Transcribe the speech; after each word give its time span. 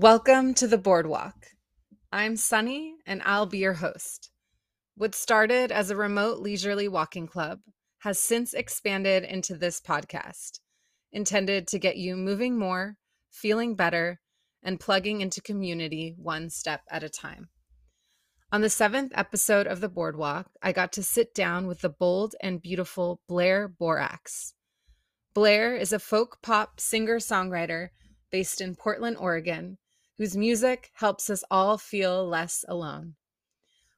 Welcome 0.00 0.54
to 0.54 0.68
the 0.68 0.78
Bored 0.78 1.08
Walk. 1.08 1.46
I'm 2.12 2.36
Sunny, 2.36 2.94
and 3.04 3.20
I'll 3.24 3.46
be 3.46 3.58
your 3.58 3.72
host. 3.72 4.30
What 4.94 5.12
started 5.12 5.72
as 5.72 5.90
a 5.90 5.96
remote 5.96 6.38
leisurely 6.38 6.86
walking 6.86 7.26
club 7.26 7.58
has 8.02 8.20
since 8.20 8.54
expanded 8.54 9.24
into 9.24 9.56
this 9.56 9.80
podcast, 9.80 10.60
intended 11.10 11.66
to 11.66 11.80
get 11.80 11.96
you 11.96 12.14
moving 12.14 12.56
more, 12.56 12.94
feeling 13.28 13.74
better, 13.74 14.20
and 14.62 14.78
plugging 14.78 15.20
into 15.20 15.40
community 15.40 16.14
one 16.16 16.48
step 16.48 16.82
at 16.88 17.02
a 17.02 17.08
time. 17.08 17.48
On 18.52 18.60
the 18.60 18.70
seventh 18.70 19.10
episode 19.16 19.66
of 19.66 19.80
The 19.80 19.88
Bored 19.88 20.16
Walk, 20.16 20.48
I 20.62 20.70
got 20.70 20.92
to 20.92 21.02
sit 21.02 21.34
down 21.34 21.66
with 21.66 21.80
the 21.80 21.90
bold 21.90 22.36
and 22.40 22.62
beautiful 22.62 23.20
Blair 23.26 23.66
Borax. 23.66 24.54
Blair 25.34 25.74
is 25.74 25.92
a 25.92 25.98
folk 25.98 26.38
pop 26.40 26.78
singer 26.78 27.18
songwriter 27.18 27.88
based 28.30 28.60
in 28.60 28.76
Portland, 28.76 29.16
Oregon, 29.16 29.76
whose 30.18 30.36
music 30.36 30.90
helps 30.94 31.30
us 31.30 31.44
all 31.50 31.78
feel 31.78 32.26
less 32.26 32.64
alone. 32.68 33.14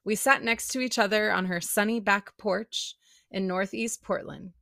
We 0.05 0.15
sat 0.15 0.45
next 0.45 0.69
to 0.69 0.81
each 0.81 0.99
other 0.99 1.33
on 1.33 1.47
her 1.47 1.61
sunny 1.61 1.99
back 1.99 2.37
porch 2.39 2.95
in 3.31 3.47
Northeast 3.47 4.03
Portland. 4.03 4.53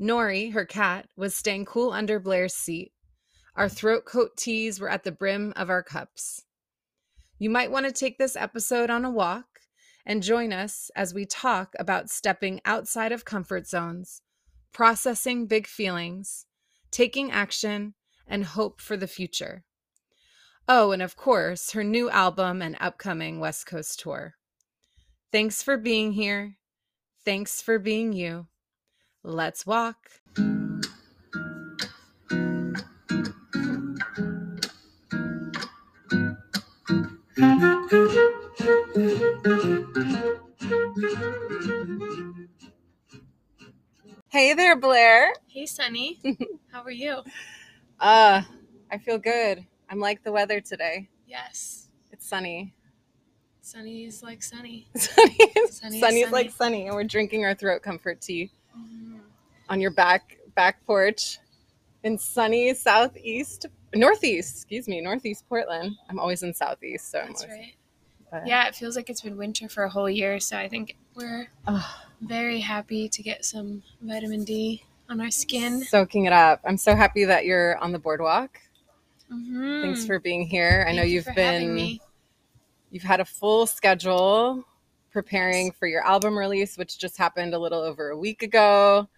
Nori, 0.00 0.52
her 0.52 0.64
cat, 0.64 1.08
was 1.16 1.34
staying 1.34 1.64
cool 1.64 1.92
under 1.92 2.20
Blair's 2.20 2.54
seat. 2.54 2.92
Our 3.56 3.68
throat 3.68 4.04
coat 4.04 4.36
teas 4.36 4.78
were 4.78 4.90
at 4.90 5.04
the 5.04 5.12
brim 5.12 5.52
of 5.56 5.70
our 5.70 5.82
cups. 5.82 6.44
You 7.38 7.50
might 7.50 7.70
want 7.70 7.86
to 7.86 7.92
take 7.92 8.18
this 8.18 8.36
episode 8.36 8.90
on 8.90 9.04
a 9.04 9.10
walk 9.10 9.46
and 10.06 10.22
join 10.22 10.52
us 10.52 10.90
as 10.96 11.12
we 11.14 11.26
talk 11.26 11.74
about 11.78 12.10
stepping 12.10 12.60
outside 12.64 13.12
of 13.12 13.24
comfort 13.24 13.66
zones, 13.66 14.22
processing 14.72 15.46
big 15.46 15.66
feelings, 15.66 16.46
taking 16.90 17.30
action, 17.30 17.94
and 18.26 18.44
hope 18.44 18.80
for 18.80 18.96
the 18.96 19.06
future. 19.06 19.64
Oh, 20.70 20.92
and 20.92 21.00
of 21.00 21.16
course, 21.16 21.70
her 21.70 21.82
new 21.82 22.10
album 22.10 22.60
and 22.60 22.76
upcoming 22.78 23.40
West 23.40 23.64
Coast 23.64 24.00
tour. 24.00 24.34
Thanks 25.32 25.62
for 25.62 25.78
being 25.78 26.12
here. 26.12 26.56
Thanks 27.24 27.62
for 27.62 27.78
being 27.78 28.12
you. 28.12 28.48
Let's 29.24 29.64
walk. 29.64 29.96
Hey 44.28 44.52
there, 44.52 44.76
Blair. 44.76 45.32
Hey, 45.46 45.64
Sunny. 45.64 46.20
How 46.72 46.82
are 46.82 46.90
you? 46.90 47.22
Uh, 47.98 48.42
I 48.90 48.98
feel 48.98 49.16
good. 49.18 49.64
I'm 49.88 49.98
like 50.00 50.22
the 50.22 50.32
weather 50.32 50.60
today. 50.60 51.08
Yes. 51.26 51.88
It's 52.12 52.26
sunny. 52.26 52.74
Sunny 53.60 54.04
is 54.04 54.22
like 54.22 54.42
sunny. 54.42 54.88
Sunny 54.96 55.36
is, 55.56 55.78
Sunny 55.78 56.00
sunny 56.00 56.20
is 56.20 56.26
is 56.28 56.32
like 56.32 56.50
sunny. 56.50 56.78
sunny, 56.80 56.86
and 56.86 56.94
we're 56.94 57.04
drinking 57.04 57.44
our 57.44 57.54
throat 57.54 57.82
comfort 57.82 58.20
tea 58.20 58.50
Mhm. 58.76 59.20
on 59.68 59.80
your 59.80 59.90
back 59.90 60.38
back 60.54 60.84
porch 60.86 61.38
in 62.02 62.16
sunny 62.18 62.72
southeast, 62.74 63.66
northeast. 63.94 64.56
Excuse 64.56 64.88
me, 64.88 65.00
northeast 65.02 65.44
Portland. 65.48 65.96
I'm 66.08 66.18
always 66.18 66.42
in 66.42 66.54
southeast, 66.54 67.10
so 67.10 67.18
That's 67.26 67.42
always, 67.44 67.58
right. 67.58 67.74
but- 68.30 68.46
Yeah, 68.46 68.66
it 68.68 68.74
feels 68.74 68.96
like 68.96 69.10
it's 69.10 69.20
been 69.20 69.36
winter 69.36 69.68
for 69.68 69.84
a 69.84 69.88
whole 69.90 70.08
year, 70.08 70.40
so 70.40 70.56
I 70.56 70.68
think 70.68 70.96
we're 71.14 71.48
very 72.22 72.60
happy 72.60 73.08
to 73.10 73.22
get 73.22 73.44
some 73.44 73.82
vitamin 74.00 74.44
D 74.44 74.82
on 75.10 75.20
our 75.20 75.30
skin. 75.30 75.82
soaking 75.84 76.24
it 76.24 76.32
up. 76.32 76.60
I'm 76.64 76.78
so 76.78 76.94
happy 76.96 77.24
that 77.24 77.44
you're 77.44 77.76
on 77.78 77.92
the 77.92 77.98
bored 77.98 78.20
walk. 78.22 78.60
Mhm. 79.32 79.82
Thanks 79.82 80.06
for 80.06 80.18
being 80.18 80.46
here. 80.46 80.86
I 80.88 80.92
know 80.92 81.02
you 81.02 81.16
you've 81.16 81.34
been 81.34 81.98
you've 82.90 83.02
had 83.02 83.20
a 83.20 83.24
full 83.24 83.66
schedule 83.66 84.64
preparing 85.10 85.72
for 85.72 85.86
your 85.86 86.06
album 86.06 86.38
release, 86.38 86.76
which 86.76 86.98
just 86.98 87.16
happened 87.16 87.54
a 87.54 87.58
little 87.58 87.80
over 87.80 88.10
a 88.10 88.16
week 88.16 88.42
ago. 88.42 89.08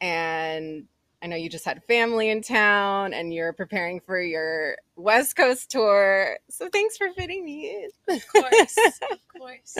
And 0.00 0.86
I 1.22 1.28
know 1.28 1.36
you 1.36 1.48
just 1.48 1.64
had 1.64 1.84
family 1.84 2.30
in 2.30 2.42
town 2.42 3.14
and 3.14 3.32
you're 3.32 3.52
preparing 3.52 4.00
for 4.00 4.20
your 4.20 4.76
West 4.96 5.36
Coast 5.36 5.70
tour. 5.70 6.36
So 6.50 6.68
thanks 6.68 6.96
for 6.96 7.12
fitting 7.12 7.44
me 7.44 7.70
in. 8.08 8.16
Of 8.16 8.26
course. 8.26 8.76
of 9.10 9.18
course. 9.38 9.76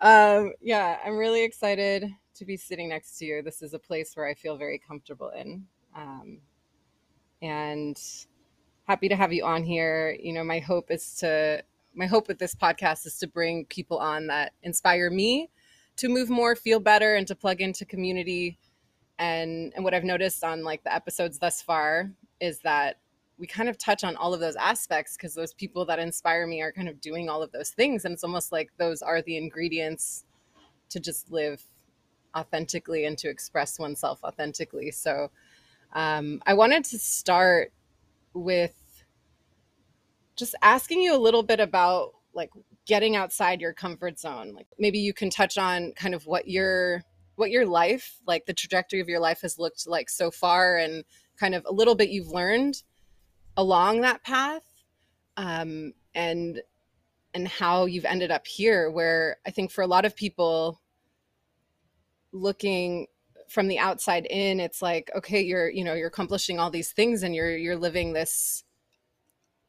um, 0.00 0.52
yeah, 0.60 0.98
I'm 1.04 1.16
really 1.16 1.42
excited 1.42 2.08
to 2.36 2.44
be 2.44 2.56
sitting 2.56 2.88
next 2.88 3.18
to 3.18 3.24
you. 3.24 3.42
This 3.42 3.62
is 3.62 3.74
a 3.74 3.78
place 3.78 4.16
where 4.16 4.26
I 4.28 4.34
feel 4.34 4.56
very 4.56 4.78
comfortable 4.78 5.30
in. 5.30 5.66
Um, 5.96 6.38
and 7.42 8.00
happy 8.88 9.08
to 9.08 9.16
have 9.16 9.32
you 9.34 9.44
on 9.44 9.62
here. 9.62 10.16
You 10.18 10.32
know, 10.32 10.42
my 10.42 10.60
hope 10.60 10.90
is 10.90 11.14
to, 11.16 11.62
my 11.94 12.06
hope 12.06 12.26
with 12.26 12.38
this 12.38 12.54
podcast 12.54 13.04
is 13.04 13.18
to 13.18 13.26
bring 13.26 13.66
people 13.66 13.98
on 13.98 14.26
that 14.28 14.52
inspire 14.62 15.10
me 15.10 15.50
to 15.96 16.08
move 16.08 16.30
more, 16.30 16.56
feel 16.56 16.80
better, 16.80 17.16
and 17.16 17.26
to 17.26 17.34
plug 17.34 17.60
into 17.60 17.84
community. 17.84 18.56
And, 19.18 19.72
and 19.74 19.84
what 19.84 19.94
I've 19.94 20.04
noticed 20.04 20.42
on 20.42 20.64
like 20.64 20.84
the 20.84 20.94
episodes 20.94 21.38
thus 21.38 21.60
far 21.60 22.10
is 22.40 22.60
that 22.60 22.96
we 23.36 23.46
kind 23.46 23.68
of 23.68 23.76
touch 23.76 24.04
on 24.04 24.16
all 24.16 24.32
of 24.32 24.40
those 24.40 24.56
aspects 24.56 25.16
because 25.16 25.34
those 25.34 25.52
people 25.52 25.84
that 25.84 25.98
inspire 25.98 26.46
me 26.46 26.62
are 26.62 26.72
kind 26.72 26.88
of 26.88 27.00
doing 27.00 27.28
all 27.28 27.42
of 27.42 27.52
those 27.52 27.70
things 27.70 28.04
and 28.04 28.12
it's 28.12 28.24
almost 28.24 28.52
like 28.52 28.70
those 28.78 29.00
are 29.02 29.22
the 29.22 29.36
ingredients 29.36 30.24
to 30.88 30.98
just 30.98 31.30
live 31.30 31.62
authentically 32.36 33.04
and 33.04 33.16
to 33.18 33.28
express 33.28 33.78
oneself 33.78 34.18
authentically 34.24 34.90
so 34.90 35.30
um, 35.92 36.42
i 36.46 36.54
wanted 36.54 36.84
to 36.84 36.98
start 36.98 37.72
with 38.34 38.74
just 40.36 40.54
asking 40.62 41.00
you 41.00 41.14
a 41.14 41.18
little 41.18 41.42
bit 41.42 41.60
about 41.60 42.12
like 42.34 42.50
getting 42.86 43.16
outside 43.16 43.60
your 43.60 43.72
comfort 43.72 44.18
zone. 44.18 44.52
Like 44.54 44.66
maybe 44.78 44.98
you 44.98 45.12
can 45.12 45.30
touch 45.30 45.58
on 45.58 45.92
kind 45.92 46.14
of 46.14 46.26
what 46.26 46.48
your 46.48 47.02
what 47.38 47.50
your 47.50 47.66
life 47.66 48.18
like 48.26 48.46
the 48.46 48.52
trajectory 48.52 49.00
of 49.00 49.08
your 49.08 49.20
life 49.20 49.42
has 49.42 49.58
looked 49.58 49.86
like 49.86 50.10
so 50.10 50.28
far 50.28 50.76
and 50.76 51.04
kind 51.38 51.54
of 51.54 51.64
a 51.66 51.72
little 51.72 51.94
bit 51.94 52.10
you've 52.10 52.32
learned 52.32 52.82
along 53.56 54.00
that 54.00 54.24
path 54.24 54.68
um, 55.36 55.92
and 56.14 56.60
and 57.34 57.46
how 57.46 57.84
you've 57.84 58.04
ended 58.04 58.32
up 58.32 58.44
here 58.44 58.90
where 58.90 59.36
i 59.46 59.50
think 59.50 59.70
for 59.70 59.82
a 59.82 59.86
lot 59.86 60.04
of 60.04 60.16
people 60.16 60.80
looking 62.32 63.06
from 63.48 63.68
the 63.68 63.78
outside 63.78 64.26
in 64.26 64.60
it's 64.60 64.82
like 64.82 65.10
okay 65.16 65.40
you're 65.40 65.70
you 65.70 65.84
know 65.84 65.94
you're 65.94 66.08
accomplishing 66.08 66.58
all 66.58 66.70
these 66.70 66.92
things 66.92 67.22
and 67.22 67.34
you're 67.34 67.56
you're 67.56 67.76
living 67.76 68.12
this 68.12 68.64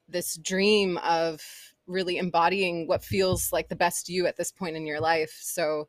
this 0.08 0.36
dream 0.36 0.98
of 0.98 1.42
really 1.88 2.18
embodying 2.18 2.88
what 2.88 3.04
feels 3.04 3.52
like 3.52 3.70
the 3.70 3.76
best 3.76 4.10
you 4.10 4.28
at 4.28 4.38
this 4.38 4.52
point 4.52 4.76
in 4.76 4.86
your 4.86 5.00
life 5.00 5.38
so 5.42 5.88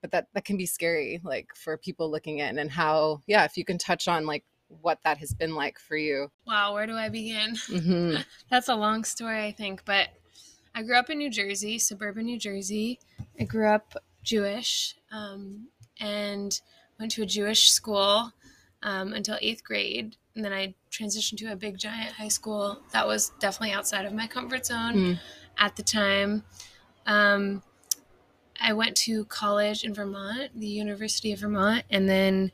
but 0.00 0.10
that 0.10 0.26
that 0.34 0.44
can 0.44 0.56
be 0.56 0.66
scary 0.66 1.20
like 1.24 1.48
for 1.54 1.76
people 1.76 2.10
looking 2.10 2.38
in 2.38 2.58
and 2.58 2.70
how 2.70 3.20
yeah 3.26 3.44
if 3.44 3.56
you 3.56 3.64
can 3.64 3.78
touch 3.78 4.08
on 4.08 4.24
like 4.26 4.44
what 4.80 4.98
that 5.04 5.18
has 5.18 5.34
been 5.34 5.54
like 5.54 5.78
for 5.78 5.96
you 5.96 6.30
Wow, 6.46 6.74
where 6.74 6.86
do 6.86 6.94
I 6.96 7.08
begin? 7.08 7.56
hmm 7.66 8.16
That's 8.50 8.68
a 8.68 8.74
long 8.74 9.04
story, 9.04 9.44
I 9.44 9.52
think, 9.52 9.84
but 9.84 10.08
I 10.74 10.82
grew 10.82 10.96
up 10.96 11.10
in 11.10 11.18
New 11.18 11.30
Jersey, 11.30 11.78
suburban 11.78 12.24
New 12.26 12.38
Jersey. 12.38 12.98
I 13.38 13.44
grew 13.44 13.68
up 13.68 13.94
Jewish 14.22 14.96
um, 15.10 15.68
and 16.00 16.58
went 17.02 17.10
to 17.12 17.22
a 17.22 17.26
Jewish 17.26 17.70
school 17.72 18.32
um, 18.84 19.12
until 19.12 19.36
eighth 19.42 19.64
grade. 19.64 20.16
And 20.36 20.44
then 20.44 20.52
I 20.52 20.74
transitioned 20.90 21.38
to 21.38 21.46
a 21.52 21.56
big 21.56 21.76
giant 21.76 22.12
high 22.12 22.28
school 22.28 22.78
that 22.92 23.06
was 23.06 23.30
definitely 23.40 23.72
outside 23.74 24.04
of 24.06 24.12
my 24.14 24.26
comfort 24.28 24.64
zone 24.66 24.94
Mm. 24.94 25.18
at 25.58 25.74
the 25.74 25.82
time. 25.82 26.44
Um, 27.04 27.62
I 28.60 28.72
went 28.72 28.96
to 28.98 29.24
college 29.24 29.82
in 29.82 29.92
Vermont, 29.92 30.50
the 30.54 30.68
University 30.68 31.32
of 31.32 31.40
Vermont, 31.40 31.84
and 31.90 32.08
then 32.08 32.52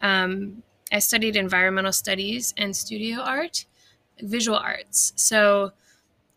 um, 0.00 0.62
I 0.92 1.00
studied 1.00 1.34
environmental 1.34 1.92
studies 1.92 2.54
and 2.56 2.76
studio 2.76 3.18
art, 3.20 3.66
visual 4.22 4.56
arts. 4.58 5.12
So 5.16 5.72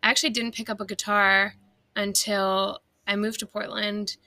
I 0.02 0.10
actually 0.10 0.32
didn't 0.32 0.56
pick 0.56 0.68
up 0.68 0.82
a 0.82 0.85
guitar 0.85 1.53
until 1.96 2.82
I 3.06 3.16
moved 3.16 3.40
to 3.41 3.46
Portland 3.46 4.18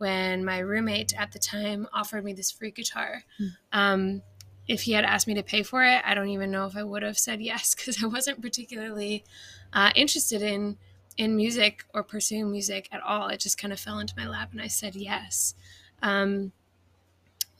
when 0.00 0.42
my 0.46 0.58
roommate 0.58 1.12
at 1.14 1.32
the 1.32 1.38
time 1.38 1.86
offered 1.92 2.24
me 2.24 2.32
this 2.32 2.50
free 2.50 2.70
guitar. 2.70 3.24
Hmm. 3.36 3.46
Um, 3.70 4.22
if 4.66 4.82
he 4.82 4.92
had 4.92 5.04
asked 5.04 5.26
me 5.26 5.34
to 5.34 5.42
pay 5.42 5.62
for 5.62 5.84
it, 5.84 6.00
I 6.06 6.14
don't 6.14 6.30
even 6.30 6.50
know 6.50 6.64
if 6.64 6.74
I 6.74 6.82
would 6.82 7.02
have 7.02 7.18
said 7.18 7.42
yes 7.42 7.74
because 7.76 8.02
I 8.02 8.06
wasn't 8.06 8.40
particularly 8.40 9.24
uh, 9.72 9.90
interested 9.94 10.42
in 10.42 10.78
in 11.16 11.36
music 11.36 11.84
or 11.92 12.02
pursuing 12.02 12.50
music 12.50 12.88
at 12.90 13.02
all. 13.02 13.28
It 13.28 13.40
just 13.40 13.58
kind 13.58 13.74
of 13.74 13.80
fell 13.80 13.98
into 13.98 14.14
my 14.16 14.26
lap, 14.26 14.52
and 14.52 14.62
I 14.62 14.68
said 14.68 14.94
yes. 14.94 15.54
Um, 16.02 16.52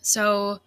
so 0.00 0.60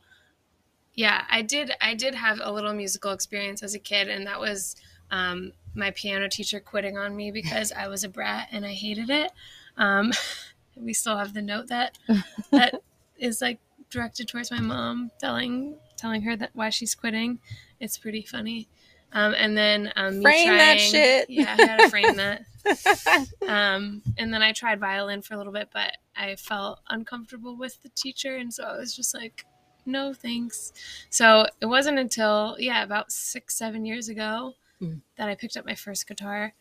yeah, 0.94 1.24
I 1.28 1.42
did. 1.42 1.72
I 1.82 1.96
did 1.96 2.14
have 2.14 2.40
a 2.44 2.52
little 2.52 2.74
musical 2.74 3.14
experience 3.14 3.64
as 3.64 3.74
a 3.74 3.80
kid, 3.80 4.10
and 4.10 4.28
that 4.28 4.40
was 4.40 4.76
um, 5.10 5.54
my 5.74 5.90
piano 5.92 6.30
teacher 6.30 6.60
quitting 6.60 7.00
on 7.00 7.16
me 7.16 7.32
because 7.32 7.72
I 7.72 7.88
was 7.88 8.04
a 8.04 8.10
brat 8.10 8.50
and 8.52 8.64
I 8.64 8.74
hated 8.74 9.10
it. 9.10 9.32
Um, 9.76 10.12
we 10.76 10.94
still 10.94 11.18
have 11.18 11.34
the 11.34 11.42
note 11.42 11.68
that 11.68 11.98
that 12.52 12.82
is 13.18 13.42
like 13.42 13.60
directed 13.90 14.28
towards 14.28 14.52
my 14.52 14.60
mom, 14.60 15.12
telling 15.20 15.76
telling 15.98 16.22
her 16.24 16.36
that 16.36 16.52
why 16.54 16.70
she's 16.70 16.96
quitting. 16.96 17.40
It's 17.80 17.98
pretty 17.98 18.24
funny. 18.24 18.68
Um, 19.16 19.36
and 19.38 19.56
then 19.56 19.94
um, 19.96 20.18
me 20.20 20.24
Frame 20.24 20.58
that 20.58 20.80
shit. 20.80 21.30
Yeah, 21.30 21.56
I 21.58 21.66
had 21.66 21.78
to 21.78 21.90
frame 21.90 22.16
that. 22.18 22.42
Um, 23.48 24.02
and 24.18 24.34
then 24.34 24.42
I 24.42 24.54
tried 24.54 24.80
violin 24.80 25.22
for 25.22 25.34
a 25.34 25.38
little 25.38 25.52
bit, 25.52 25.70
but 25.74 25.98
I 26.16 26.36
felt 26.38 26.80
uncomfortable 26.90 27.58
with 27.58 27.82
the 27.84 27.90
teacher, 27.90 28.38
and 28.38 28.54
so 28.54 28.64
I 28.64 28.78
was 28.78 28.96
just 28.96 29.14
like, 29.14 29.46
no 29.86 30.14
thanks. 30.14 30.72
So 31.10 31.46
it 31.60 31.66
wasn't 31.66 32.00
until 32.00 32.56
yeah, 32.58 32.84
about 32.84 33.12
six, 33.12 33.56
seven 33.56 33.86
years 33.86 34.10
ago 34.10 34.54
Mm. 34.82 35.02
that 35.18 35.30
I 35.30 35.36
picked 35.36 35.56
up 35.56 35.66
my 35.66 35.76
first 35.76 36.08
guitar. 36.08 36.54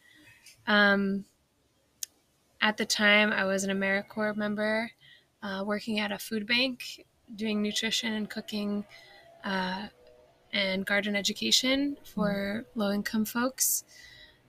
Um, 0.67 1.25
at 2.63 2.77
the 2.77 2.87
time, 2.87 3.33
I 3.33 3.45
was 3.45 3.65
an 3.65 3.71
AmeriCorps 3.77 4.37
member, 4.37 4.93
uh, 5.43 5.65
working 5.67 5.99
at 5.99 6.13
a 6.13 6.19
food 6.19 6.47
bank, 6.47 7.05
doing 7.35 7.61
nutrition 7.61 8.13
and 8.13 8.31
cooking, 8.31 8.85
uh, 9.45 9.89
and 10.53 10.87
garden 10.87 11.17
education 11.17 11.97
for 12.05 12.65
low 12.77 12.93
income 12.93 13.25
folks. 13.25 13.85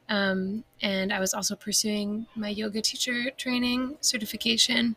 Um, 0.09 0.63
and 0.81 1.11
I 1.11 1.19
was 1.19 1.33
also 1.33 1.55
pursuing 1.55 2.27
my 2.35 2.49
yoga 2.49 2.81
teacher 2.81 3.31
training 3.31 3.97
certification. 4.01 4.95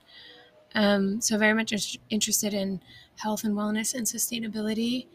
Um, 0.74 1.20
so 1.22 1.38
very 1.38 1.54
much 1.54 1.72
in- 1.72 2.00
interested 2.10 2.52
in 2.52 2.82
health 3.16 3.44
and 3.44 3.54
wellness 3.54 3.94
and 3.94 4.04
sustainability. 4.04 5.06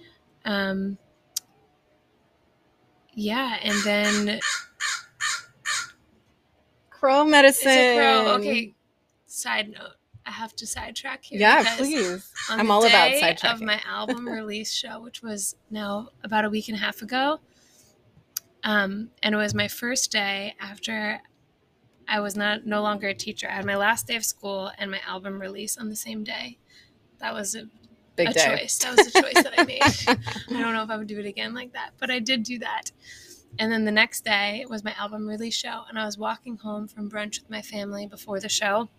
Um, 0.44 0.98
yeah, 3.14 3.58
and 3.62 3.84
then 3.84 4.40
Crow 7.02 7.26
medicine. 7.26 7.72
it's 7.72 7.78
a 7.78 7.96
crow. 7.98 8.34
Okay, 8.36 8.76
side 9.26 9.70
note. 9.72 9.96
I 10.24 10.30
have 10.30 10.56
to 10.58 10.68
sidetrack 10.68 11.24
here. 11.24 11.40
Yeah, 11.40 11.64
please. 11.78 12.32
I'm 12.48 12.70
all 12.70 12.86
about 12.86 13.12
sidetracking. 13.14 13.54
of 13.54 13.62
my 13.62 13.82
album 13.90 14.30
release 14.30 14.72
show, 14.72 15.02
which 15.02 15.24
was 15.24 15.56
now 15.72 16.10
about 16.24 16.46
a 16.46 16.50
week 16.52 16.68
and 16.68 16.78
a 16.78 16.80
half 16.80 17.02
ago. 17.02 17.40
Um, 18.64 19.10
and 19.24 19.34
it 19.34 19.38
was 19.40 19.56
my 19.56 19.68
first 19.68 20.12
day 20.12 20.54
after 20.60 21.20
I 22.08 22.20
was 22.20 22.36
not 22.36 22.68
no 22.68 22.84
longer 22.84 23.08
a 23.08 23.16
teacher. 23.16 23.48
I 23.50 23.54
had 23.54 23.66
my 23.66 23.78
last 23.78 24.06
day 24.06 24.16
of 24.16 24.24
school 24.24 24.72
and 24.78 24.92
my 24.92 25.00
album 25.08 25.42
release 25.42 25.80
on 25.80 25.90
the 25.90 25.96
same 25.96 26.24
day. 26.24 26.60
That 27.18 27.34
was 27.34 27.56
a, 27.56 27.66
Big 28.16 28.30
a 28.30 28.34
day. 28.34 28.58
choice. 28.60 28.78
That 28.78 28.96
was 28.96 29.08
a 29.08 29.22
choice 29.24 29.44
that 29.44 29.54
I 29.58 29.64
made. 29.64 29.82
I 30.08 30.62
don't 30.62 30.74
know 30.76 30.84
if 30.84 30.92
I 30.92 30.98
would 30.98 31.08
do 31.08 31.18
it 31.18 31.26
again 31.26 31.56
like 31.56 31.74
that, 31.74 31.94
but 31.98 32.12
I 32.12 32.20
did 32.20 32.44
do 32.44 32.60
that. 32.60 32.92
And 33.60 33.72
then 33.72 33.86
the 33.86 33.92
next 33.92 34.24
day 34.24 34.66
was 34.70 34.84
my 34.84 34.94
album 34.98 35.28
release 35.28 35.56
show, 35.56 35.84
and 35.90 36.00
I 36.00 36.06
was 36.06 36.18
walking 36.18 36.58
home 36.58 36.88
from 36.88 37.10
brunch 37.10 37.42
with 37.42 37.50
my 37.50 37.62
family 37.62 38.08
before 38.08 38.40
the 38.40 38.50
show, 38.50 38.90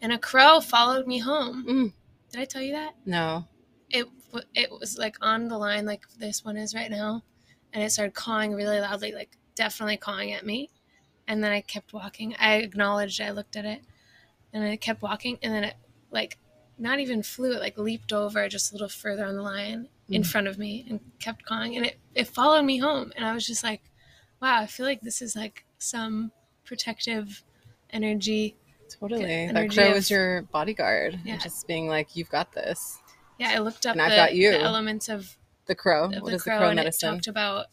and 0.00 0.12
a 0.12 0.18
crow 0.18 0.60
followed 0.60 1.06
me 1.06 1.18
home. 1.18 1.64
Mm. 1.68 1.92
Did 2.30 2.40
I 2.40 2.44
tell 2.44 2.62
you 2.62 2.72
that? 2.72 2.94
No. 3.04 3.46
It 3.90 4.06
it 4.54 4.70
was 4.70 4.96
like 4.96 5.16
on 5.20 5.48
the 5.48 5.58
line 5.58 5.84
like 5.84 6.04
this 6.18 6.44
one 6.44 6.56
is 6.56 6.74
right 6.74 6.90
now, 6.90 7.24
and 7.72 7.82
it 7.82 7.90
started 7.90 8.14
cawing 8.14 8.54
really 8.54 8.80
loudly, 8.80 9.12
like 9.12 9.36
definitely 9.54 9.96
cawing 9.96 10.32
at 10.32 10.46
me. 10.46 10.70
And 11.26 11.42
then 11.42 11.52
I 11.52 11.60
kept 11.60 11.92
walking. 11.92 12.34
I 12.38 12.56
acknowledged. 12.56 13.20
I 13.20 13.30
looked 13.30 13.56
at 13.56 13.64
it, 13.64 13.82
and 14.52 14.64
I 14.64 14.76
kept 14.76 15.02
walking, 15.02 15.38
and 15.42 15.52
then 15.52 15.64
it 15.64 15.74
like 16.10 16.38
not 16.78 17.00
even 17.00 17.22
flew. 17.22 17.54
It 17.54 17.60
like 17.60 17.76
leaped 17.76 18.12
over 18.12 18.48
just 18.48 18.70
a 18.70 18.74
little 18.74 18.88
further 18.88 19.24
on 19.24 19.34
the 19.34 19.42
line 19.42 19.88
in 20.10 20.22
Mm. 20.22 20.26
front 20.26 20.46
of 20.48 20.58
me 20.58 20.84
and 20.88 21.00
kept 21.18 21.44
cawing, 21.44 21.76
and 21.76 21.86
it 21.86 21.98
it 22.14 22.26
followed 22.26 22.62
me 22.64 22.78
home. 22.78 23.12
And 23.16 23.24
I 23.24 23.32
was 23.32 23.46
just 23.46 23.62
like, 23.62 23.82
wow, 24.42 24.60
I 24.60 24.66
feel 24.66 24.84
like 24.84 25.00
this 25.02 25.22
is 25.22 25.36
like 25.36 25.64
some 25.78 26.32
protective 26.64 27.42
energy. 27.90 28.56
Totally. 28.88 29.22
That 29.22 29.28
energy 29.56 29.76
crow 29.76 29.90
of- 29.92 29.96
is 29.96 30.10
your 30.10 30.42
bodyguard. 30.42 31.20
Yeah. 31.24 31.34
And 31.34 31.42
just 31.42 31.66
being 31.68 31.86
like, 31.88 32.16
you've 32.16 32.30
got 32.30 32.52
this. 32.52 32.98
Yeah, 33.38 33.52
I 33.54 33.58
looked 33.58 33.86
up 33.86 33.92
And 33.92 34.02
I've 34.02 34.16
got 34.16 34.34
you. 34.34 34.50
the 34.50 34.60
elements 34.60 35.08
of 35.08 35.36
The 35.66 35.74
crow. 35.76 36.06
of 36.06 36.22
What 36.22 36.30
the 36.30 36.36
is 36.36 36.42
crow, 36.42 36.54
the 36.54 36.58
crow 36.58 36.68
and 36.70 36.76
medicine? 36.76 37.08
it 37.08 37.12
talked 37.12 37.26
about 37.28 37.66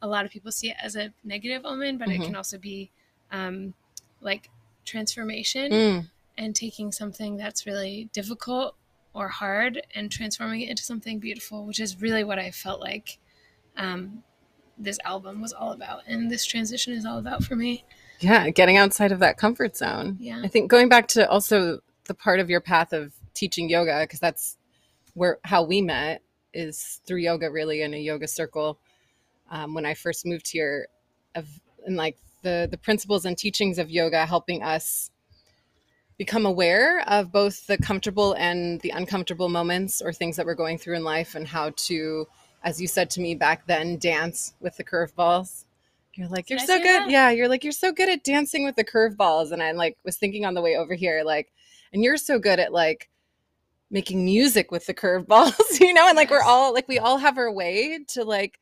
a 0.00 0.06
lot 0.06 0.24
of 0.24 0.30
people 0.30 0.52
see 0.52 0.70
it 0.70 0.76
as 0.80 0.94
a 0.96 1.12
negative 1.24 1.62
omen, 1.66 1.98
but 1.98 2.08
Mhm. 2.08 2.20
it 2.20 2.24
can 2.24 2.36
also 2.36 2.56
be 2.58 2.90
um, 3.32 3.74
like 4.20 4.50
transformation 4.84 5.70
Mm. 5.72 6.10
and 6.38 6.54
taking 6.56 6.90
something 6.92 7.36
that's 7.36 7.64
really 7.66 8.08
difficult 8.12 8.76
or 9.12 9.28
hard 9.28 9.82
and 9.94 10.10
transforming 10.10 10.60
it 10.60 10.70
into 10.70 10.82
something 10.82 11.18
beautiful, 11.18 11.66
which 11.66 11.80
is 11.80 12.00
really 12.00 12.24
what 12.24 12.38
I 12.38 12.50
felt 12.50 12.80
like 12.80 13.18
um, 13.76 14.22
this 14.78 14.98
album 15.04 15.40
was 15.40 15.52
all 15.52 15.72
about, 15.72 16.02
and 16.06 16.30
this 16.30 16.44
transition 16.44 16.92
is 16.92 17.04
all 17.04 17.18
about 17.18 17.44
for 17.44 17.56
me. 17.56 17.84
Yeah, 18.20 18.50
getting 18.50 18.76
outside 18.76 19.12
of 19.12 19.18
that 19.20 19.36
comfort 19.36 19.76
zone. 19.76 20.16
Yeah. 20.20 20.40
I 20.44 20.48
think 20.48 20.70
going 20.70 20.88
back 20.88 21.08
to 21.08 21.28
also 21.28 21.80
the 22.04 22.14
part 22.14 22.40
of 22.40 22.50
your 22.50 22.60
path 22.60 22.92
of 22.92 23.12
teaching 23.34 23.68
yoga, 23.68 24.00
because 24.02 24.20
that's 24.20 24.56
where 25.14 25.38
how 25.44 25.62
we 25.62 25.80
met 25.80 26.22
is 26.52 27.00
through 27.06 27.20
yoga, 27.20 27.50
really 27.50 27.82
in 27.82 27.94
a 27.94 27.98
yoga 27.98 28.28
circle. 28.28 28.78
Um, 29.50 29.74
when 29.74 29.86
I 29.86 29.94
first 29.94 30.26
moved 30.26 30.50
here, 30.50 30.88
of 31.34 31.48
and 31.86 31.96
like 31.96 32.18
the 32.42 32.68
the 32.70 32.78
principles 32.78 33.24
and 33.24 33.36
teachings 33.36 33.78
of 33.78 33.90
yoga 33.90 34.26
helping 34.26 34.62
us 34.62 35.10
become 36.20 36.44
aware 36.44 37.02
of 37.08 37.32
both 37.32 37.66
the 37.66 37.78
comfortable 37.78 38.34
and 38.34 38.78
the 38.82 38.90
uncomfortable 38.90 39.48
moments 39.48 40.02
or 40.02 40.12
things 40.12 40.36
that 40.36 40.44
we're 40.44 40.54
going 40.54 40.76
through 40.76 40.94
in 40.94 41.02
life, 41.02 41.34
and 41.34 41.48
how 41.48 41.70
to, 41.74 42.28
as 42.62 42.78
you 42.78 42.86
said 42.86 43.08
to 43.08 43.22
me 43.22 43.34
back 43.34 43.66
then, 43.66 43.96
dance 43.96 44.52
with 44.60 44.76
the 44.76 44.84
curveballs. 44.84 45.64
You're 46.12 46.28
like, 46.28 46.44
Did 46.44 46.56
you're 46.56 46.60
I 46.60 46.66
so 46.66 46.76
good. 46.76 46.86
that? 47.04 47.10
Yeah, 47.10 47.30
you're 47.30 47.48
like, 47.48 47.64
you're 47.64 47.72
so 47.72 47.90
good 47.90 48.10
at 48.10 48.22
dancing 48.22 48.66
with 48.66 48.76
the 48.76 48.84
curveballs. 48.84 49.50
And 49.50 49.62
I 49.62 49.72
like 49.72 49.96
was 50.04 50.18
thinking 50.18 50.44
on 50.44 50.52
the 50.52 50.60
way 50.60 50.76
over 50.76 50.92
here, 50.92 51.22
like, 51.24 51.54
and 51.90 52.04
you're 52.04 52.18
so 52.18 52.38
good 52.38 52.60
at 52.60 52.70
like 52.70 53.08
making 53.90 54.22
music 54.22 54.70
with 54.70 54.84
the 54.84 54.92
curveballs, 54.92 55.54
you 55.80 55.94
know? 55.94 56.06
And 56.06 56.18
like 56.18 56.30
we're 56.30 56.42
all 56.42 56.74
like 56.74 56.86
we 56.86 56.98
all 56.98 57.16
have 57.16 57.38
our 57.38 57.50
way 57.50 57.98
to 58.08 58.24
like 58.24 58.60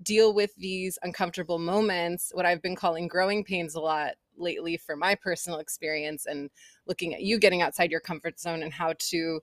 deal 0.00 0.32
with 0.32 0.54
these 0.54 0.96
uncomfortable 1.02 1.58
moments, 1.58 2.30
what 2.36 2.46
I've 2.46 2.62
been 2.62 2.76
calling 2.76 3.08
growing 3.08 3.42
pains 3.42 3.74
a 3.74 3.80
lot 3.80 4.12
lately 4.40 4.76
for 4.76 4.96
my 4.96 5.14
personal 5.14 5.58
experience 5.58 6.26
and 6.26 6.50
looking 6.86 7.14
at 7.14 7.22
you 7.22 7.38
getting 7.38 7.62
outside 7.62 7.90
your 7.90 8.00
comfort 8.00 8.38
zone 8.40 8.62
and 8.62 8.72
how 8.72 8.94
to 8.98 9.40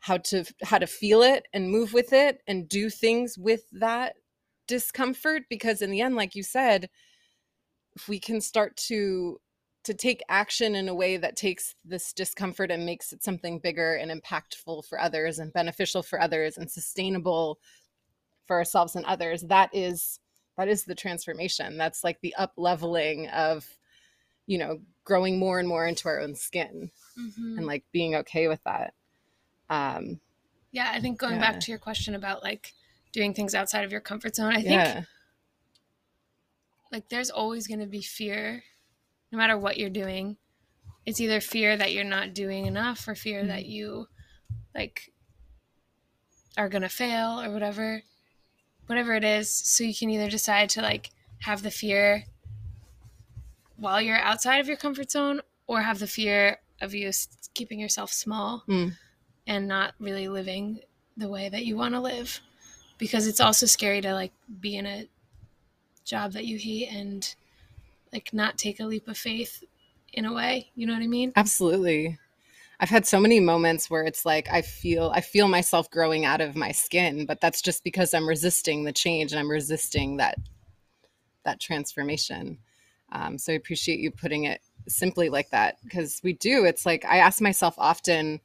how 0.00 0.16
to 0.16 0.44
how 0.62 0.78
to 0.78 0.86
feel 0.86 1.22
it 1.22 1.46
and 1.52 1.70
move 1.70 1.92
with 1.92 2.12
it 2.12 2.40
and 2.46 2.68
do 2.68 2.90
things 2.90 3.38
with 3.38 3.62
that 3.72 4.14
discomfort 4.66 5.42
because 5.48 5.82
in 5.82 5.90
the 5.90 6.00
end 6.00 6.16
like 6.16 6.34
you 6.34 6.42
said 6.42 6.88
if 7.96 8.08
we 8.08 8.18
can 8.18 8.40
start 8.40 8.76
to 8.76 9.38
to 9.82 9.94
take 9.94 10.22
action 10.28 10.74
in 10.74 10.88
a 10.88 10.94
way 10.94 11.16
that 11.16 11.36
takes 11.36 11.74
this 11.84 12.12
discomfort 12.12 12.70
and 12.70 12.84
makes 12.84 13.12
it 13.12 13.22
something 13.22 13.58
bigger 13.58 13.94
and 13.94 14.10
impactful 14.10 14.84
for 14.84 15.00
others 15.00 15.38
and 15.38 15.52
beneficial 15.52 16.02
for 16.02 16.20
others 16.20 16.56
and 16.56 16.70
sustainable 16.70 17.58
for 18.46 18.56
ourselves 18.56 18.96
and 18.96 19.04
others 19.06 19.42
that 19.42 19.70
is 19.72 20.18
that 20.60 20.68
is 20.68 20.84
the 20.84 20.94
transformation. 20.94 21.78
That's 21.78 22.04
like 22.04 22.20
the 22.20 22.34
up 22.34 22.52
leveling 22.56 23.28
of 23.28 23.66
you 24.46 24.58
know 24.58 24.80
growing 25.04 25.38
more 25.38 25.58
and 25.58 25.66
more 25.66 25.86
into 25.86 26.06
our 26.08 26.20
own 26.20 26.34
skin 26.34 26.90
Mhm. 27.16 27.56
and 27.56 27.66
like 27.66 27.84
being 27.92 28.14
okay 28.16 28.46
with 28.46 28.62
that. 28.64 28.94
Um 29.70 30.20
Yeah, 30.70 30.90
I 30.92 31.00
think 31.00 31.18
going 31.18 31.36
Yeah. 31.36 31.40
back 31.52 31.60
to 31.60 31.72
your 31.72 31.78
question 31.78 32.14
about 32.14 32.42
like 32.42 32.74
doing 33.12 33.32
things 33.32 33.54
outside 33.54 33.84
of 33.84 33.90
your 33.92 34.02
comfort 34.02 34.36
zone, 34.36 34.52
I 34.52 34.56
think 34.62 34.70
yeah. 34.72 35.04
like 36.92 37.08
there's 37.08 37.30
always 37.30 37.66
going 37.66 37.80
to 37.80 37.86
be 37.86 38.02
fear 38.02 38.62
no 39.32 39.38
matter 39.38 39.56
what 39.56 39.78
you're 39.78 39.88
doing. 39.90 40.36
It's 41.06 41.20
either 41.20 41.40
fear 41.40 41.76
that 41.76 41.92
you're 41.92 42.04
not 42.04 42.34
doing 42.34 42.66
enough 42.66 43.08
or 43.08 43.14
fear 43.14 43.46
that 43.46 43.64
you 43.64 44.08
like 44.74 45.12
are 46.58 46.68
going 46.68 46.82
to 46.82 46.88
fail 46.88 47.40
or 47.40 47.50
whatever 47.50 48.02
whatever 48.90 49.14
it 49.14 49.22
is 49.22 49.48
so 49.48 49.84
you 49.84 49.94
can 49.94 50.10
either 50.10 50.28
decide 50.28 50.68
to 50.68 50.82
like 50.82 51.10
have 51.38 51.62
the 51.62 51.70
fear 51.70 52.24
while 53.76 54.02
you're 54.02 54.18
outside 54.18 54.56
of 54.58 54.66
your 54.66 54.76
comfort 54.76 55.12
zone 55.12 55.40
or 55.68 55.80
have 55.82 56.00
the 56.00 56.08
fear 56.08 56.58
of 56.80 56.92
you 56.92 57.08
keeping 57.54 57.78
yourself 57.78 58.12
small 58.12 58.64
Mm. 58.66 58.96
and 59.46 59.68
not 59.68 59.94
really 60.00 60.26
living 60.26 60.80
the 61.16 61.28
way 61.28 61.48
that 61.48 61.64
you 61.64 61.76
want 61.76 61.94
to 61.94 62.00
live 62.00 62.40
because 62.98 63.28
it's 63.28 63.40
also 63.40 63.64
scary 63.66 64.00
to 64.00 64.12
like 64.12 64.32
be 64.60 64.76
in 64.76 64.86
a 64.86 65.08
job 66.04 66.32
that 66.32 66.44
you 66.46 66.58
hate 66.58 66.88
and 66.92 67.36
like 68.12 68.32
not 68.32 68.58
take 68.58 68.80
a 68.80 68.84
leap 68.84 69.06
of 69.06 69.16
faith 69.16 69.62
in 70.12 70.24
a 70.24 70.32
way 70.32 70.70
you 70.74 70.84
know 70.84 70.94
what 70.94 71.02
i 71.02 71.06
mean 71.06 71.32
Absolutely. 71.36 72.18
I've 72.82 72.88
had 72.88 73.06
so 73.06 73.20
many 73.20 73.40
moments 73.40 73.90
where 73.90 74.04
it's 74.04 74.24
like 74.24 74.48
I 74.50 74.62
feel 74.62 75.12
I 75.14 75.20
feel 75.20 75.48
myself 75.48 75.90
growing 75.90 76.24
out 76.24 76.40
of 76.40 76.56
my 76.56 76.72
skin, 76.72 77.26
but 77.26 77.38
that's 77.38 77.60
just 77.60 77.84
because 77.84 78.14
I'm 78.14 78.26
resisting 78.26 78.84
the 78.84 78.92
change 78.92 79.32
and 79.32 79.38
I'm 79.38 79.50
resisting 79.50 80.16
that 80.16 80.38
that 81.44 81.60
transformation. 81.60 82.58
Um, 83.12 83.36
so 83.36 83.52
I 83.52 83.56
appreciate 83.56 84.00
you 84.00 84.10
putting 84.10 84.44
it 84.44 84.62
simply 84.88 85.28
like 85.28 85.50
that 85.50 85.76
because 85.84 86.20
we 86.24 86.32
do. 86.32 86.64
It's 86.64 86.86
like 86.86 87.04
I 87.04 87.18
ask 87.18 87.42
myself 87.42 87.74
often, 87.76 88.40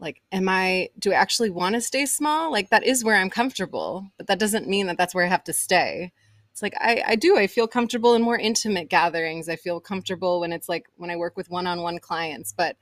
like, 0.00 0.20
am 0.32 0.48
I? 0.48 0.88
Do 0.98 1.12
I 1.12 1.14
actually 1.14 1.50
want 1.50 1.76
to 1.76 1.80
stay 1.80 2.06
small? 2.06 2.50
Like 2.50 2.70
that 2.70 2.82
is 2.82 3.04
where 3.04 3.14
I'm 3.16 3.30
comfortable, 3.30 4.08
but 4.16 4.26
that 4.26 4.40
doesn't 4.40 4.68
mean 4.68 4.88
that 4.88 4.98
that's 4.98 5.14
where 5.14 5.24
I 5.24 5.28
have 5.28 5.44
to 5.44 5.52
stay 5.52 6.12
it's 6.50 6.62
like 6.62 6.74
I, 6.80 7.02
I 7.04 7.16
do 7.16 7.36
i 7.36 7.48
feel 7.48 7.66
comfortable 7.66 8.14
in 8.14 8.22
more 8.22 8.38
intimate 8.38 8.88
gatherings 8.88 9.48
i 9.48 9.56
feel 9.56 9.80
comfortable 9.80 10.38
when 10.38 10.52
it's 10.52 10.68
like 10.68 10.86
when 10.94 11.10
i 11.10 11.16
work 11.16 11.36
with 11.36 11.50
one-on-one 11.50 11.98
clients 11.98 12.52
but 12.56 12.76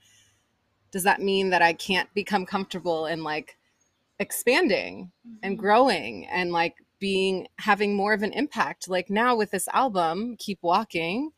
does 0.92 1.02
that 1.02 1.20
mean 1.20 1.50
that 1.50 1.62
i 1.62 1.72
can't 1.72 2.12
become 2.14 2.46
comfortable 2.46 3.06
in 3.06 3.24
like 3.24 3.56
expanding 4.18 5.10
and 5.42 5.58
growing 5.58 6.26
and 6.28 6.52
like 6.52 6.76
being 7.02 7.48
having 7.58 7.96
more 7.96 8.14
of 8.14 8.22
an 8.22 8.32
impact? 8.32 8.88
Like 8.88 9.10
now 9.10 9.34
with 9.34 9.50
this 9.50 9.68
album 9.72 10.36
keep 10.38 10.60
walking 10.62 11.32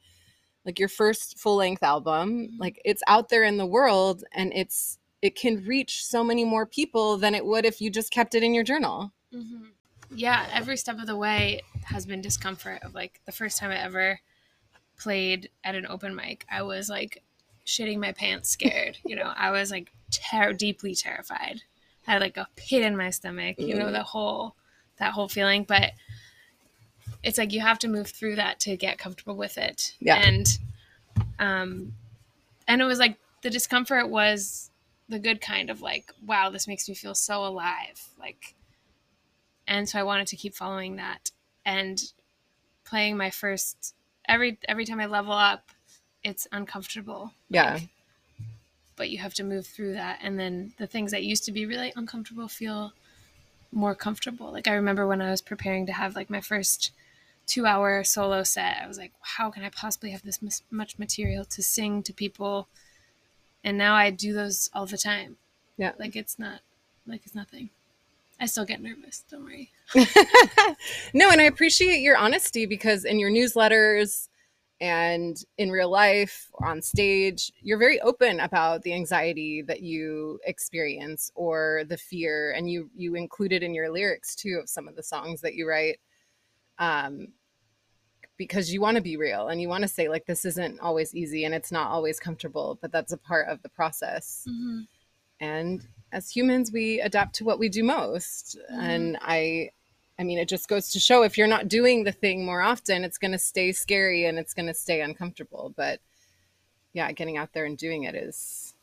like 0.67 0.79
your 0.79 0.89
first 0.89 1.39
full 1.39 1.57
length 1.57 1.83
album 1.83 2.49
like 2.59 2.81
it's 2.85 3.03
out 3.07 3.29
there 3.29 3.45
in 3.45 3.57
the 3.57 3.67
world 3.67 4.25
and 4.33 4.53
it's 4.55 4.99
it 5.23 5.37
can 5.37 5.65
reach 5.65 6.05
so 6.05 6.23
many 6.23 6.45
more 6.45 6.67
people 6.67 7.17
than 7.17 7.35
it 7.35 7.45
would 7.47 7.65
if 7.65 7.81
you 7.81 7.91
just 7.91 8.11
kept 8.13 8.35
it 8.35 8.43
in 8.43 8.53
your 8.53 8.65
journal. 8.65 9.13
Mm-hmm. 9.35 9.65
yeah 10.15 10.47
every 10.53 10.77
step 10.77 10.99
of 10.99 11.07
the 11.07 11.17
way 11.17 11.61
has 11.85 12.07
been 12.07 12.21
discomfort 12.21 12.83
of 12.83 12.95
like 12.95 13.21
the 13.25 13.33
first 13.33 13.59
time 13.59 13.71
i 13.71 13.77
ever 13.77 14.21
played 14.97 15.51
at 15.65 15.75
an 15.75 15.87
open 15.89 16.15
mic 16.15 16.47
i 16.49 16.63
was 16.63 16.89
like 16.89 17.23
shitting 17.67 17.99
my 17.99 18.13
pants 18.13 18.51
scared 18.51 18.99
you 19.05 19.17
know 19.17 19.33
i 19.37 19.51
was 19.51 19.71
like 19.71 19.93
ter- 20.11 20.53
deeply 20.53 20.95
terrified 20.95 21.63
I 22.07 22.13
had 22.13 22.21
like 22.21 22.37
a 22.37 22.49
pit 22.57 22.83
in 22.83 22.97
my 22.97 23.11
stomach 23.11 23.57
you 23.59 23.75
know 23.75 23.87
mm. 23.87 23.93
the 23.93 24.03
whole 24.03 24.57
that 24.99 25.13
whole 25.13 25.29
feeling 25.29 25.65
but 25.65 25.93
it's 27.25 27.39
like 27.39 27.53
you 27.53 27.61
have 27.61 27.79
to 27.81 27.89
move 27.89 28.09
through 28.09 28.37
that 28.37 28.61
to 28.61 28.77
get 28.77 28.99
comfortable 28.99 29.35
with 29.35 29.59
it. 29.59 29.95
Yeah. 29.99 30.17
And 30.17 30.47
um 31.39 31.95
and 32.69 32.81
it 32.81 32.85
was 32.85 32.99
like 32.99 33.19
the 33.43 33.51
discomfort 33.51 34.09
was 34.09 34.71
the 35.09 35.19
good 35.19 35.41
kind 35.41 35.71
of 35.71 35.83
like, 35.83 36.13
wow, 36.25 36.51
this 36.51 36.67
makes 36.67 36.89
me 36.89 36.95
feel 36.95 37.15
so 37.15 37.45
alive. 37.45 38.09
Like 38.19 38.55
and 39.67 39.89
so 39.89 39.99
I 39.99 40.03
wanted 40.03 40.27
to 40.29 40.37
keep 40.37 40.55
following 40.55 40.97
that. 40.97 41.31
And 41.65 42.01
playing 42.85 43.17
my 43.17 43.31
first 43.31 43.95
every 44.29 44.59
every 44.69 44.85
time 44.85 45.01
I 45.01 45.07
level 45.07 45.33
up, 45.33 45.71
it's 46.25 46.49
uncomfortable. 46.51 47.33
Yeah. 47.51 47.75
Like, 47.75 47.89
but 48.97 49.11
you 49.11 49.19
have 49.19 49.35
to 49.35 49.45
move 49.45 49.67
through 49.67 49.93
that 49.93 50.21
and 50.23 50.39
then 50.39 50.73
the 50.79 50.87
things 50.87 51.11
that 51.11 51.25
used 51.25 51.45
to 51.45 51.53
be 51.53 51.67
really 51.67 51.93
uncomfortable 51.97 52.49
feel 52.49 52.93
more 53.73 53.95
comfortable. 53.95 54.53
Like 54.53 54.69
I 54.69 54.75
remember 54.75 55.07
when 55.07 55.21
I 55.21 55.31
was 55.31 55.43
preparing 55.43 55.87
to 55.87 55.93
have 55.93 56.17
like 56.17 56.31
my 56.31 56.41
first 56.41 56.93
two 57.47 57.67
hour 57.67 58.05
solo 58.05 58.43
set. 58.43 58.81
I 58.83 58.87
was 58.87 58.99
like, 58.99 59.13
how 59.21 59.51
can 59.51 59.65
I 59.65 59.69
possibly 59.69 60.11
have 60.11 60.23
this 60.23 60.41
much 60.71 60.99
material 60.99 61.45
to 61.45 61.63
sing 61.63 62.03
to 62.05 62.13
people? 62.13 62.69
And 63.63 63.77
now 63.77 63.95
I 63.95 64.11
do 64.11 64.33
those 64.33 64.71
all 64.73 64.87
the 64.87 64.99
time. 64.99 65.37
Yeah. 65.77 65.93
Like 65.99 66.17
it's 66.17 66.39
not, 66.39 66.61
like 67.07 67.23
it's 67.25 67.35
nothing. 67.35 67.71
I 68.41 68.47
still 68.47 68.65
get 68.65 68.83
nervous. 68.83 69.25
Don't 69.31 69.45
worry. 69.45 69.71
no, 71.15 71.31
and 71.31 71.41
I 71.41 71.45
appreciate 71.45 72.01
your 72.01 72.17
honesty 72.17 72.67
because 72.67 73.05
in 73.05 73.19
your 73.19 73.31
newsletters 73.31 74.29
and 74.85 75.43
in 75.57 75.71
real 75.71 75.89
life 75.89 76.51
on 76.63 76.83
stage, 76.83 77.51
you're 77.63 77.79
very 77.79 77.99
open 78.03 78.39
about 78.39 78.83
the 78.83 78.93
anxiety 78.93 79.63
that 79.63 79.81
you 79.81 80.39
experience 80.45 81.31
or 81.35 81.85
the 81.89 81.97
fear, 81.97 82.53
and 82.55 82.71
you 82.71 82.91
you 82.95 83.15
include 83.15 83.53
it 83.53 83.63
in 83.63 83.73
your 83.73 83.89
lyrics 83.89 84.35
too 84.35 84.59
of 84.61 84.69
some 84.69 84.87
of 84.87 84.95
the 84.95 85.03
songs 85.03 85.41
that 85.41 85.55
you 85.55 85.67
write 85.67 86.01
um, 86.79 87.29
because 88.37 88.75
you 88.75 88.81
want 88.83 88.97
to 88.97 89.03
be 89.03 89.17
real 89.17 89.49
and 89.49 89.63
you 89.63 89.71
want 89.71 89.81
to 89.81 89.89
say 89.89 90.07
like 90.11 90.27
this 90.27 90.45
isn't 90.45 90.79
always 90.81 91.15
easy 91.15 91.47
and 91.47 91.55
it's 91.55 91.73
not 91.73 91.91
always 91.91 92.21
comfortable 92.21 92.79
but 92.83 92.93
that's 92.93 93.13
a 93.13 93.17
part 93.17 93.49
of 93.49 93.63
the 93.63 93.71
process 93.71 94.47
mm-hmm. 94.47 94.81
and 95.41 95.87
as 96.13 96.29
humans 96.29 96.71
we 96.73 97.01
adapt 97.01 97.35
to 97.35 97.45
what 97.45 97.59
we 97.59 97.71
do 97.71 97.83
most 97.83 98.59
mm-hmm. 98.71 98.81
and 98.81 99.19
i 99.23 99.71
i 100.19 100.25
mean 100.25 100.39
it 100.39 100.49
just 100.49 100.69
goes 100.69 100.91
to 100.91 101.01
show 101.01 101.23
if 101.23 101.37
you're 101.37 101.47
not 101.47 101.69
doing 101.69 102.05
the 102.05 102.13
thing 102.13 102.45
more 102.45 102.63
often 102.63 103.05
it's 103.05 103.19
going 103.19 103.33
to 103.33 103.39
stay 103.39 103.73
scary 103.73 104.27
and 104.27 104.39
it's 104.39 104.55
going 104.55 104.67
to 104.67 104.75
stay 104.75 105.01
uncomfortable 105.01 105.73
but 105.77 106.01
yeah 106.93 107.11
getting 107.13 107.37
out 107.37 107.53
there 107.53 107.65
and 107.65 107.79
doing 107.79 108.05
it 108.05 108.15
is 108.15 108.75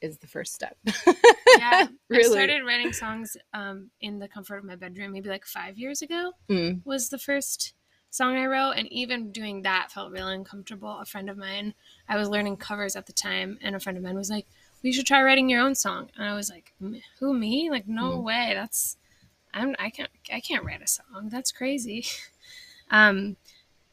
is 0.00 0.18
the 0.18 0.26
first 0.26 0.54
step. 0.54 0.76
yeah, 1.58 1.86
really. 2.08 2.24
I 2.24 2.44
started 2.46 2.64
writing 2.64 2.92
songs 2.92 3.36
um, 3.52 3.90
in 4.00 4.18
the 4.18 4.28
comfort 4.28 4.58
of 4.58 4.64
my 4.64 4.76
bedroom 4.76 5.12
maybe 5.12 5.28
like 5.28 5.44
five 5.44 5.78
years 5.78 6.02
ago. 6.02 6.32
Mm. 6.48 6.80
Was 6.84 7.08
the 7.08 7.18
first 7.18 7.74
song 8.10 8.36
I 8.36 8.46
wrote, 8.46 8.72
and 8.72 8.90
even 8.92 9.32
doing 9.32 9.62
that 9.62 9.92
felt 9.92 10.12
really 10.12 10.34
uncomfortable. 10.34 10.98
A 10.98 11.04
friend 11.04 11.28
of 11.28 11.36
mine, 11.36 11.74
I 12.08 12.16
was 12.16 12.28
learning 12.28 12.56
covers 12.58 12.96
at 12.96 13.06
the 13.06 13.12
time, 13.12 13.58
and 13.62 13.74
a 13.74 13.80
friend 13.80 13.96
of 13.96 14.04
mine 14.04 14.16
was 14.16 14.30
like, 14.30 14.46
"We 14.82 14.92
should 14.92 15.06
try 15.06 15.22
writing 15.22 15.48
your 15.48 15.60
own 15.60 15.74
song," 15.74 16.10
and 16.16 16.26
I 16.28 16.34
was 16.34 16.50
like, 16.50 16.72
"Who 17.18 17.34
me? 17.34 17.70
Like, 17.70 17.86
no 17.86 18.12
mm. 18.12 18.22
way. 18.22 18.52
That's 18.54 18.96
I'm 19.56 19.74
I 19.78 19.90
can't 19.90 20.10
I 20.32 20.40
can't 20.40 20.64
write 20.64 20.82
a 20.82 20.86
song. 20.86 21.28
That's 21.30 21.50
crazy." 21.50 22.04
um, 22.90 23.36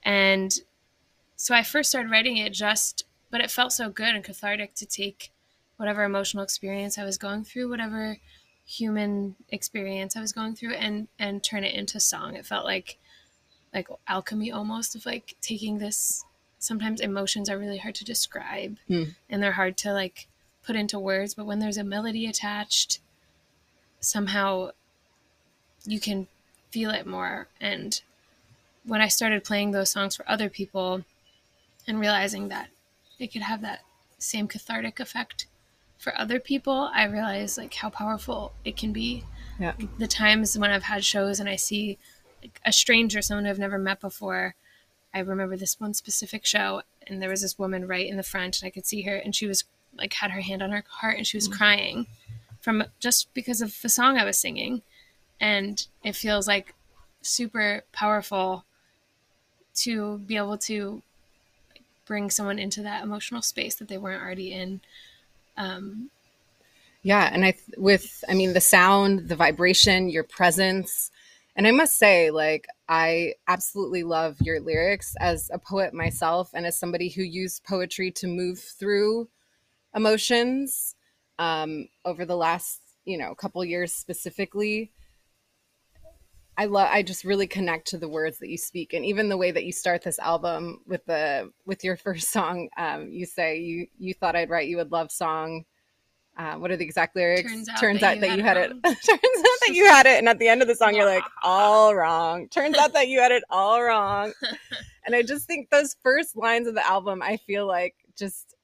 and 0.04 0.54
so 1.36 1.56
I 1.56 1.64
first 1.64 1.90
started 1.90 2.12
writing 2.12 2.38
it 2.38 2.54
just, 2.54 3.06
but 3.32 3.42
it 3.42 3.50
felt 3.50 3.72
so 3.72 3.90
good 3.90 4.14
and 4.14 4.24
cathartic 4.24 4.76
to 4.76 4.86
take 4.86 5.32
whatever 5.78 6.04
emotional 6.04 6.44
experience 6.44 6.98
I 6.98 7.04
was 7.04 7.18
going 7.18 7.44
through, 7.44 7.70
whatever 7.70 8.18
human 8.66 9.36
experience 9.50 10.16
I 10.16 10.22
was 10.22 10.32
going 10.32 10.56
through 10.56 10.74
and 10.74 11.08
and 11.18 11.44
turn 11.44 11.64
it 11.64 11.74
into 11.74 12.00
song. 12.00 12.36
It 12.36 12.46
felt 12.46 12.66
like 12.66 12.98
like 13.74 13.88
alchemy 14.08 14.52
almost 14.52 14.96
of 14.96 15.06
like 15.06 15.36
taking 15.42 15.80
this 15.80 16.24
sometimes 16.60 17.02
emotions 17.02 17.50
are 17.50 17.58
really 17.58 17.80
hard 17.80 17.96
to 17.96 18.06
describe 18.06 18.78
mm. 18.90 19.14
and 19.30 19.44
they're 19.44 19.52
hard 19.52 19.76
to 19.78 19.92
like 19.92 20.28
put 20.64 20.76
into 20.76 20.98
words, 20.98 21.34
but 21.34 21.46
when 21.46 21.60
there's 21.60 21.78
a 21.78 21.84
melody 21.84 22.26
attached, 22.26 23.00
somehow 24.00 24.70
you 25.86 26.00
can 26.00 26.28
feel 26.72 26.90
it 26.92 27.06
more. 27.06 27.48
And 27.60 28.02
when 28.86 29.02
I 29.02 29.08
started 29.08 29.44
playing 29.44 29.72
those 29.72 29.92
songs 29.92 30.16
for 30.16 30.30
other 30.30 30.50
people 30.50 31.04
and 31.88 32.00
realizing 32.00 32.48
that 32.50 32.70
it 33.20 33.32
could 33.32 33.42
have 33.42 33.62
that 33.62 33.82
same 34.18 34.48
cathartic 34.48 35.00
effect 35.00 35.48
for 35.98 36.18
other 36.18 36.40
people, 36.40 36.90
I 36.94 37.06
realized 37.06 37.58
like 37.58 37.74
how 37.74 37.90
powerful 37.90 38.54
it 38.66 38.76
can 38.76 38.92
be. 38.92 39.24
Yeah. 39.60 39.74
The 40.00 40.08
times 40.08 40.58
when 40.58 40.72
I've 40.72 40.84
had 40.84 41.06
shows 41.06 41.40
and 41.40 41.48
I 41.48 41.56
see 41.56 41.98
like, 42.42 42.60
a 42.66 42.74
stranger, 42.74 43.22
someone 43.22 43.46
I've 43.46 43.60
never 43.60 43.78
met 43.78 44.02
before. 44.02 44.56
I 45.14 45.20
remember 45.20 45.56
this 45.56 45.80
one 45.80 45.94
specific 45.94 46.46
show, 46.46 46.82
and 47.06 47.22
there 47.22 47.30
was 47.30 47.42
this 47.42 47.60
woman 47.60 47.88
right 47.88 48.10
in 48.10 48.18
the 48.18 48.24
front, 48.24 48.60
and 48.60 48.68
I 48.68 48.72
could 48.72 48.86
see 48.86 49.04
her, 49.04 49.16
and 49.16 49.36
she 49.36 49.46
was 49.46 49.64
like 49.96 50.14
had 50.14 50.32
her 50.32 50.42
hand 50.42 50.64
on 50.64 50.72
her 50.72 50.84
heart, 50.90 51.18
and 51.18 51.28
she 51.28 51.38
was 51.38 51.48
mm-hmm. 51.48 51.58
crying 51.58 52.08
from 52.60 52.84
just 53.00 53.32
because 53.34 53.62
of 53.62 53.80
the 53.82 53.90
song 53.90 54.18
I 54.18 54.26
was 54.26 54.40
singing, 54.40 54.82
and 55.44 55.88
it 56.04 56.16
feels 56.16 56.48
like 56.48 56.74
super 57.22 57.84
powerful 57.92 58.64
to 59.76 60.20
be 60.20 60.38
able 60.38 60.58
to 60.58 61.02
bring 62.06 62.30
someone 62.30 62.60
into 62.60 62.82
that 62.82 63.04
emotional 63.04 63.42
space 63.42 63.76
that 63.76 63.90
they 63.90 63.98
weren't 63.98 64.24
already 64.24 64.54
in 64.54 64.80
um, 65.58 66.10
yeah, 67.04 67.30
and 67.32 67.44
I 67.44 67.56
with 67.78 68.24
I 68.30 68.34
mean 68.34 68.54
the 68.54 68.62
sound, 68.62 69.28
the 69.28 69.36
vibration, 69.36 70.10
your 70.10 70.24
presence, 70.24 71.12
and 71.56 71.68
I 71.68 71.72
must 71.72 71.98
say, 71.98 72.32
like 72.32 72.66
I 72.88 73.34
absolutely 73.48 74.04
love 74.04 74.38
your 74.40 74.62
lyrics 74.62 75.14
as 75.20 75.52
a 75.54 75.60
poet 75.60 75.94
myself, 75.94 76.52
and 76.54 76.66
as 76.66 76.80
somebody 76.80 77.10
who 77.10 77.22
used 77.22 77.66
poetry 77.66 78.10
to 78.12 78.28
move 78.28 78.58
through 78.58 79.28
emotions 79.94 80.96
um, 81.40 81.90
over 82.06 82.26
the 82.26 82.38
last 82.38 82.80
you 83.04 83.18
know 83.18 83.36
couple 83.36 83.64
years 83.66 83.94
specifically. 83.94 84.90
I 86.58 86.66
love 86.66 86.88
I 86.92 87.02
just 87.02 87.24
really 87.24 87.48
connect 87.48 87.88
to 87.88 87.98
the 87.98 88.08
words 88.08 88.40
that 88.40 88.50
you 88.50 88.58
speak 88.58 88.94
and 88.94 89.06
even 89.06 89.30
the 89.30 89.38
way 89.38 89.52
that 89.52 89.66
you 89.66 89.72
start 89.72 90.04
this 90.04 90.20
album 90.20 90.82
with 90.86 91.06
the 91.06 91.52
with 91.66 91.84
your 91.84 91.98
first 92.06 92.32
song 92.32 92.70
um, 92.78 93.10
you 93.10 93.26
say 93.26 93.60
you 93.60 93.88
you 93.98 94.14
thought 94.14 94.36
I'd 94.36 94.50
write 94.50 94.68
you 94.68 94.82
a 94.82 94.84
love 94.84 95.12
song. 95.12 95.66
Uh, 96.36 96.56
what 96.56 96.72
are 96.72 96.78
the 96.78 96.84
exact 96.84 97.16
lyrics? 97.16 97.44
Turns 97.44 97.70
out, 97.70 97.80
turns 97.80 98.00
that, 98.00 98.08
out 98.08 98.16
you 98.16 98.22
that, 98.22 98.38
you 98.38 98.44
had, 98.44 98.58
it, 98.58 98.72
it. 98.72 98.82
turns 98.84 99.00
out 99.14 99.60
that 99.68 99.70
you 99.72 99.86
had 99.86 100.08
it 100.08 100.18
and 100.18 100.28
at 100.28 100.40
the 100.40 100.48
end 100.48 100.64
of 100.64 100.68
the 100.68 100.74
song 100.74 100.96
you're 100.96 101.06
like 101.06 101.24
all 101.44 101.94
wrong. 101.96 102.48
Turns 102.50 102.76
out 102.78 102.94
that 102.94 103.08
you 103.08 103.20
had 103.20 103.32
it 103.32 103.44
all 103.52 103.84
wrong. 103.84 104.34
And 105.06 105.16
I 105.16 105.22
just 105.22 105.46
think 105.46 105.70
those 105.70 105.96
first 106.02 106.36
lines 106.36 106.68
of 106.68 106.74
the 106.74 106.86
album 106.88 107.22
I 107.22 107.38
feel 107.38 107.68
like 107.68 107.94
just 108.18 108.56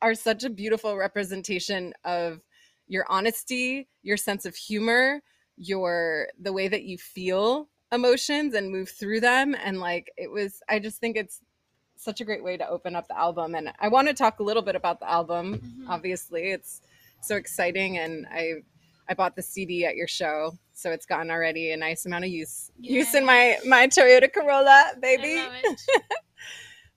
are 0.00 0.14
such 0.14 0.44
a 0.44 0.50
beautiful 0.50 0.96
representation 0.96 1.92
of 2.04 2.40
your 2.86 3.04
honesty 3.08 3.88
your 4.02 4.16
sense 4.16 4.46
of 4.46 4.54
humor 4.54 5.20
your 5.56 6.28
the 6.40 6.52
way 6.52 6.68
that 6.68 6.84
you 6.84 6.98
feel 6.98 7.68
emotions 7.92 8.54
and 8.54 8.70
move 8.70 8.88
through 8.88 9.20
them. 9.20 9.54
And 9.62 9.80
like 9.80 10.10
it 10.16 10.30
was 10.30 10.62
i 10.68 10.78
just 10.78 10.98
think 11.00 11.16
it's 11.16 11.40
such 11.98 12.20
a 12.20 12.24
great 12.24 12.44
way 12.44 12.56
to 12.56 12.68
open 12.68 12.94
up 12.94 13.08
the 13.08 13.18
album. 13.18 13.54
And 13.54 13.72
i 13.80 13.88
want 13.88 14.08
to 14.08 14.14
talk 14.14 14.40
a 14.40 14.42
little 14.42 14.62
bit 14.62 14.76
about 14.76 15.00
the 15.00 15.10
album 15.10 15.58
mm-hmm. 15.58 15.90
obviously. 15.90 16.50
It's 16.50 16.82
so 17.20 17.36
exciting 17.36 17.98
and 17.98 18.26
i 18.30 18.52
i 19.08 19.14
bought 19.14 19.34
the 19.36 19.42
cd 19.42 19.84
at 19.84 19.96
your 19.96 20.06
show 20.06 20.52
so 20.72 20.90
it's 20.90 21.06
gotten 21.06 21.30
already 21.30 21.72
a 21.72 21.76
nice 21.76 22.06
amount 22.06 22.24
of 22.24 22.30
use 22.30 22.70
Yay. 22.78 22.94
use 22.98 23.14
in 23.14 23.24
my 23.24 23.58
my 23.66 23.86
toyota 23.88 24.32
corolla 24.32 24.92
baby. 25.00 25.42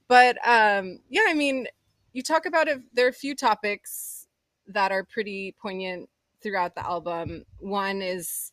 But 0.08 0.38
um 0.44 0.98
yeah 1.08 1.26
i 1.28 1.34
mean 1.34 1.68
you 2.12 2.22
talk 2.22 2.44
about 2.44 2.66
it 2.66 2.80
there 2.92 3.06
are 3.06 3.10
a 3.10 3.12
few 3.12 3.36
topics 3.36 4.26
that 4.66 4.90
are 4.90 5.04
pretty 5.04 5.54
poignant 5.60 6.08
throughout 6.42 6.74
the 6.74 6.86
album. 6.86 7.44
One 7.58 8.02
is, 8.02 8.52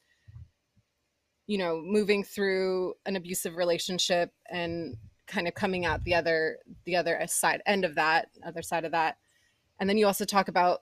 you 1.46 1.58
know, 1.58 1.82
moving 1.84 2.24
through 2.24 2.96
an 3.06 3.16
abusive 3.16 3.56
relationship 3.56 4.32
and 4.50 4.96
kind 5.28 5.48
of 5.48 5.54
coming 5.54 5.86
out 5.86 6.04
the 6.04 6.16
other 6.16 6.60
the 6.86 6.96
other 6.96 7.20
side 7.28 7.62
end 7.66 7.86
of 7.86 7.96
that, 7.96 8.30
other 8.46 8.62
side 8.62 8.86
of 8.86 8.92
that. 8.92 9.18
And 9.80 9.90
then 9.90 9.98
you 9.98 10.08
also 10.08 10.26
talk 10.26 10.48
about 10.48 10.82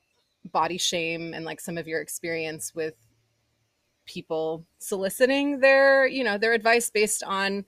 body 0.51 0.77
shame 0.77 1.33
and 1.33 1.43
like 1.43 1.59
some 1.59 1.77
of 1.77 1.88
your 1.88 2.01
experience 2.01 2.74
with 2.75 2.93
people 4.05 4.65
soliciting 4.77 5.59
their 5.59 6.05
you 6.05 6.24
know 6.24 6.38
their 6.38 6.53
advice 6.53 6.91
based 6.91 7.24
on 7.24 7.65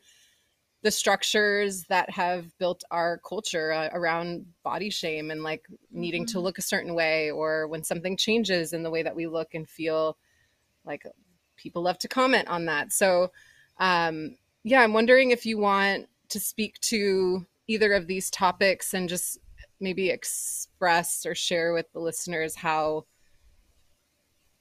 the 0.88 0.92
structures 0.92 1.84
that 1.90 2.10
have 2.10 2.58
built 2.60 2.82
our 2.92 3.20
culture 3.28 3.74
uh, 3.74 3.90
around 3.92 4.46
body 4.64 4.90
shame 4.90 5.32
and 5.32 5.44
like 5.44 5.68
needing 5.92 6.24
mm-hmm. 6.24 6.32
to 6.32 6.40
look 6.40 6.58
a 6.58 6.62
certain 6.62 6.96
way 6.96 7.30
or 7.30 7.68
when 7.68 7.84
something 7.84 8.16
changes 8.16 8.72
in 8.72 8.84
the 8.84 8.90
way 8.90 9.04
that 9.04 9.14
we 9.14 9.28
look 9.28 9.54
and 9.54 9.68
feel 9.68 10.18
like 10.86 11.04
people 11.58 11.82
love 11.82 11.98
to 11.98 12.08
comment 12.08 12.48
on 12.48 12.64
that 12.64 12.94
so 12.94 13.30
um 13.80 14.38
yeah 14.64 14.82
i'm 14.82 14.94
wondering 14.94 15.32
if 15.32 15.46
you 15.46 15.58
want 15.58 16.08
to 16.30 16.40
speak 16.40 16.80
to 16.80 17.46
either 17.68 17.92
of 17.92 18.08
these 18.08 18.32
topics 18.32 18.94
and 18.94 19.10
just 19.10 19.40
maybe 19.82 20.10
express 20.10 21.26
or 21.26 21.36
share 21.36 21.74
with 21.74 21.92
the 21.92 22.00
listeners 22.00 22.56
how 22.56 23.04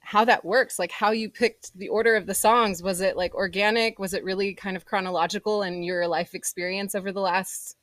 how 0.06 0.24
that 0.24 0.44
works 0.44 0.78
like 0.78 0.92
how 0.92 1.10
you 1.10 1.28
picked 1.28 1.76
the 1.76 1.88
order 1.88 2.14
of 2.14 2.26
the 2.26 2.34
songs. 2.34 2.80
Was 2.80 3.00
it 3.00 3.16
like 3.16 3.34
organic? 3.34 3.98
Was 3.98 4.14
it 4.14 4.22
really 4.22 4.54
kind 4.54 4.76
of 4.76 4.84
chronological 4.84 5.62
in 5.62 5.82
your 5.82 6.06
life 6.06 6.32
experience 6.32 6.94
over 6.94 7.10
the 7.10 7.20
last 7.20 7.76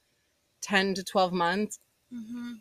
10 0.61 0.93
to 0.93 1.03
12 1.03 1.33
months? 1.33 1.79
Mm-hmm. 2.13 2.53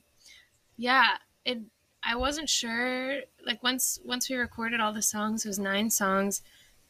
yeah 0.79 1.19
it 1.45 1.59
i 2.03 2.17
wasn't 2.17 2.49
sure 2.49 3.19
like 3.45 3.63
once 3.63 3.99
once 4.03 4.31
we 4.31 4.37
recorded 4.37 4.81
all 4.81 4.95
the 4.95 5.03
songs 5.03 5.45
it 5.45 5.49
was 5.49 5.59
nine 5.59 5.91
songs 5.91 6.41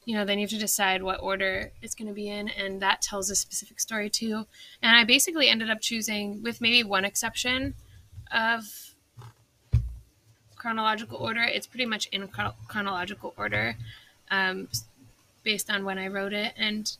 you 0.05 0.15
know 0.15 0.25
then 0.25 0.39
you 0.39 0.45
have 0.45 0.51
to 0.51 0.59
decide 0.59 1.03
what 1.03 1.21
order 1.21 1.73
it's 1.83 1.97
going 1.97 2.07
to 2.07 2.15
be 2.15 2.29
in 2.29 2.49
and 2.51 2.81
that 2.81 3.03
tells 3.03 3.31
a 3.31 3.35
specific 3.35 3.81
story 3.81 4.09
too. 4.09 4.47
And 4.81 4.97
i 4.97 5.03
basically 5.03 5.49
ended 5.49 5.71
up 5.71 5.81
choosing 5.81 6.41
with 6.41 6.61
maybe 6.61 6.85
one 6.85 7.05
exception 7.05 7.75
of 8.31 8.92
chronological 10.63 11.19
order. 11.19 11.43
It's 11.43 11.67
pretty 11.67 11.87
much 11.87 12.07
in 12.13 12.29
chronological 12.69 13.35
order 13.37 13.75
um, 14.31 14.69
based 15.43 15.69
on 15.69 15.85
when 15.85 15.99
I 15.99 16.07
wrote 16.07 16.33
it. 16.33 16.55
And 16.57 16.91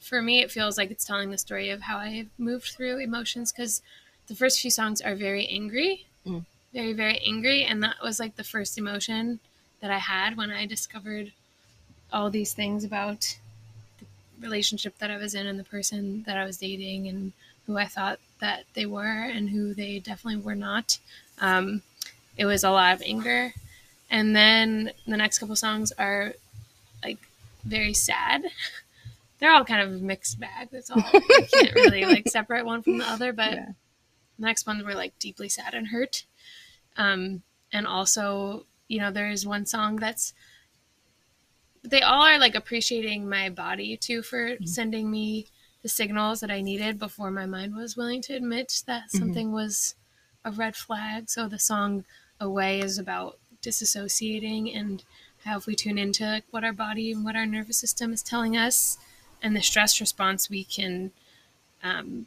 for 0.00 0.20
me, 0.20 0.40
it 0.42 0.50
feels 0.50 0.76
like 0.76 0.90
it's 0.90 1.04
telling 1.04 1.30
the 1.30 1.38
story 1.38 1.70
of 1.70 1.82
how 1.82 1.98
I 1.98 2.26
moved 2.36 2.70
through 2.72 2.98
emotions 2.98 3.52
because 3.52 3.80
the 4.26 4.34
first 4.34 4.60
few 4.60 4.72
songs 4.72 5.00
are 5.00 5.14
very 5.14 5.46
angry, 5.46 6.06
mm. 6.26 6.44
very, 6.74 6.92
very 6.92 7.20
angry. 7.24 7.62
And 7.62 7.80
that 7.84 8.02
was 8.02 8.18
like 8.18 8.34
the 8.34 8.42
first 8.42 8.76
emotion 8.76 9.38
that 9.80 9.92
I 9.92 9.98
had 9.98 10.36
when 10.36 10.50
I 10.50 10.66
discovered 10.66 11.30
all 12.12 12.28
these 12.28 12.54
things 12.54 12.82
about 12.82 13.38
the 14.00 14.06
relationship 14.40 14.98
that 14.98 15.12
I 15.12 15.16
was 15.16 15.34
in 15.36 15.46
and 15.46 15.60
the 15.60 15.64
person 15.64 16.24
that 16.26 16.36
I 16.36 16.44
was 16.44 16.58
dating 16.58 17.06
and 17.06 17.32
who 17.66 17.78
I 17.78 17.86
thought 17.86 18.18
that 18.40 18.64
they 18.74 18.86
were 18.86 19.22
and 19.36 19.50
who 19.50 19.74
they 19.74 20.00
definitely 20.00 20.42
were 20.42 20.56
not. 20.56 20.98
Um, 21.40 21.82
it 22.36 22.46
was 22.46 22.64
a 22.64 22.70
lot 22.70 22.94
of 22.94 23.02
anger. 23.04 23.52
And 24.10 24.34
then 24.36 24.92
the 25.06 25.16
next 25.16 25.38
couple 25.38 25.56
songs 25.56 25.92
are 25.98 26.34
like 27.02 27.18
very 27.64 27.94
sad. 27.94 28.44
They're 29.38 29.52
all 29.52 29.64
kind 29.64 29.82
of 29.82 30.00
mixed 30.00 30.40
bag. 30.40 30.68
That's 30.70 30.90
all. 30.90 30.98
I 30.98 31.46
can't 31.52 31.74
really 31.74 32.06
like 32.06 32.28
separate 32.28 32.64
one 32.64 32.82
from 32.82 32.98
the 32.98 33.10
other, 33.10 33.32
but 33.32 33.52
yeah. 33.52 33.66
the 34.38 34.46
next 34.46 34.66
ones 34.66 34.82
were 34.82 34.94
like 34.94 35.18
deeply 35.18 35.48
sad 35.48 35.74
and 35.74 35.88
hurt. 35.88 36.24
Um, 36.96 37.42
and 37.72 37.86
also, 37.86 38.64
you 38.88 38.98
know, 38.98 39.10
there's 39.10 39.46
one 39.46 39.66
song 39.66 39.96
that's 39.96 40.32
they 41.84 42.02
all 42.02 42.22
are 42.22 42.38
like 42.38 42.54
appreciating 42.54 43.28
my 43.28 43.48
body 43.48 43.96
too 43.96 44.22
for 44.22 44.50
mm-hmm. 44.50 44.64
sending 44.64 45.10
me 45.10 45.46
the 45.82 45.88
signals 45.88 46.40
that 46.40 46.50
I 46.50 46.62
needed 46.62 46.98
before 46.98 47.30
my 47.30 47.46
mind 47.46 47.76
was 47.76 47.96
willing 47.96 48.22
to 48.22 48.34
admit 48.34 48.82
that 48.86 49.04
mm-hmm. 49.04 49.18
something 49.18 49.52
was 49.52 49.94
a 50.44 50.50
red 50.50 50.74
flag. 50.76 51.28
So 51.28 51.48
the 51.48 51.58
song 51.58 52.04
away 52.40 52.80
is 52.80 52.98
about 52.98 53.38
disassociating 53.62 54.76
and 54.76 55.02
how 55.44 55.56
if 55.56 55.66
we 55.66 55.74
tune 55.74 55.98
into 55.98 56.42
what 56.50 56.64
our 56.64 56.72
body 56.72 57.12
and 57.12 57.24
what 57.24 57.36
our 57.36 57.46
nervous 57.46 57.78
system 57.78 58.12
is 58.12 58.22
telling 58.22 58.56
us 58.56 58.98
and 59.42 59.54
the 59.54 59.62
stress 59.62 60.00
response 60.00 60.50
we 60.50 60.64
can 60.64 61.12
um, 61.82 62.26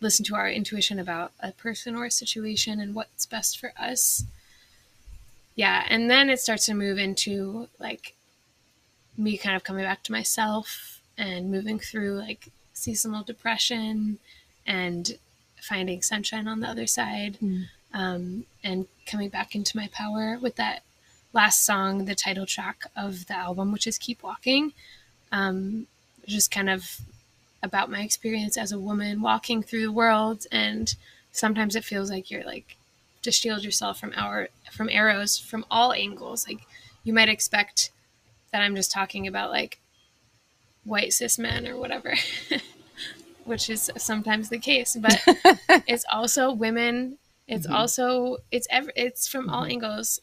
listen 0.00 0.24
to 0.24 0.34
our 0.34 0.50
intuition 0.50 0.98
about 0.98 1.32
a 1.40 1.52
person 1.52 1.94
or 1.94 2.06
a 2.06 2.10
situation 2.10 2.80
and 2.80 2.94
what's 2.94 3.26
best 3.26 3.58
for 3.58 3.72
us. 3.78 4.24
Yeah 5.54 5.84
and 5.88 6.10
then 6.10 6.30
it 6.30 6.40
starts 6.40 6.66
to 6.66 6.74
move 6.74 6.98
into 6.98 7.68
like 7.78 8.14
me 9.16 9.36
kind 9.36 9.56
of 9.56 9.64
coming 9.64 9.84
back 9.84 10.02
to 10.04 10.12
myself 10.12 11.00
and 11.18 11.50
moving 11.50 11.78
through 11.78 12.14
like 12.14 12.48
seasonal 12.72 13.22
depression 13.22 14.18
and 14.66 15.18
finding 15.60 16.00
sunshine 16.00 16.48
on 16.48 16.60
the 16.60 16.68
other 16.68 16.86
side. 16.86 17.36
Mm 17.42 17.66
um, 17.92 18.44
and 18.62 18.86
coming 19.06 19.28
back 19.28 19.54
into 19.54 19.76
my 19.76 19.88
power 19.92 20.38
with 20.40 20.56
that 20.56 20.82
last 21.32 21.64
song, 21.64 22.04
the 22.04 22.14
title 22.14 22.46
track 22.46 22.84
of 22.96 23.26
the 23.26 23.36
album, 23.36 23.72
which 23.72 23.86
is 23.86 23.98
Keep 23.98 24.22
Walking. 24.22 24.72
Um, 25.32 25.86
just 26.26 26.50
kind 26.50 26.70
of 26.70 27.00
about 27.62 27.90
my 27.90 28.00
experience 28.02 28.56
as 28.56 28.72
a 28.72 28.78
woman 28.78 29.20
walking 29.20 29.62
through 29.62 29.82
the 29.82 29.92
world. 29.92 30.46
And 30.50 30.94
sometimes 31.32 31.76
it 31.76 31.84
feels 31.84 32.10
like 32.10 32.30
you're 32.30 32.44
like 32.44 32.76
to 33.22 33.30
shield 33.30 33.64
yourself 33.64 34.00
from 34.00 34.12
our 34.16 34.48
from 34.72 34.88
arrows 34.88 35.38
from 35.38 35.64
all 35.70 35.92
angles. 35.92 36.46
Like 36.48 36.60
you 37.04 37.12
might 37.12 37.28
expect 37.28 37.90
that 38.52 38.62
I'm 38.62 38.76
just 38.76 38.92
talking 38.92 39.26
about 39.26 39.50
like 39.50 39.78
white 40.84 41.12
cis 41.12 41.38
men 41.38 41.66
or 41.66 41.76
whatever. 41.76 42.14
which 43.44 43.68
is 43.68 43.90
sometimes 43.96 44.48
the 44.48 44.58
case, 44.58 44.96
but 45.00 45.20
it's 45.88 46.04
also 46.12 46.52
women 46.52 47.18
it's 47.50 47.66
mm-hmm. 47.66 47.76
also 47.76 48.38
it's 48.50 48.66
ever 48.70 48.90
it's 48.96 49.28
from 49.28 49.46
mm-hmm. 49.46 49.54
all 49.54 49.64
angles 49.64 50.20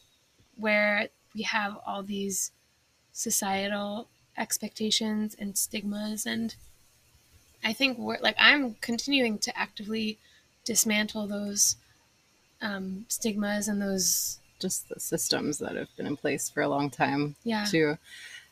where 0.56 1.08
we 1.34 1.42
have 1.42 1.78
all 1.86 2.02
these 2.02 2.50
societal 3.12 4.08
expectations 4.36 5.36
and 5.38 5.56
stigmas 5.56 6.26
and 6.26 6.56
I 7.62 7.72
think 7.72 7.98
we're 7.98 8.18
like 8.20 8.36
I'm 8.38 8.74
continuing 8.80 9.38
to 9.40 9.56
actively 9.56 10.18
dismantle 10.64 11.26
those 11.26 11.76
um, 12.60 13.06
stigmas 13.08 13.68
and 13.68 13.80
those 13.80 14.38
just 14.58 14.88
the 14.88 14.98
systems 14.98 15.58
that 15.58 15.76
have 15.76 15.94
been 15.96 16.06
in 16.06 16.16
place 16.16 16.48
for 16.48 16.62
a 16.62 16.68
long 16.68 16.90
time. 16.90 17.36
Yeah. 17.44 17.64
Too. 17.64 17.98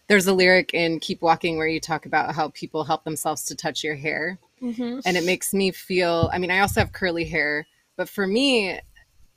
There's 0.08 0.26
a 0.26 0.32
lyric 0.32 0.72
in 0.72 1.00
Keep 1.00 1.20
Walking 1.20 1.56
where 1.56 1.66
you 1.66 1.80
talk 1.80 2.06
about 2.06 2.34
how 2.34 2.50
people 2.50 2.84
help 2.84 3.04
themselves 3.04 3.44
to 3.46 3.56
touch 3.56 3.82
your 3.82 3.96
hair. 3.96 4.38
Mm-hmm. 4.62 5.00
And 5.04 5.16
it 5.16 5.24
makes 5.24 5.52
me 5.52 5.72
feel, 5.72 6.30
I 6.32 6.38
mean, 6.38 6.50
I 6.50 6.60
also 6.60 6.80
have 6.80 6.92
curly 6.92 7.24
hair, 7.24 7.66
but 7.96 8.08
for 8.08 8.26
me, 8.26 8.80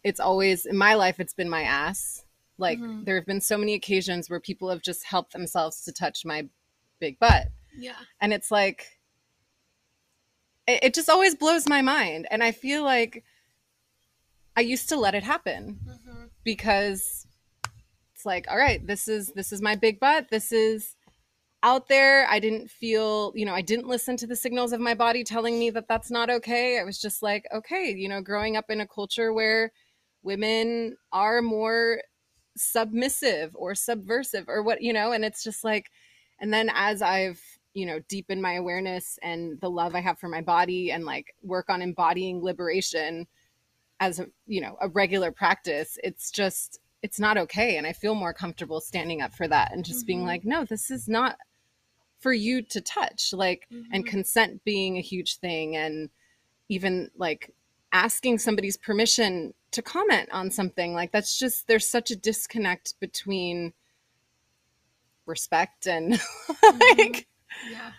it's 0.04 0.20
always 0.20 0.66
in 0.66 0.78
my 0.78 0.94
life, 0.94 1.20
it's 1.20 1.34
been 1.34 1.50
my 1.50 1.64
ass. 1.64 2.24
Like 2.58 2.80
mm-hmm. 2.80 3.04
there 3.06 3.16
have 3.16 3.26
been 3.26 3.42
so 3.42 3.58
many 3.58 3.74
occasions 3.74 4.30
where 4.30 4.40
people 4.40 4.70
have 4.70 4.82
just 4.82 5.06
helped 5.06 5.34
themselves 5.34 5.84
to 5.86 5.92
touch 5.92 6.26
my 6.26 6.48
big 7.00 7.20
butt. 7.20 7.48
Yeah. 7.78 7.94
And 8.20 8.34
it's 8.34 8.52
like, 8.52 9.00
it, 10.68 10.84
it 10.84 10.94
just 10.94 11.10
always 11.10 11.36
blows 11.36 11.68
my 11.68 11.82
mind. 11.82 12.28
And 12.30 12.44
I 12.44 12.52
feel 12.52 12.84
like 12.84 13.24
I 14.56 14.62
used 14.62 14.90
to 14.90 14.98
let 14.98 15.16
it 15.16 15.24
happen 15.24 15.80
mm-hmm. 15.86 16.26
because 16.44 17.26
it's 18.14 18.26
like, 18.26 18.46
all 18.52 18.58
right, 18.58 18.86
this 18.86 19.08
is 19.08 19.28
this 19.28 19.54
is 19.54 19.62
my 19.62 19.76
big 19.76 20.00
butt. 20.02 20.28
This 20.30 20.52
is 20.52 20.98
out 21.64 21.88
there. 21.88 22.28
I 22.30 22.40
didn't 22.40 22.70
feel, 22.70 23.34
you 23.36 23.46
know, 23.46 23.54
I 23.54 23.62
didn't 23.62 23.88
listen 23.88 24.16
to 24.18 24.28
the 24.28 24.36
signals 24.36 24.72
of 24.72 24.80
my 24.80 24.94
body 24.94 25.24
telling 25.24 25.60
me 25.60 25.70
that 25.72 25.88
that's 25.88 26.10
not 26.10 26.30
okay. 26.30 26.80
I 26.80 26.84
was 26.84 27.00
just 27.00 27.22
like, 27.22 27.46
okay, 27.54 27.94
you 27.96 28.08
know, 28.08 28.22
growing 28.22 28.56
up 28.56 28.66
in 28.70 28.82
a 28.82 28.88
culture 28.88 29.34
where 29.34 29.72
women 30.24 30.96
are 31.12 31.42
more 31.42 32.02
submissive 32.56 33.52
or 33.56 33.76
subversive 33.76 34.46
or 34.48 34.64
what, 34.64 34.82
you 34.82 34.94
know, 34.94 35.12
and 35.12 35.26
it's 35.26 35.44
just 35.44 35.64
like, 35.64 35.88
and 36.40 36.54
then 36.54 36.72
as 36.74 37.02
I've, 37.02 37.42
you 37.74 37.86
know, 37.86 38.00
deepened 38.08 38.42
my 38.42 38.54
awareness 38.54 39.20
and 39.22 39.60
the 39.62 39.70
love 39.70 39.96
I 39.96 40.00
have 40.02 40.20
for 40.20 40.30
my 40.30 40.42
body 40.42 40.92
and 40.92 41.06
like 41.06 41.36
work 41.44 41.70
on 41.70 41.82
embodying 41.82 42.42
liberation 42.42 43.28
as 44.00 44.20
a, 44.20 44.28
you 44.48 44.62
know, 44.62 44.78
a 44.82 44.88
regular 44.88 45.32
practice, 45.32 45.98
it's 46.04 46.32
just, 46.32 46.80
it's 47.02 47.20
not 47.20 47.38
okay. 47.38 47.78
And 47.78 47.86
I 47.86 47.94
feel 47.94 48.16
more 48.16 48.34
comfortable 48.34 48.82
standing 48.82 49.22
up 49.22 49.34
for 49.34 49.48
that 49.48 49.74
and 49.74 49.86
just 49.86 50.00
mm-hmm. 50.00 50.08
being 50.08 50.26
like, 50.26 50.46
no, 50.46 50.66
this 50.66 50.90
is 50.90 51.08
not 51.08 51.38
for 52.20 52.34
you 52.34 52.62
to 52.62 52.82
touch 52.82 53.34
like 53.34 53.68
mm-hmm. 53.72 53.94
and 53.94 54.06
consent 54.06 54.64
being 54.64 54.98
a 54.98 55.02
huge 55.02 55.38
thing 55.38 55.76
and 55.76 56.10
even 56.68 57.10
like 57.18 57.54
asking 57.92 58.38
somebody's 58.38 58.78
permission 58.78 59.54
to 59.72 59.82
comment 59.82 60.30
on 60.32 60.52
something 60.52 60.94
like 60.94 61.12
that's 61.12 61.38
just 61.38 61.68
there's 61.68 61.88
such 61.88 62.12
a 62.12 62.16
disconnect 62.16 63.00
between 63.00 63.74
respect 65.26 65.88
and 65.88 66.14
mm-hmm. 66.14 67.00
like 67.00 67.28
yeah 67.72 67.92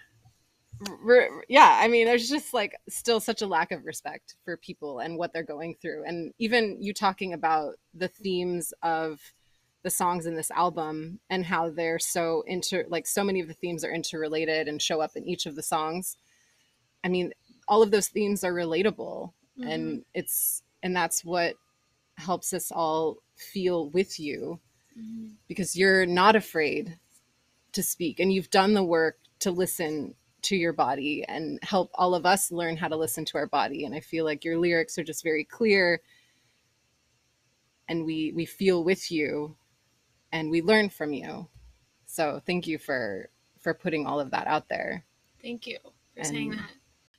re, 1.03 1.29
yeah 1.49 1.79
i 1.81 1.89
mean 1.89 2.07
there's 2.07 2.29
just 2.29 2.53
like 2.55 2.77
still 2.89 3.21
such 3.21 3.43
a 3.43 3.47
lack 3.47 3.73
of 3.73 3.85
respect 3.85 4.37
for 4.45 4.57
people 4.57 5.01
and 5.01 5.17
what 5.17 5.33
they're 5.33 5.43
going 5.43 5.75
through 5.81 6.05
and 6.05 6.33
even 6.39 6.81
you 6.81 6.93
talking 6.93 7.33
about 7.33 7.75
the 7.95 8.09
themes 8.09 8.73
of 8.83 9.21
the 9.83 9.91
songs 9.91 10.27
in 10.27 10.35
this 10.35 10.51
album 10.51 11.21
and 11.31 11.45
how 11.45 11.71
they're 11.71 11.99
so 11.99 12.45
inter 12.47 12.85
like 12.89 13.07
so 13.07 13.25
many 13.25 13.41
of 13.41 13.49
the 13.49 13.55
themes 13.55 13.85
are 13.85 13.93
interrelated 13.93 14.69
and 14.69 14.83
show 14.83 15.01
up 15.01 15.13
in 15.17 15.27
each 15.27 15.47
of 15.47 15.57
the 15.57 15.63
songs 15.63 16.17
i 17.05 17.09
mean 17.09 17.33
all 17.69 17.83
of 17.83 17.91
those 17.91 18.09
themes 18.09 18.45
are 18.45 18.53
relatable 18.53 19.33
mm-hmm. 19.59 19.69
and 19.69 20.05
it's 20.15 20.63
and 20.83 20.95
that's 20.95 21.25
what 21.25 21.55
helps 22.17 22.53
us 22.53 22.71
all 22.71 23.17
feel 23.35 23.89
with 23.91 24.21
you 24.21 24.61
mm-hmm. 24.99 25.29
because 25.49 25.77
you're 25.77 26.05
not 26.05 26.37
afraid 26.37 26.99
to 27.73 27.83
speak 27.83 28.21
and 28.21 28.33
you've 28.33 28.51
done 28.51 28.75
the 28.75 28.85
work 28.85 29.17
to 29.39 29.51
listen 29.51 30.15
to 30.43 30.57
your 30.57 30.73
body 30.73 31.25
and 31.29 31.59
help 31.63 31.91
all 31.95 32.15
of 32.15 32.27
us 32.27 32.51
learn 32.51 32.77
how 32.77 32.89
to 32.89 32.97
listen 32.97 33.25
to 33.25 33.39
our 33.39 33.47
body 33.47 33.85
and 33.85 33.95
i 33.95 34.01
feel 34.01 34.25
like 34.25 34.45
your 34.45 34.59
lyrics 34.59 34.99
are 34.99 35.05
just 35.05 35.23
very 35.23 35.45
clear 35.45 36.01
and 37.89 38.05
we 38.05 38.33
we 38.35 38.45
feel 38.45 38.85
with 38.85 39.11
you 39.11 39.57
and 40.33 40.51
we 40.51 40.63
learn 40.63 40.89
from 40.89 41.13
you 41.13 41.47
so 42.07 42.41
thank 42.47 42.67
you 42.67 42.79
for 42.79 43.29
for 43.61 43.75
putting 43.75 44.07
all 44.07 44.21
of 44.21 44.31
that 44.31 44.47
out 44.47 44.69
there 44.69 45.05
Thank 45.43 45.67
you 45.67 45.79
for 46.17 46.23
saying 46.25 46.51
that. 46.51 46.71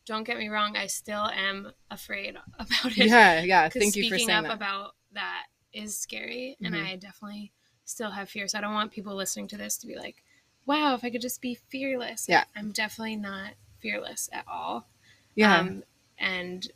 Don't 0.06 0.24
get 0.24 0.38
me 0.38 0.48
wrong, 0.50 0.76
I 0.78 0.88
still 0.88 1.26
am 1.28 1.72
afraid 1.90 2.36
about 2.60 2.98
it. 2.98 2.98
yeah 2.98 3.42
yeah. 3.44 3.70
thank 3.70 3.96
you 3.96 4.04
for 4.04 4.18
speaking 4.18 4.28
saying 4.28 4.40
up 4.40 4.44
that 4.46 4.54
about 4.54 4.96
that 5.14 5.46
is 5.74 5.98
scary, 5.98 6.58
and 6.64 6.76
Mhm. 6.76 6.86
I 6.86 6.96
definitely 6.98 7.52
still 7.86 8.12
have 8.12 8.30
fears. 8.30 8.54
I 8.56 8.62
don't 8.62 8.74
want 8.74 8.92
people 8.92 9.16
listening 9.16 9.48
to 9.50 9.58
this 9.58 9.78
to 9.78 9.88
be 9.88 9.96
like, 9.96 10.24
"Wow, 10.66 10.94
if 10.96 11.04
I 11.04 11.10
could 11.10 11.22
just 11.22 11.42
be 11.42 11.56
fearless." 11.56 12.26
Yeah. 12.28 12.44
I'm 12.56 12.72
definitely 12.72 13.16
not 13.16 13.54
fearless 13.80 14.30
at 14.32 14.46
all. 14.48 14.88
yeah 15.36 15.60
Um, 15.60 15.84
and 16.20 16.68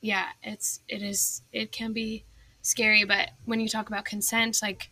yeah, 0.00 0.28
it's 0.42 0.80
it 0.88 1.02
is 1.02 1.42
it 1.52 1.72
can 1.72 1.92
be 1.92 2.24
scary, 2.62 3.04
but 3.04 3.30
when 3.44 3.60
you 3.60 3.68
talk 3.68 3.88
about 3.88 4.04
consent, 4.04 4.60
like, 4.62 4.90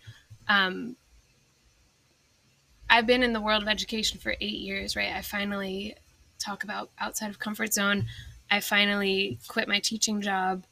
um, 0.48 0.96
I've 2.88 3.07
been 3.07 3.22
in 3.22 3.33
the 3.33 3.40
world 3.40 3.62
of 3.62 3.68
education 3.68 4.18
for 4.20 4.37
eight 4.40 4.61
years, 4.61 4.94
right? 4.94 5.12
I 5.12 5.22
finally 5.22 5.96
talk 6.38 6.64
about 6.64 6.90
outside 6.98 7.30
of 7.30 7.38
comfort 7.38 7.72
zone. 7.72 8.07
I 8.50 8.61
finally 8.61 9.38
quit 9.48 9.68
my 9.68 9.80
teaching 9.80 10.20
job 10.20 10.64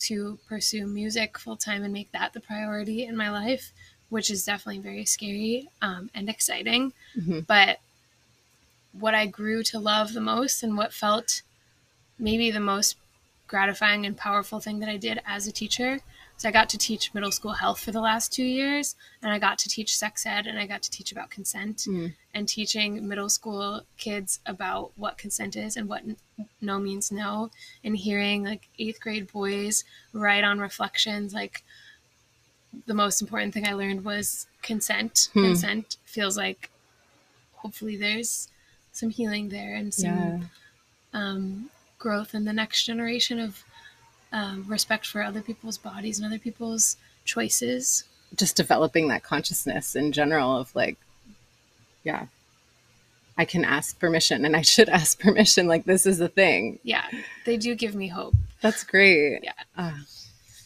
to 0.00 0.38
pursue 0.48 0.86
music 0.86 1.38
full 1.38 1.56
time 1.56 1.84
and 1.84 1.92
make 1.92 2.10
that 2.12 2.32
the 2.32 2.40
priority 2.40 3.04
in 3.04 3.16
my 3.16 3.30
life, 3.30 3.72
which 4.08 4.30
is 4.30 4.44
definitely 4.44 4.80
very 4.80 5.04
scary 5.04 5.68
um, 5.80 6.10
and 6.14 6.28
exciting. 6.28 6.92
Mhm. 7.16 7.46
But 7.46 7.78
what 8.92 9.14
I 9.14 9.26
grew 9.26 9.62
to 9.64 9.78
love 9.78 10.12
the 10.12 10.20
most 10.20 10.62
and 10.62 10.76
what 10.76 10.92
felt 10.92 11.42
maybe 12.18 12.50
the 12.50 12.60
most 12.60 12.96
gratifying 13.46 14.06
and 14.06 14.16
powerful 14.16 14.60
thing 14.60 14.80
that 14.80 14.88
I 14.88 14.96
did 14.96 15.20
as 15.26 15.46
a 15.46 15.52
teacher 15.52 16.00
is 16.40 16.44
I 16.46 16.50
got 16.50 16.68
to 16.70 16.78
teach 16.78 17.12
middle 17.14 17.30
school 17.30 17.52
health 17.52 17.80
for 17.80 17.92
the 17.92 18.00
last 18.00 18.32
two 18.32 18.44
years, 18.44 18.96
and 19.22 19.30
I 19.32 19.38
got 19.38 19.58
to 19.58 19.68
teach 19.68 19.96
sex 19.96 20.24
ed, 20.26 20.46
and 20.46 20.58
I 20.58 20.66
got 20.66 20.82
to 20.82 20.90
teach 20.90 21.12
about 21.12 21.30
consent, 21.30 21.78
Mm. 21.86 22.14
and 22.34 22.48
teaching 22.48 23.06
middle 23.06 23.28
school 23.28 23.82
kids 23.98 24.40
about 24.46 24.92
what 24.96 25.18
consent 25.18 25.54
is 25.56 25.76
and 25.76 25.88
what 25.88 26.02
no 26.60 26.78
means 26.78 27.12
no, 27.12 27.50
and 27.84 27.96
hearing 27.96 28.42
like 28.44 28.68
eighth 28.78 29.00
grade 29.00 29.30
boys 29.32 29.84
write 30.12 30.44
on 30.44 30.58
reflections 30.58 31.34
like 31.34 31.62
the 32.86 32.94
most 32.94 33.20
important 33.20 33.52
thing 33.52 33.66
I 33.66 33.72
learned 33.72 34.04
was 34.04 34.46
consent. 34.62 35.28
Hmm. 35.34 35.42
Consent 35.44 35.96
feels 36.04 36.36
like 36.36 36.70
hopefully 37.54 37.96
there's 37.96 38.48
some 38.92 39.10
healing 39.10 39.48
there 39.50 39.74
and 39.74 39.92
some 39.92 40.04
yeah 40.10 40.40
um, 41.12 41.70
growth 41.98 42.34
in 42.34 42.44
the 42.44 42.52
next 42.52 42.84
generation 42.84 43.40
of 43.40 43.64
um, 44.32 44.64
respect 44.68 45.06
for 45.06 45.22
other 45.22 45.42
people's 45.42 45.78
bodies 45.78 46.18
and 46.18 46.26
other 46.26 46.38
people's 46.38 46.96
choices. 47.24 48.04
just 48.36 48.56
developing 48.56 49.08
that 49.08 49.22
consciousness 49.22 49.96
in 49.96 50.12
general 50.12 50.56
of 50.56 50.74
like 50.74 50.96
yeah 52.04 52.26
i 53.36 53.44
can 53.44 53.64
ask 53.64 53.98
permission 53.98 54.44
and 54.44 54.54
i 54.56 54.62
should 54.62 54.88
ask 55.00 55.18
permission 55.20 55.66
like 55.66 55.84
this 55.84 56.06
is 56.06 56.20
a 56.20 56.28
thing 56.28 56.78
Yeah, 56.82 57.06
they 57.44 57.56
do 57.56 57.74
give 57.74 57.94
me 57.94 58.08
hope. 58.08 58.34
that's 58.60 58.84
great 58.84 59.40
Yeah. 59.42 59.52
Ah, 59.76 60.00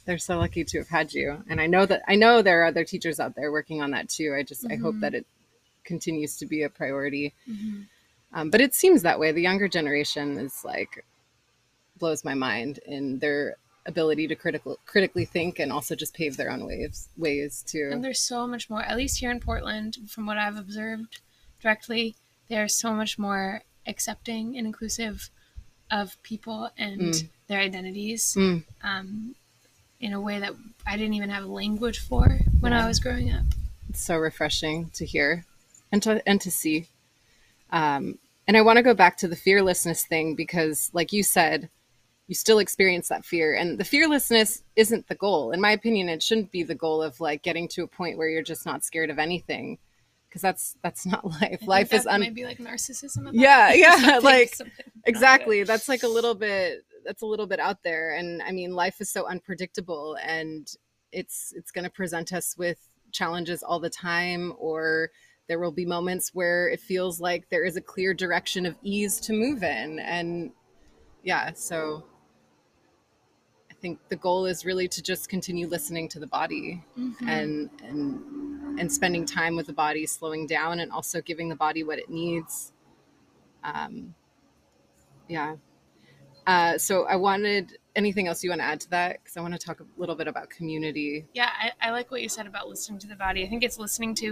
they're 0.05 0.19
so 0.19 0.39
lucky 0.39 0.65
to 0.65 0.79
have 0.79 0.89
had 0.89 1.13
you 1.15 1.43
and 1.49 1.61
i 1.61 1.67
know 1.67 1.87
that 1.87 2.03
i 2.07 2.15
know 2.15 2.43
there 2.43 2.61
are 2.63 2.67
other 2.67 2.85
teachers 2.85 3.19
out 3.19 3.35
there 3.35 3.51
working 3.51 3.81
on 3.83 3.91
that 3.93 4.09
too 4.09 4.35
i 4.39 4.43
just 4.43 4.65
i 4.71 4.77
hope 4.77 4.95
Mhm. 4.97 5.01
that 5.01 5.15
it 5.15 5.27
continues 5.85 6.37
to 6.39 6.47
be 6.47 6.63
a 6.63 6.69
priority 6.71 7.33
um, 8.33 8.51
but 8.51 8.61
it 8.61 8.75
seems 8.75 9.03
that 9.03 9.19
way 9.21 9.33
the 9.33 9.43
younger 9.43 9.69
generation 9.69 10.39
is 10.39 10.65
like 10.65 11.05
blows 11.99 12.25
my 12.25 12.35
mind 12.35 12.79
in 12.87 13.19
their 13.19 13.57
ability 13.87 14.27
to 14.29 14.35
critical 14.35 14.79
critically 14.87 15.25
think 15.27 15.59
and 15.59 15.71
also 15.71 15.95
just 15.95 16.15
pave 16.15 16.37
their 16.39 16.51
own 16.51 16.65
waves 16.65 17.09
ways 17.19 17.63
to 17.69 17.91
And 17.93 18.03
there's 18.03 18.21
so 18.21 18.47
much 18.47 18.71
more, 18.71 18.83
at 18.83 18.97
least 18.97 19.21
here 19.21 19.31
in 19.31 19.41
Portland, 19.41 19.99
from 20.09 20.25
what 20.27 20.39
I've 20.39 20.57
observed 20.57 21.21
directly, 21.61 22.15
there's 22.49 22.75
so 22.75 22.93
much 22.95 23.19
more 23.19 23.63
accepting 23.87 24.57
and 24.57 24.67
inclusive 24.67 25.29
of 25.91 26.21
people 26.23 26.71
and 26.79 27.01
Mm. 27.01 27.29
their 27.47 27.61
identities 27.61 28.35
Mm. 28.35 28.65
um, 28.83 29.35
in 30.01 30.13
a 30.15 30.21
way 30.21 30.39
that 30.39 30.55
I 30.87 30.97
didn't 30.97 31.15
even 31.15 31.29
have 31.31 31.45
language 31.45 31.99
for 31.99 32.41
when 32.61 32.73
Yeah. 32.73 32.85
I 32.85 32.89
was 32.89 32.99
growing 33.01 33.31
up. 33.31 33.45
it's 33.91 34.01
so 34.03 34.17
refreshing 34.17 34.91
to 34.95 35.05
hear 35.05 35.45
and 35.93 36.03
to 36.03 36.27
and 36.27 36.41
to 36.41 36.51
see. 36.51 36.89
Um, 37.71 38.19
and 38.49 38.57
I 38.57 38.63
want 38.63 38.79
to 38.79 38.83
go 38.83 38.95
back 38.95 39.17
to 39.19 39.29
the 39.29 39.37
fearlessness 39.37 40.05
thing 40.05 40.35
because, 40.35 40.91
like 40.95 41.13
you 41.13 41.23
said, 41.23 41.69
you 42.27 42.35
still 42.35 42.59
experience 42.59 43.09
that 43.09 43.25
fear, 43.25 43.55
and 43.55 43.79
the 43.79 43.85
fearlessness 43.85 44.63
isn't 44.77 45.09
the 45.09 45.15
goal. 45.15 45.51
In 45.53 45.61
my 45.61 45.73
opinion, 45.73 46.09
it 46.09 46.23
shouldn't 46.23 46.51
be 46.51 46.63
the 46.63 46.75
goal 46.75 47.03
of 47.03 47.21
like 47.21 47.43
getting 47.43 47.69
to 47.69 47.83
a 47.83 47.87
point 47.89 48.17
where 48.19 48.29
you're 48.29 48.43
just 48.43 48.65
not 48.65 48.83
scared 48.85 49.11
of 49.11 49.19
anything, 49.19 49.79
because 50.29 50.43
that's 50.43 50.77
that's 50.83 51.05
not 51.07 51.25
life. 51.43 51.59
I 51.63 51.67
Life 51.67 51.93
is 51.93 52.07
un- 52.07 52.21
might 52.21 52.35
be 52.35 52.45
like 52.45 52.59
narcissism. 52.59 53.29
Yeah, 53.33 53.73
yeah, 53.75 53.97
Something- 53.97 54.23
like, 54.23 54.55
something 54.55 54.85
exactly 55.07 55.63
that's 55.65 55.89
like 55.89 56.03
a 56.03 56.09
little 56.09 56.35
bit 56.35 56.85
that's 57.05 57.21
a 57.23 57.27
little 57.27 57.47
bit 57.47 57.61
out 57.61 57.83
there 57.83 58.15
and 58.15 58.41
i 58.43 58.51
mean 58.51 58.73
life 58.75 58.99
is 59.01 59.11
so 59.11 59.27
unpredictable 59.27 60.17
and 60.23 60.77
it's 61.13 61.53
it's 61.55 61.71
going 61.71 61.85
to 61.85 61.91
present 61.91 62.33
us 62.33 62.57
with 62.57 62.79
challenges 63.13 63.63
all 63.63 63.79
the 63.79 63.91
time 63.91 64.55
or 64.59 65.11
there 65.47 65.61
will 65.61 65.71
be 65.71 65.85
moments 65.85 66.31
where 66.33 66.69
it 66.69 66.81
feels 66.81 67.21
like 67.21 67.47
there 67.51 67.65
is 67.65 67.77
a 67.77 67.81
clear 67.83 68.15
direction 68.15 68.65
of 68.65 68.75
ease 68.83 69.21
to 69.21 69.35
move 69.35 69.63
in 69.63 69.99
and 69.99 70.51
yeah 71.23 71.53
so 71.53 72.03
think 73.85 73.99
the 74.09 74.17
goal 74.17 74.47
is 74.47 74.65
really 74.65 74.89
to 74.89 75.03
just 75.03 75.29
continue 75.29 75.67
listening 75.67 76.09
to 76.09 76.19
the 76.19 76.27
body 76.27 76.83
Mhm. 76.97 77.29
and 77.37 77.71
and 77.89 78.79
and 78.81 78.91
spending 78.91 79.25
time 79.27 79.55
with 79.57 79.67
the 79.67 79.75
body 79.87 80.07
slowing 80.07 80.47
down 80.47 80.81
and 80.81 80.91
also 80.91 81.21
giving 81.21 81.51
the 81.51 81.55
body 81.67 81.83
what 81.85 81.99
it 82.05 82.09
needs 82.09 82.73
um 83.63 84.15
yeah 85.29 85.57
uh 86.47 86.79
so 86.79 87.05
i 87.15 87.17
wanted 87.17 87.77
anything 87.95 88.27
else 88.29 88.43
you 88.43 88.51
want 88.51 88.61
to 88.61 88.65
add 88.73 88.81
to 88.81 88.89
that 88.91 89.11
because 89.23 89.37
i 89.37 89.41
want 89.41 89.53
to 89.59 89.63
talk 89.67 89.81
a 89.81 89.87
little 89.99 90.15
bit 90.21 90.29
about 90.33 90.49
community 90.49 91.27
Yeah, 91.35 91.51
I, 91.65 91.89
I 91.89 91.91
like 91.91 92.11
what 92.11 92.23
you 92.23 92.31
said 92.31 92.47
about 92.47 92.69
listening 92.73 92.99
to 93.05 93.07
the 93.07 93.17
body. 93.27 93.45
I 93.45 93.49
think 93.51 93.63
it's 93.69 93.79
listening 93.79 94.15
to 94.25 94.29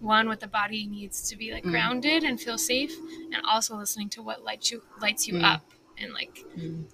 one 0.00 0.24
what 0.30 0.40
the 0.40 0.52
body 0.60 0.86
needs 0.86 1.28
to 1.28 1.34
be 1.36 1.52
like 1.56 1.64
Mm. 1.64 1.72
grounded 1.74 2.20
and 2.28 2.40
feel 2.40 2.58
safe, 2.58 2.94
and 3.32 3.40
also 3.52 3.76
listening 3.76 4.08
to 4.10 4.20
what 4.28 4.38
lights 4.48 4.70
you 4.72 4.78
lights 5.04 5.26
you 5.28 5.34
Mm. 5.34 5.44
up 5.54 5.62
and 5.98 6.12
like 6.12 6.44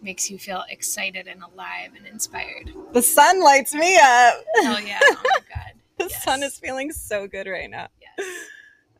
makes 0.02 0.30
you 0.30 0.38
feel 0.38 0.64
excited 0.68 1.26
and 1.26 1.42
alive 1.42 1.90
and 1.96 2.06
inspired. 2.06 2.72
the 2.92 3.02
sun 3.02 3.42
lights 3.42 3.74
me 3.74 3.96
up 3.96 4.34
Oh 4.58 4.78
yeah! 4.84 4.98
Oh 5.02 5.22
my 5.24 5.40
god! 5.54 5.72
the 5.98 6.08
Yes. 6.10 6.24
sun 6.24 6.42
is 6.42 6.58
feeling 6.58 6.92
so 6.92 7.26
good 7.26 7.46
right 7.46 7.70
now 7.70 7.88
Yes. 8.00 8.26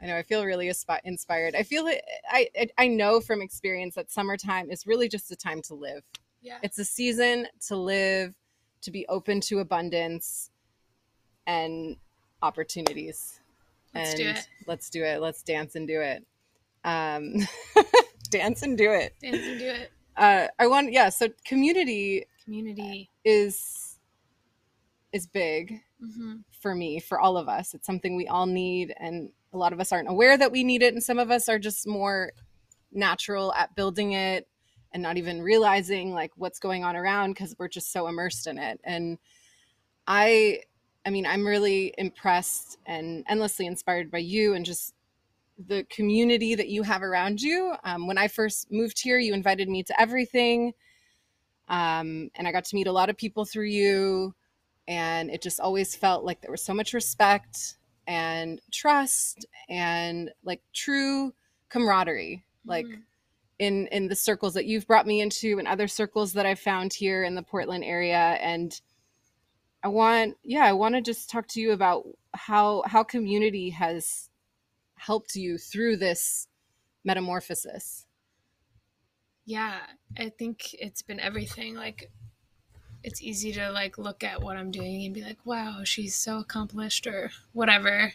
I 0.01 0.07
know. 0.07 0.17
I 0.17 0.23
feel 0.23 0.45
really 0.45 0.71
inspired. 1.05 1.57
I 1.57 1.65
feel 1.65 1.89
it. 1.89 2.05
I 2.31 2.49
I- 2.57 2.69
I 2.79 2.87
know 2.87 3.21
from 3.21 3.43
experience 3.43 3.97
that 3.97 4.13
summertime 4.13 4.71
is 4.71 4.87
really 4.87 5.09
just 5.09 5.33
a 5.33 5.37
time 5.37 5.61
to 5.63 5.75
live. 5.75 6.05
Yeah. 6.41 6.59
It's 6.63 6.79
a 6.79 6.85
season 6.85 7.49
to 7.67 7.75
live, 7.77 8.33
to 8.83 8.93
be 8.93 9.05
open 9.09 9.41
to 9.41 9.59
abundance 9.59 10.51
and 11.49 11.97
opportunities. 12.43 13.41
Let's 13.93 14.11
and 14.11 14.19
do 14.19 14.29
it. 14.29 14.49
Let's 14.69 14.89
do 14.89 15.03
it. 15.03 15.21
Let's 15.21 15.43
dance 15.43 15.75
and 15.75 15.89
do 15.89 16.01
it. 16.01 16.25
Um, 16.85 17.35
dance 18.31 18.63
and 18.63 18.77
do 18.77 18.93
it. 18.93 19.15
Dance 19.21 19.37
and 19.37 19.59
do 19.59 19.67
it. 19.67 19.93
Uh, 20.17 20.49
I 20.59 20.67
want. 20.67 20.93
Yeah. 20.93 21.09
So 21.11 21.29
community 21.45 22.27
Community. 22.45 23.11
is 23.25 23.99
is 25.13 25.27
big 25.27 25.81
hmm 26.01 26.37
for 26.61 26.75
me, 26.75 26.99
for 26.99 27.21
all 27.21 27.37
of 27.37 27.49
us. 27.49 27.73
It's 27.73 27.87
something 27.87 28.17
we 28.17 28.27
all 28.27 28.47
need, 28.47 28.93
and 28.99 29.31
a 29.53 29.57
lot 29.57 29.73
of 29.73 29.79
us 29.81 29.93
aren't 29.93 30.09
aware 30.11 30.37
that 30.37 30.51
we 30.51 30.65
need 30.65 30.83
it, 30.83 30.93
and 30.93 31.03
some 31.03 31.19
of 31.21 31.31
us 31.31 31.49
are 31.49 31.59
just 31.59 31.87
more 31.87 32.33
natural 32.93 33.53
at 33.55 33.75
building 33.77 34.13
it 34.13 34.49
and 34.93 35.03
not 35.03 35.17
even 35.19 35.43
realizing 35.43 36.13
like 36.13 36.33
what's 36.37 36.59
going 36.59 36.85
on 36.85 36.97
around 36.97 37.33
because 37.33 37.55
we're 37.59 37.69
just 37.69 37.93
so 37.93 38.09
immersed 38.09 38.47
in 38.47 38.59
it. 38.59 38.81
And 38.85 39.19
I, 40.07 40.61
I 41.05 41.11
mean, 41.11 41.27
I'm 41.27 41.47
really 41.47 41.95
impressed 41.99 42.79
and 42.87 43.25
endlessly 43.29 43.67
inspired 43.67 44.11
by 44.11 44.19
you 44.19 44.55
and 44.55 44.65
just 44.65 44.95
the 45.59 45.85
community 45.91 46.55
that 46.55 46.69
you 46.69 46.83
have 46.85 47.03
around 47.03 47.41
you. 47.43 47.75
Um, 47.85 48.07
when 48.07 48.19
I 48.19 48.29
first 48.29 48.71
moved 48.71 49.01
here, 49.01 49.19
you 49.19 49.35
invited 49.35 49.69
me 49.69 49.83
to 49.85 50.01
everything. 50.01 50.73
Um, 51.69 52.31
and 52.35 52.49
I 52.49 52.53
got 52.53 52.65
to 52.67 52.77
meet 52.77 52.87
a 52.87 52.93
lot 52.93 53.11
of 53.11 53.17
people 53.17 53.45
through 53.45 53.67
you 53.69 54.35
and 54.89 55.31
it 55.31 55.43
just 55.43 55.61
always 55.61 55.95
felt 55.95 56.25
like 56.25 56.41
there 56.41 56.51
was 56.51 56.63
so 56.63 56.75
much 56.75 56.95
respect 56.95 57.77
and 58.07 58.61
trust 58.73 59.47
and 59.69 60.31
like 60.45 60.63
true 60.73 61.35
camaraderie 61.69 62.45
like 62.67 62.87
Mhm. 62.87 63.03
in 63.59 63.87
in 63.89 64.09
the 64.09 64.17
circles 64.17 64.55
that 64.55 64.67
you've 64.67 64.87
brought 64.87 65.07
me 65.07 65.21
into 65.21 65.59
and 65.59 65.69
other 65.69 65.89
circles 65.89 66.33
that 66.35 66.47
I've 66.47 66.61
found 66.61 66.95
here 66.95 67.25
in 67.25 67.35
the 67.35 67.43
Portland 67.43 67.85
area 67.85 68.39
and 68.41 68.81
I 69.83 69.89
want 69.89 70.37
yeah 70.45 70.65
I 70.65 70.73
want 70.73 70.95
to 70.95 71.01
just 71.01 71.31
talk 71.31 71.47
to 71.49 71.61
you 71.61 71.73
about 71.73 72.07
how 72.35 72.83
how 72.87 73.05
community 73.05 73.71
has 73.71 74.31
helped 74.99 75.35
you 75.35 75.59
through 75.59 75.97
this 75.97 76.49
metamorphosis? 77.05 78.07
Yeah, 79.45 79.79
I 80.17 80.29
think 80.29 80.75
it's 80.75 81.03
been 81.03 81.21
everything. 81.21 81.75
Like 81.75 82.11
it's 83.03 83.23
easy 83.23 83.53
to 83.53 83.71
like 83.71 83.97
look 83.99 84.23
at 84.23 84.43
what 84.43 84.57
I'm 84.57 84.71
doing 84.71 85.05
and 85.05 85.15
be 85.15 85.23
like, 85.23 85.39
"Wow, 85.45 85.81
she's 85.85 86.15
so 86.15 86.39
accomplished" 86.39 87.07
or 87.07 87.31
whatever. 87.53 88.13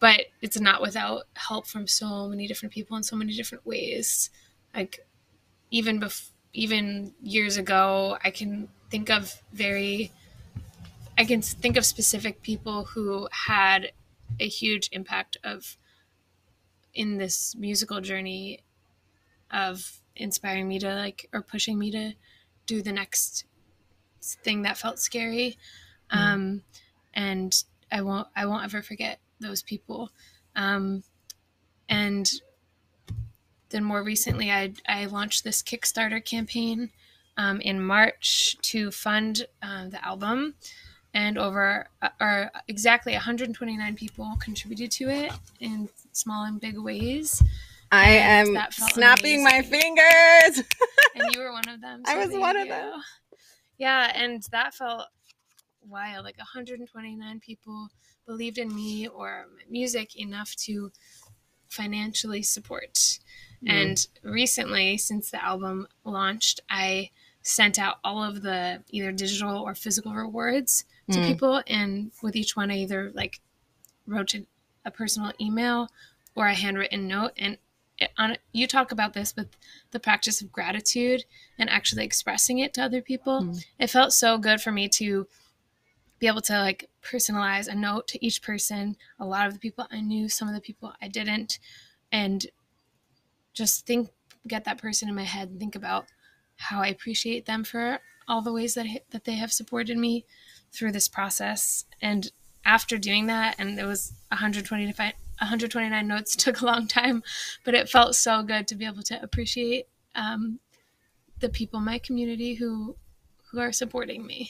But 0.00 0.26
it's 0.40 0.60
not 0.60 0.80
without 0.80 1.24
help 1.34 1.66
from 1.66 1.86
so 1.86 2.28
many 2.28 2.46
different 2.46 2.72
people 2.72 2.96
in 2.96 3.02
so 3.02 3.16
many 3.16 3.34
different 3.34 3.66
ways. 3.66 4.30
Like 4.74 5.06
even 5.70 6.00
bef- 6.00 6.30
even 6.52 7.14
years 7.22 7.56
ago, 7.56 8.18
I 8.24 8.30
can 8.30 8.68
think 8.90 9.10
of 9.10 9.42
very 9.52 10.12
I 11.18 11.24
can 11.24 11.42
think 11.42 11.76
of 11.76 11.84
specific 11.84 12.42
people 12.42 12.84
who 12.84 13.28
had 13.32 13.92
a 14.40 14.48
huge 14.48 14.88
impact 14.92 15.36
of 15.44 15.76
in 16.94 17.18
this 17.18 17.54
musical 17.56 18.00
journey 18.00 18.60
of 19.50 20.00
inspiring 20.16 20.68
me 20.68 20.78
to 20.78 20.94
like 20.94 21.28
or 21.32 21.42
pushing 21.42 21.78
me 21.78 21.90
to 21.90 22.12
do 22.66 22.82
the 22.82 22.92
next 22.92 23.44
thing 24.22 24.62
that 24.62 24.78
felt 24.78 24.98
scary. 24.98 25.56
Mm. 26.12 26.16
um 26.16 26.62
and 27.14 27.64
i 27.92 28.00
won't 28.00 28.28
i 28.34 28.46
won't 28.46 28.64
ever 28.64 28.82
forget 28.82 29.20
those 29.40 29.62
people. 29.62 30.10
Um 30.56 31.02
and 31.88 32.30
then 33.70 33.84
more 33.84 34.02
recently 34.02 34.50
i 34.50 34.72
i 34.88 35.04
launched 35.06 35.44
this 35.44 35.62
kickstarter 35.62 36.24
campaign 36.24 36.90
um, 37.36 37.60
in 37.60 37.80
march 37.80 38.56
to 38.62 38.90
fund 38.90 39.46
uh, 39.62 39.88
the 39.88 40.04
album 40.04 40.54
and 41.14 41.38
over 41.38 41.88
uh, 42.02 42.08
or 42.20 42.50
exactly 42.68 43.12
129 43.12 43.94
people 43.94 44.34
contributed 44.40 44.90
to 44.90 45.08
it 45.08 45.32
in 45.60 45.88
small 46.12 46.44
and 46.44 46.60
big 46.60 46.78
ways 46.78 47.42
I 47.90 48.10
am 48.10 48.56
snapping 48.70 49.40
amazing. 49.40 49.44
my 49.44 49.62
fingers. 49.62 50.64
and 51.14 51.34
you 51.34 51.40
were 51.40 51.52
one 51.52 51.68
of 51.68 51.80
them. 51.80 52.02
So 52.06 52.12
I 52.12 52.16
was 52.16 52.36
one 52.36 52.56
of 52.56 52.68
them. 52.68 52.92
Yeah, 53.78 54.12
and 54.14 54.42
that 54.50 54.74
felt 54.74 55.06
wild. 55.86 56.24
Like 56.24 56.38
129 56.38 57.40
people 57.40 57.88
believed 58.26 58.58
in 58.58 58.74
me 58.74 59.08
or 59.08 59.46
music 59.70 60.16
enough 60.16 60.54
to 60.56 60.90
financially 61.68 62.42
support. 62.42 62.94
Mm. 63.64 63.70
And 63.70 64.06
recently, 64.22 64.98
since 64.98 65.30
the 65.30 65.42
album 65.42 65.86
launched, 66.04 66.60
I 66.68 67.10
sent 67.42 67.78
out 67.78 67.96
all 68.04 68.22
of 68.22 68.42
the 68.42 68.82
either 68.90 69.12
digital 69.12 69.62
or 69.62 69.74
physical 69.74 70.12
rewards 70.12 70.84
to 71.10 71.18
mm. 71.18 71.26
people. 71.26 71.62
And 71.66 72.12
with 72.22 72.36
each 72.36 72.56
one, 72.56 72.70
I 72.70 72.78
either 72.78 73.10
like 73.14 73.40
wrote 74.06 74.34
a 74.84 74.90
personal 74.90 75.32
email 75.40 75.88
or 76.34 76.46
a 76.46 76.54
handwritten 76.54 77.08
note. 77.08 77.32
And 77.36 77.58
on 78.16 78.36
you 78.52 78.66
talk 78.66 78.92
about 78.92 79.12
this 79.14 79.34
with 79.36 79.48
the 79.90 80.00
practice 80.00 80.40
of 80.40 80.52
gratitude 80.52 81.24
and 81.58 81.68
actually 81.68 82.04
expressing 82.04 82.58
it 82.58 82.72
to 82.74 82.82
other 82.82 83.02
people 83.02 83.42
mm. 83.42 83.64
it 83.78 83.88
felt 83.88 84.12
so 84.12 84.38
good 84.38 84.60
for 84.60 84.70
me 84.70 84.88
to 84.88 85.26
be 86.18 86.26
able 86.26 86.40
to 86.40 86.58
like 86.58 86.88
personalize 87.02 87.68
a 87.68 87.74
note 87.74 88.06
to 88.06 88.24
each 88.24 88.42
person 88.42 88.96
a 89.18 89.24
lot 89.24 89.46
of 89.46 89.52
the 89.52 89.58
people 89.58 89.86
i 89.90 90.00
knew 90.00 90.28
some 90.28 90.48
of 90.48 90.54
the 90.54 90.60
people 90.60 90.92
i 91.02 91.08
didn't 91.08 91.58
and 92.12 92.46
just 93.52 93.86
think 93.86 94.10
get 94.46 94.64
that 94.64 94.78
person 94.78 95.08
in 95.08 95.14
my 95.14 95.24
head 95.24 95.48
and 95.48 95.58
think 95.58 95.74
about 95.74 96.06
how 96.56 96.80
i 96.80 96.86
appreciate 96.86 97.46
them 97.46 97.64
for 97.64 97.98
all 98.26 98.42
the 98.42 98.52
ways 98.52 98.74
that 98.74 98.86
that 99.10 99.24
they 99.24 99.34
have 99.34 99.52
supported 99.52 99.96
me 99.96 100.24
through 100.72 100.92
this 100.92 101.08
process 101.08 101.84
and 102.00 102.30
after 102.64 102.98
doing 102.98 103.26
that 103.26 103.56
and 103.58 103.78
it 103.78 103.86
was 103.86 104.12
120 104.28 104.92
to 104.92 105.12
129 105.40 106.06
notes 106.06 106.36
took 106.36 106.60
a 106.60 106.66
long 106.66 106.86
time, 106.86 107.22
but 107.64 107.74
it 107.74 107.88
felt 107.88 108.14
so 108.14 108.42
good 108.42 108.68
to 108.68 108.74
be 108.74 108.84
able 108.84 109.02
to 109.02 109.22
appreciate 109.22 109.86
um, 110.14 110.58
the 111.40 111.48
people 111.48 111.78
in 111.78 111.84
my 111.84 111.98
community 111.98 112.54
who 112.54 112.96
who 113.50 113.60
are 113.60 113.72
supporting 113.72 114.26
me. 114.26 114.46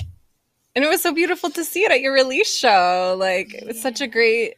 And 0.74 0.84
it 0.84 0.88
was 0.88 1.02
so 1.02 1.14
beautiful 1.14 1.50
to 1.50 1.64
see 1.64 1.84
it 1.84 1.92
at 1.92 2.00
your 2.00 2.12
release 2.12 2.56
show. 2.56 3.16
Like 3.18 3.54
it 3.54 3.66
was 3.66 3.80
such 3.80 4.00
a 4.00 4.06
great 4.06 4.56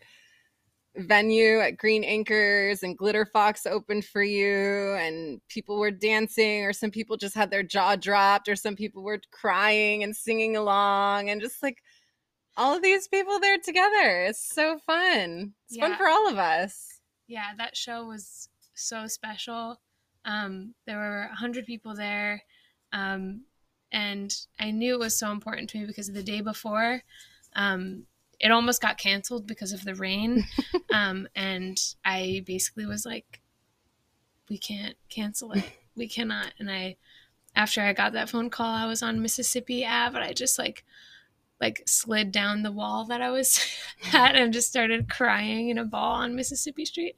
venue 0.96 1.61
at 1.61 1.76
Green 1.76 2.03
Anchors 2.05 2.83
and 2.83 2.98
Glitter 2.98 3.24
Fox 3.24 3.64
opened 3.64 4.05
for 4.05 4.22
you 4.22 4.94
and 4.94 5.40
people 5.48 5.79
were 5.79 5.90
dancing 5.90 6.64
or 6.64 6.72
some 6.72 6.90
people 6.90 7.16
just 7.16 7.35
had 7.35 7.50
their 7.50 7.62
jaw 7.62 7.96
dropped 7.96 8.48
or 8.48 8.57
some 8.57 8.76
people 8.76 9.03
were 9.03 9.20
crying 9.31 10.03
and 10.03 10.16
singing 10.16 10.57
along 10.57 11.31
and 11.31 11.40
just 11.40 11.62
like 11.62 11.83
all 12.57 12.76
of 12.76 12.83
these 12.83 13.09
people 13.09 13.38
there 13.38 13.59
together. 13.59 14.24
It's 14.24 14.44
so 14.44 14.79
fun. 14.79 15.55
It's 15.66 15.76
yeah. 15.76 15.88
fun 15.88 15.96
for 15.96 16.09
all 16.09 16.29
of 16.29 16.38
us. 16.38 17.00
Yeah, 17.26 17.53
that 17.59 17.76
show 17.76 18.07
was 18.07 18.48
so 18.74 19.07
special. 19.07 19.81
Um, 20.24 20.74
there 20.87 20.98
were 20.98 21.31
a 21.33 21.37
hundred 21.37 21.64
people 21.64 21.94
there, 21.94 22.42
um, 22.92 23.44
and 23.92 24.35
I 24.59 24.70
knew 24.72 24.94
it 24.94 25.00
was 25.00 25.18
so 25.18 25.31
important 25.31 25.70
to 25.70 25.79
me 25.79 25.87
because 25.87 26.12
the 26.12 26.22
day 26.22 26.40
before, 26.40 27.03
um, 27.55 28.05
it 28.40 28.50
almost 28.50 28.81
got 28.81 28.98
canceled 28.98 29.46
because 29.46 29.72
of 29.72 29.85
the 29.85 29.94
rain, 29.94 30.44
um, 30.92 31.29
and 31.35 31.79
I 32.05 32.42
basically 32.46 32.87
was 32.87 33.05
like, 33.05 33.40
"We 34.48 34.59
can't 34.59 34.96
cancel 35.09 35.53
it. 35.53 35.64
We 35.94 36.09
cannot." 36.09 36.53
And 36.59 36.70
I, 36.70 36.96
after 37.55 37.83
I 37.83 37.92
got 37.92 38.12
that 38.14 38.31
phone 38.31 38.50
call, 38.50 38.74
I 38.74 38.87
was 38.87 39.03
on 39.03 39.22
Mississippi 39.22 39.85
Ave, 39.85 40.16
and 40.16 40.24
I 40.24 40.33
just 40.33 40.59
like 40.59 40.85
like 41.61 41.83
slid 41.87 42.33
down 42.33 42.62
the 42.62 42.72
wall 42.72 43.05
that 43.07 43.20
I 43.20 43.31
was 43.31 43.61
at 44.12 44.35
and 44.35 44.53
just 44.53 44.68
started 44.68 45.11
crying 45.11 45.68
in 45.68 45.79
a 45.79 45.85
ball 45.85 46.14
on 46.14 46.35
Mississippi 46.35 46.85
Street. 46.85 47.16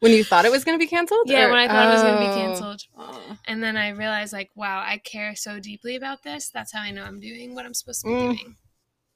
When 0.00 0.12
you 0.12 0.24
thought 0.24 0.46
it 0.46 0.50
was 0.50 0.64
going 0.64 0.78
to 0.78 0.82
be 0.82 0.88
canceled? 0.88 1.28
Yeah, 1.28 1.44
or? 1.44 1.50
when 1.50 1.58
I 1.58 1.68
thought 1.68 1.86
oh. 1.86 1.90
it 1.90 1.92
was 1.92 2.02
going 2.02 2.14
to 2.14 2.20
be 2.20 2.40
canceled. 2.40 2.82
Oh. 2.96 3.36
And 3.44 3.62
then 3.62 3.76
I 3.76 3.90
realized, 3.90 4.32
like, 4.32 4.50
wow, 4.54 4.82
I 4.82 4.96
care 4.96 5.36
so 5.36 5.60
deeply 5.60 5.94
about 5.94 6.22
this. 6.22 6.48
That's 6.48 6.72
how 6.72 6.80
I 6.80 6.90
know 6.90 7.04
I'm 7.04 7.20
doing 7.20 7.54
what 7.54 7.66
I'm 7.66 7.74
supposed 7.74 8.00
to 8.00 8.06
be 8.06 8.14
mm. 8.14 8.38
doing. 8.38 8.56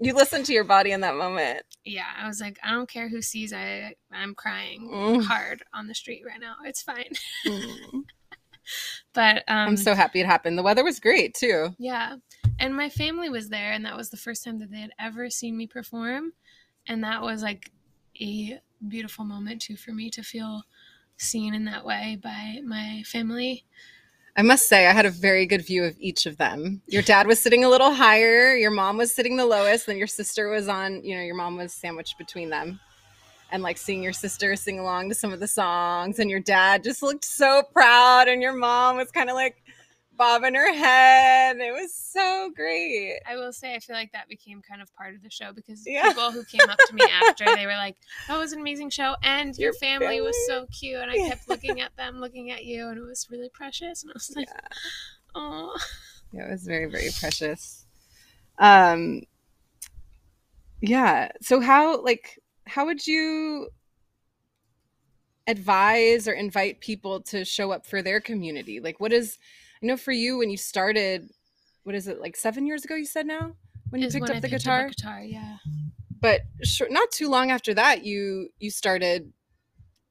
You 0.00 0.14
listened 0.14 0.46
to 0.46 0.52
your 0.52 0.64
body 0.64 0.92
in 0.92 1.00
that 1.00 1.16
moment. 1.16 1.62
Yeah, 1.84 2.06
I 2.16 2.28
was 2.28 2.40
like, 2.40 2.58
I 2.62 2.70
don't 2.70 2.88
care 2.88 3.08
who 3.08 3.20
sees. 3.20 3.52
I 3.52 3.94
I'm 4.12 4.34
crying 4.34 4.88
mm. 4.88 5.24
hard 5.24 5.62
on 5.74 5.88
the 5.88 5.94
street 5.94 6.22
right 6.26 6.40
now. 6.40 6.54
It's 6.64 6.82
fine. 6.82 7.10
Mm. 7.46 8.04
but 9.12 9.38
um, 9.48 9.70
I'm 9.70 9.76
so 9.76 9.94
happy 9.94 10.20
it 10.20 10.26
happened. 10.26 10.56
The 10.56 10.62
weather 10.62 10.84
was 10.84 11.00
great 11.00 11.34
too. 11.34 11.74
Yeah, 11.78 12.16
and 12.58 12.74
my 12.74 12.88
family 12.88 13.28
was 13.28 13.48
there 13.48 13.72
and 13.72 13.84
that 13.84 13.96
was 13.96 14.10
the 14.10 14.16
first 14.16 14.44
time 14.44 14.58
that 14.58 14.70
they 14.70 14.80
had 14.80 14.92
ever 14.98 15.30
seen 15.30 15.56
me 15.56 15.66
perform 15.66 16.32
and 16.86 17.04
that 17.04 17.22
was 17.22 17.42
like 17.42 17.70
a 18.20 18.60
beautiful 18.88 19.24
moment 19.24 19.62
too 19.62 19.76
for 19.76 19.92
me 19.92 20.10
to 20.10 20.22
feel 20.22 20.62
seen 21.16 21.54
in 21.54 21.64
that 21.64 21.84
way 21.84 22.18
by 22.22 22.60
my 22.64 23.02
family 23.04 23.64
I 24.38 24.42
must 24.42 24.68
say, 24.68 24.86
I 24.86 24.92
had 24.92 25.04
a 25.04 25.10
very 25.10 25.46
good 25.46 25.66
view 25.66 25.82
of 25.82 25.96
each 25.98 26.24
of 26.24 26.36
them. 26.36 26.80
Your 26.86 27.02
dad 27.02 27.26
was 27.26 27.40
sitting 27.40 27.64
a 27.64 27.68
little 27.68 27.92
higher, 27.92 28.54
your 28.54 28.70
mom 28.70 28.96
was 28.96 29.12
sitting 29.12 29.36
the 29.36 29.44
lowest, 29.44 29.88
and 29.88 29.98
your 29.98 30.06
sister 30.06 30.48
was 30.48 30.68
on, 30.68 31.02
you 31.02 31.16
know, 31.16 31.22
your 31.22 31.34
mom 31.34 31.56
was 31.56 31.72
sandwiched 31.72 32.16
between 32.18 32.48
them. 32.48 32.78
And 33.50 33.64
like 33.64 33.78
seeing 33.78 34.00
your 34.00 34.12
sister 34.12 34.54
sing 34.54 34.78
along 34.78 35.08
to 35.08 35.16
some 35.16 35.32
of 35.32 35.40
the 35.40 35.48
songs, 35.48 36.20
and 36.20 36.30
your 36.30 36.38
dad 36.38 36.84
just 36.84 37.02
looked 37.02 37.24
so 37.24 37.64
proud, 37.72 38.28
and 38.28 38.40
your 38.40 38.52
mom 38.52 38.96
was 38.96 39.10
kind 39.10 39.28
of 39.28 39.34
like, 39.34 39.56
bobbing 40.18 40.54
her 40.54 40.74
head. 40.74 41.56
It 41.58 41.72
was 41.72 41.94
so 41.94 42.50
great. 42.54 43.20
I 43.26 43.36
will 43.36 43.52
say, 43.52 43.74
I 43.74 43.78
feel 43.78 43.96
like 43.96 44.12
that 44.12 44.28
became 44.28 44.60
kind 44.60 44.82
of 44.82 44.92
part 44.94 45.14
of 45.14 45.22
the 45.22 45.30
show 45.30 45.52
because 45.52 45.84
yeah. 45.86 46.08
people 46.08 46.32
who 46.32 46.44
came 46.44 46.68
up 46.68 46.78
to 46.88 46.94
me 46.94 47.04
after, 47.28 47.44
they 47.54 47.64
were 47.64 47.72
like, 47.72 47.96
that 48.26 48.36
was 48.36 48.52
an 48.52 48.60
amazing 48.60 48.90
show. 48.90 49.14
And 49.22 49.56
your, 49.56 49.68
your 49.68 49.72
family, 49.74 50.06
family, 50.06 50.20
was 50.20 50.36
so 50.46 50.66
cute. 50.66 51.00
And 51.00 51.10
I 51.10 51.14
yeah. 51.14 51.28
kept 51.28 51.48
looking 51.48 51.80
at 51.80 51.96
them, 51.96 52.20
looking 52.20 52.50
at 52.50 52.64
you, 52.64 52.88
and 52.88 52.98
it 52.98 53.02
was 53.02 53.28
really 53.30 53.48
precious. 53.48 54.02
And 54.02 54.10
I 54.10 54.14
was 54.14 54.32
like, 54.36 54.48
oh. 55.34 55.76
Yeah. 56.32 56.40
yeah, 56.40 56.48
it 56.48 56.50
was 56.50 56.64
very, 56.64 56.90
very 56.90 57.10
precious. 57.18 57.86
Um, 58.58 59.22
yeah. 60.80 61.30
So, 61.40 61.60
how, 61.60 62.02
like, 62.02 62.38
how 62.66 62.86
would 62.86 63.06
you 63.06 63.68
advise 65.46 66.28
or 66.28 66.32
invite 66.32 66.80
people 66.80 67.20
to 67.22 67.44
show 67.44 67.70
up 67.70 67.86
for 67.86 68.02
their 68.02 68.20
community? 68.20 68.80
Like, 68.80 69.00
what 69.00 69.12
is, 69.12 69.38
I 69.82 69.86
know 69.86 69.96
for 69.96 70.12
you 70.12 70.38
when 70.38 70.50
you 70.50 70.56
started, 70.56 71.30
what 71.84 71.94
is 71.94 72.08
it 72.08 72.20
like 72.20 72.36
seven 72.36 72.66
years 72.66 72.84
ago? 72.84 72.94
You 72.94 73.06
said 73.06 73.26
now 73.26 73.54
when 73.90 74.02
you 74.02 74.08
picked 74.08 74.28
when 74.28 74.36
up 74.36 74.42
the 74.42 74.48
guitar. 74.48 74.86
Up 74.86 74.96
guitar, 74.96 75.20
yeah. 75.20 75.56
But 76.20 76.42
not 76.90 77.10
too 77.12 77.28
long 77.28 77.50
after 77.50 77.74
that, 77.74 78.04
you 78.04 78.48
you 78.58 78.70
started 78.70 79.32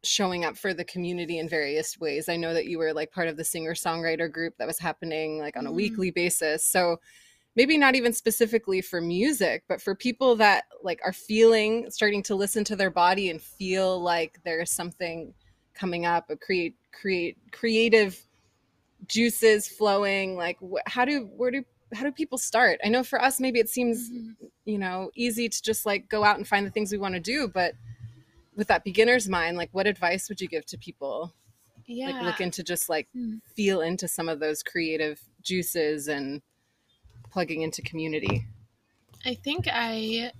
showing 0.03 0.45
up 0.45 0.57
for 0.57 0.73
the 0.73 0.85
community 0.85 1.37
in 1.39 1.49
various 1.49 1.99
ways. 1.99 2.29
I 2.29 2.37
know 2.37 2.53
that 2.53 2.65
you 2.65 2.77
were 2.77 2.93
like 2.93 3.11
part 3.11 3.27
of 3.27 3.35
the 3.35 3.43
singer 3.43 3.73
songwriter 3.73 4.31
group 4.31 4.55
that 4.57 4.67
was 4.67 4.79
happening 4.79 5.39
like 5.39 5.57
on 5.57 5.65
a 5.65 5.69
mm-hmm. 5.69 5.75
weekly 5.75 6.11
basis. 6.11 6.63
So 6.63 6.97
maybe 7.55 7.77
not 7.77 7.95
even 7.95 8.13
specifically 8.13 8.81
for 8.81 9.01
music, 9.01 9.63
but 9.67 9.81
for 9.81 9.95
people 9.95 10.35
that 10.37 10.65
like 10.83 11.01
are 11.03 11.13
feeling 11.13 11.89
starting 11.89 12.23
to 12.23 12.35
listen 12.35 12.63
to 12.65 12.75
their 12.75 12.91
body 12.91 13.29
and 13.29 13.41
feel 13.41 13.99
like 13.99 14.39
there's 14.45 14.71
something 14.71 15.33
coming 15.73 16.05
up, 16.05 16.29
a 16.29 16.37
create 16.37 16.75
create 16.91 17.37
creative 17.51 18.26
juices 19.07 19.67
flowing 19.67 20.35
like 20.35 20.57
wh- 20.59 20.81
how 20.89 21.05
do 21.05 21.29
where 21.35 21.51
do 21.51 21.63
how 21.93 22.03
do 22.03 22.11
people 22.11 22.37
start 22.37 22.79
i 22.83 22.89
know 22.89 23.03
for 23.03 23.21
us 23.21 23.39
maybe 23.39 23.59
it 23.59 23.69
seems 23.69 24.09
mm-hmm. 24.09 24.45
you 24.65 24.77
know 24.77 25.11
easy 25.15 25.47
to 25.47 25.61
just 25.61 25.85
like 25.85 26.09
go 26.09 26.23
out 26.23 26.37
and 26.37 26.47
find 26.47 26.65
the 26.65 26.71
things 26.71 26.91
we 26.91 26.97
want 26.97 27.13
to 27.13 27.19
do 27.19 27.47
but 27.47 27.73
with 28.57 28.67
that 28.67 28.83
beginner's 28.83 29.29
mind, 29.29 29.55
like 29.55 29.69
what 29.71 29.87
advice 29.87 30.27
would 30.27 30.41
you 30.41 30.47
give 30.49 30.65
to 30.65 30.77
people 30.77 31.33
Yeah. 31.85 32.09
like 32.09 32.23
looking 32.23 32.51
to 32.51 32.63
just 32.63 32.89
like 32.89 33.07
Hmm. 33.13 33.37
feel 33.55 33.79
into 33.81 34.07
some 34.09 34.27
of 34.27 34.39
those 34.39 34.63
creative 34.63 35.21
juices 35.41 36.09
and 36.09 36.41
plugging 37.29 37.61
into 37.61 37.81
community? 37.83 38.45
I 39.23 39.35
think 39.35 39.67
I 39.71 40.31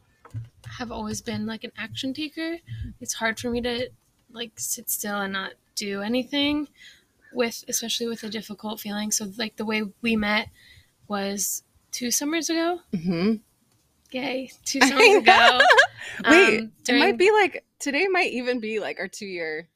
have 0.78 0.92
always 0.92 1.22
been 1.22 1.46
like 1.46 1.64
an 1.64 1.72
action 1.78 2.14
taker. 2.14 2.58
It's 3.00 3.14
hard 3.14 3.40
for 3.40 3.50
me 3.50 3.62
to 3.62 3.90
like 4.32 4.60
sit 4.60 4.90
still 4.90 5.22
and 5.22 5.32
not 5.32 5.54
do 5.76 6.02
anything 6.02 6.68
with 7.38 7.64
especially 7.70 8.08
with 8.08 8.24
a 8.24 8.30
difficult 8.30 8.80
feeling. 8.82 9.12
So 9.12 9.32
like 9.38 9.56
the 9.56 9.66
way 9.66 9.84
we 10.02 10.16
met 10.16 10.50
was 11.08 11.64
two 11.92 12.12
summers 12.12 12.50
ago. 12.50 12.82
hmm 12.94 13.36
Yay. 14.12 14.52
Two 14.66 14.80
summers 14.88 15.16
ago. 15.16 15.60
Wait, 16.30 16.60
Um, 16.62 16.72
it 16.88 17.00
might 17.00 17.18
be 17.18 17.32
like 17.32 17.64
today 17.80 18.08
might 18.08 18.32
even 18.32 18.60
be 18.60 18.80
like 18.80 19.00
our 19.00 19.08
two 19.08 19.26
year. 19.26 19.68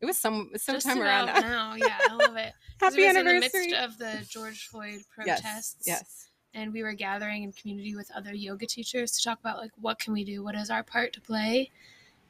It 0.00 0.06
was 0.06 0.16
some 0.16 0.50
sometime 0.56 1.00
around 1.02 1.26
now. 1.26 1.40
now. 1.40 1.74
Yeah, 1.74 1.98
I 2.08 2.14
love 2.14 2.36
it. 2.36 2.52
Happy 2.80 3.02
it 3.02 3.08
was 3.08 3.16
anniversary! 3.16 3.64
in 3.64 3.70
the 3.70 3.76
midst 3.76 3.82
of 3.84 3.98
the 3.98 4.26
George 4.30 4.66
Floyd 4.68 5.00
yes, 5.26 5.40
protests. 5.42 5.84
yes. 5.86 6.28
and 6.54 6.72
we 6.72 6.82
were 6.82 6.94
gathering 6.94 7.42
in 7.42 7.52
community 7.52 7.94
with 7.94 8.10
other 8.16 8.32
yoga 8.32 8.64
teachers 8.66 9.12
to 9.12 9.22
talk 9.22 9.38
about 9.40 9.58
like 9.58 9.72
what 9.78 9.98
can 9.98 10.14
we 10.14 10.24
do 10.24 10.42
what 10.42 10.54
is 10.54 10.70
our 10.70 10.82
part 10.82 11.12
to 11.12 11.20
play 11.20 11.70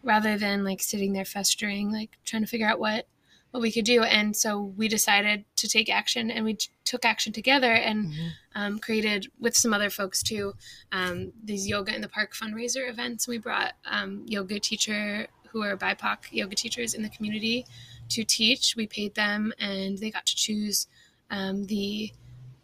rather 0.02 0.36
than 0.36 0.64
like 0.64 0.80
sitting 0.82 1.12
there 1.12 1.24
festering 1.24 1.92
like 1.92 2.18
trying 2.24 2.42
to 2.42 2.48
figure 2.48 2.66
out 2.66 2.80
what 2.80 3.06
what 3.50 3.60
we 3.60 3.72
could 3.72 3.84
do. 3.84 4.02
And 4.02 4.36
so 4.36 4.60
we 4.60 4.86
decided 4.88 5.44
to 5.56 5.68
take 5.68 5.90
action 5.90 6.30
and 6.30 6.44
we 6.44 6.54
t- 6.54 6.68
took 6.84 7.04
action 7.04 7.32
together 7.32 7.72
and 7.72 8.12
Mhm. 8.12 8.30
um, 8.54 8.78
created 8.78 9.26
with 9.38 9.56
some 9.56 9.72
other 9.74 9.90
folks 9.90 10.22
too 10.22 10.54
um, 10.92 11.32
these 11.42 11.66
yoga 11.66 11.94
in 11.94 12.00
the 12.00 12.08
park 12.08 12.34
fundraiser 12.34 12.88
events. 12.88 13.26
We 13.26 13.38
brought 13.38 13.72
um, 13.84 14.24
yoga 14.28 14.60
teacher 14.60 15.26
who 15.50 15.62
are 15.62 15.76
bipoc 15.76 16.18
yoga 16.30 16.54
teachers 16.54 16.94
in 16.94 17.02
the 17.02 17.08
community 17.08 17.66
to 18.10 18.22
teach. 18.24 18.76
We 18.76 18.86
paid 18.86 19.14
them 19.14 19.52
and 19.58 19.98
they 19.98 20.10
got 20.10 20.26
to 20.26 20.36
choose 20.36 20.86
um, 21.30 21.66
the 21.66 22.12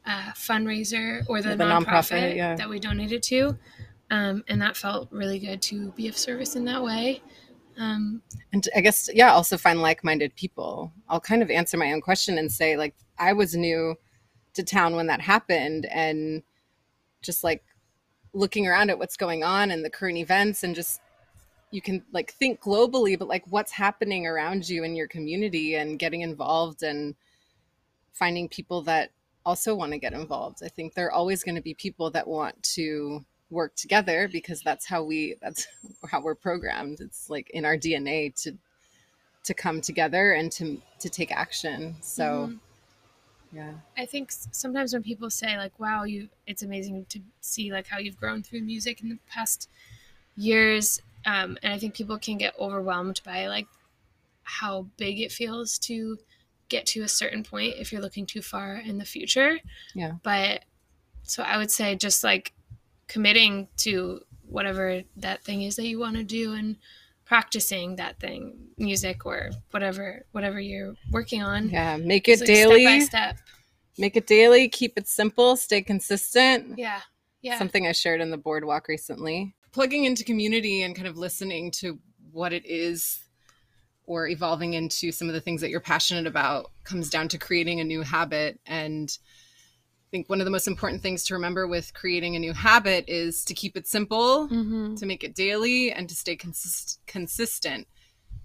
uh, 0.05 0.31
fundraiser 0.35 1.25
or 1.29 1.43
the, 1.43 1.57
The 1.57 1.65
nonprofit, 1.65 1.85
nonprofit, 1.85 2.37
yeah. 2.37 2.55
that 2.55 2.69
we 2.69 2.79
donated 2.79 3.23
to. 3.25 3.59
Um, 4.09 4.45
and 4.47 4.63
that 4.63 4.77
felt 4.77 5.11
really 5.11 5.41
good 5.41 5.61
to 5.63 5.91
be 5.93 6.07
of 6.07 6.17
service 6.17 6.55
in 6.55 6.65
that 6.67 6.83
way 6.85 7.23
um, 7.79 8.23
and 8.53 8.67
I 8.75 8.81
guess 8.81 9.09
yeah, 9.13 9.33
also 9.33 9.57
find 9.57 9.81
like-minded 9.81 10.35
people. 10.37 10.93
I'll 11.09 11.21
kind 11.21 11.43
of 11.43 11.51
answer 11.51 11.77
my 11.77 11.93
own 11.93 12.01
question 12.01 12.39
and 12.39 12.51
say 12.51 12.77
like 12.77 12.95
I 13.19 13.33
was 13.33 13.55
new 13.55 13.97
to 14.55 14.63
town 14.63 14.97
when 14.97 15.07
that 15.09 15.21
happened 15.21 15.87
and 15.87 16.43
just 17.23 17.45
like 17.45 17.63
looking 18.33 18.67
around 18.67 18.91
at 18.91 18.99
what's 18.99 19.17
going 19.17 19.45
on 19.45 19.71
and 19.71 19.85
the 19.85 19.91
current 19.91 20.19
events 20.19 20.63
and 20.63 20.75
just 20.75 21.01
you 21.71 21.83
can 21.83 22.03
like 22.13 22.33
think 22.33 22.61
globally 22.61 23.19
but 23.19 23.29
like 23.29 23.45
what's 23.49 23.73
happening 23.73 24.27
around 24.27 24.69
you 24.69 24.85
in 24.85 24.95
your 24.95 25.09
community 25.09 25.75
and 25.75 25.99
getting 25.99 26.23
involved 26.23 26.83
and 26.83 27.15
finding 28.13 28.49
people 28.49 28.83
that 28.83 29.11
also 29.45 29.75
want 29.75 29.93
to 29.93 29.99
get 29.99 30.13
involved. 30.13 30.59
I 30.65 30.69
think 30.69 30.95
there 30.95 31.07
are 31.07 31.13
always 31.13 31.45
going 31.45 31.55
to 31.55 31.63
be 31.63 31.75
people 31.75 32.11
that 32.11 32.27
want 32.27 32.61
to 32.75 33.25
work 33.51 33.75
together 33.77 34.29
because 34.31 34.61
that's 34.63 34.87
how 34.87 35.03
we 35.03 35.37
that's 35.41 35.67
how 36.11 36.21
we're 36.21 36.35
programmed. 36.35 37.01
It's 37.01 37.31
like 37.31 37.51
in 37.51 37.65
our 37.65 37.77
DNA 37.77 38.35
to 38.43 38.57
to 39.45 39.55
come 39.55 39.81
together 39.81 40.33
and 40.33 40.51
to 40.53 40.81
to 41.01 41.09
take 41.09 41.33
action. 41.33 41.97
So 42.01 42.51
mhm. 42.51 42.59
yeah. 43.53 43.73
I 43.97 44.07
think 44.07 44.31
sometimes 44.33 44.93
when 44.93 45.03
people 45.03 45.31
say 45.31 45.57
like, 45.57 45.79
"Wow, 45.79 46.05
you," 46.05 46.29
it's 46.47 46.63
amazing 46.63 47.07
to 47.11 47.21
see 47.41 47.73
like 47.73 47.87
how 47.87 47.99
you've 47.99 48.17
grown 48.17 48.43
through 48.43 48.63
music 48.63 49.03
in 49.03 49.09
the 49.09 49.19
past 49.29 49.69
years, 50.37 51.01
um, 51.25 51.57
and 51.63 51.73
I 51.73 51.79
think 51.79 51.95
people 51.95 52.19
can 52.19 52.39
get 52.39 52.55
overwhelmed 52.59 53.21
by 53.25 53.47
like 53.47 53.67
how 54.43 54.87
big 54.97 55.21
it 55.21 55.33
feels 55.33 55.79
to 55.79 56.19
get 56.69 56.87
to 56.87 57.03
a 57.03 57.09
certain 57.09 57.45
point 57.45 57.75
if 57.79 57.93
you're 57.93 58.03
looking 58.03 58.27
too 58.27 58.43
far 58.43 58.77
in 58.77 58.99
the 58.99 59.05
future. 59.05 59.59
Yeah. 59.95 60.13
But 60.23 60.65
so 61.23 61.43
I 61.43 61.57
would 61.59 61.71
say 61.71 61.95
just 61.95 62.25
like 62.25 62.53
committing 63.09 63.69
to 63.79 64.21
whatever 64.49 65.03
that 65.17 65.45
thing 65.45 65.63
is 65.63 65.77
that 65.77 65.87
you 65.87 65.99
want 65.99 66.17
to 66.17 66.23
do 66.23 66.55
and 66.55 66.77
practicing 67.25 67.97
that 67.97 68.19
thing, 68.21 68.57
music 68.79 69.27
or 69.27 69.51
whatever 69.71 70.25
whatever 70.33 70.61
you're 70.61 70.95
working 71.11 71.43
on. 71.43 71.69
Yeah, 71.69 71.97
make 71.97 72.29
it 72.29 72.41
like, 72.41 72.47
daily. 72.47 73.01
step 73.01 73.01
by 73.01 73.05
step. 73.05 73.39
Make 73.99 74.17
it 74.17 74.27
daily, 74.27 74.69
keep 74.69 74.97
it 74.97 75.09
simple, 75.09 75.57
stay 75.57 75.83
consistent. 75.83 76.79
Yeah. 76.79 77.01
Yeah. 77.43 77.59
something 77.59 77.87
I 77.87 77.93
shared 77.93 78.21
in 78.21 78.31
the 78.31 78.37
bored 78.37 78.65
walk 78.65 78.89
recently. 78.89 79.55
Plugging 79.71 80.05
into 80.05 80.25
community 80.25 80.83
and 80.83 80.97
kind 80.97 81.07
of 81.07 81.17
listening 81.17 81.71
to 81.73 81.99
what 82.33 82.53
it 82.53 82.67
is 82.67 83.21
or 84.05 84.27
evolving 84.29 84.75
into 84.75 85.13
some 85.13 85.29
of 85.29 85.35
the 85.35 85.41
things 85.41 85.61
that 85.61 85.71
you're 85.71 85.81
passionate 85.81 86.27
about 86.27 86.71
comes 86.83 87.11
down 87.11 87.29
to 87.29 87.39
creating 87.39 87.81
a 87.81 87.85
new 87.85 88.03
habit. 88.03 88.59
And 88.67 89.17
I 90.07 90.09
think 90.11 90.29
one 90.29 90.41
of 90.41 90.45
the 90.45 90.51
most 90.53 90.69
important 90.69 91.03
things 91.03 91.25
to 91.25 91.35
remember 91.35 91.67
with 91.67 91.93
creating 91.93 92.37
a 92.37 92.39
new 92.39 92.53
habit 92.53 93.05
is 93.09 93.45
to 93.47 93.55
keep 93.55 93.77
it 93.77 93.89
simple, 93.89 94.49
Mm-hmm. 94.49 94.95
to 94.95 95.07
make 95.07 95.25
it 95.25 95.35
daily, 95.35 95.91
and 95.93 96.09
to 96.09 96.15
stay 96.15 96.37
consist- 96.37 97.01
consistent. 97.07 97.89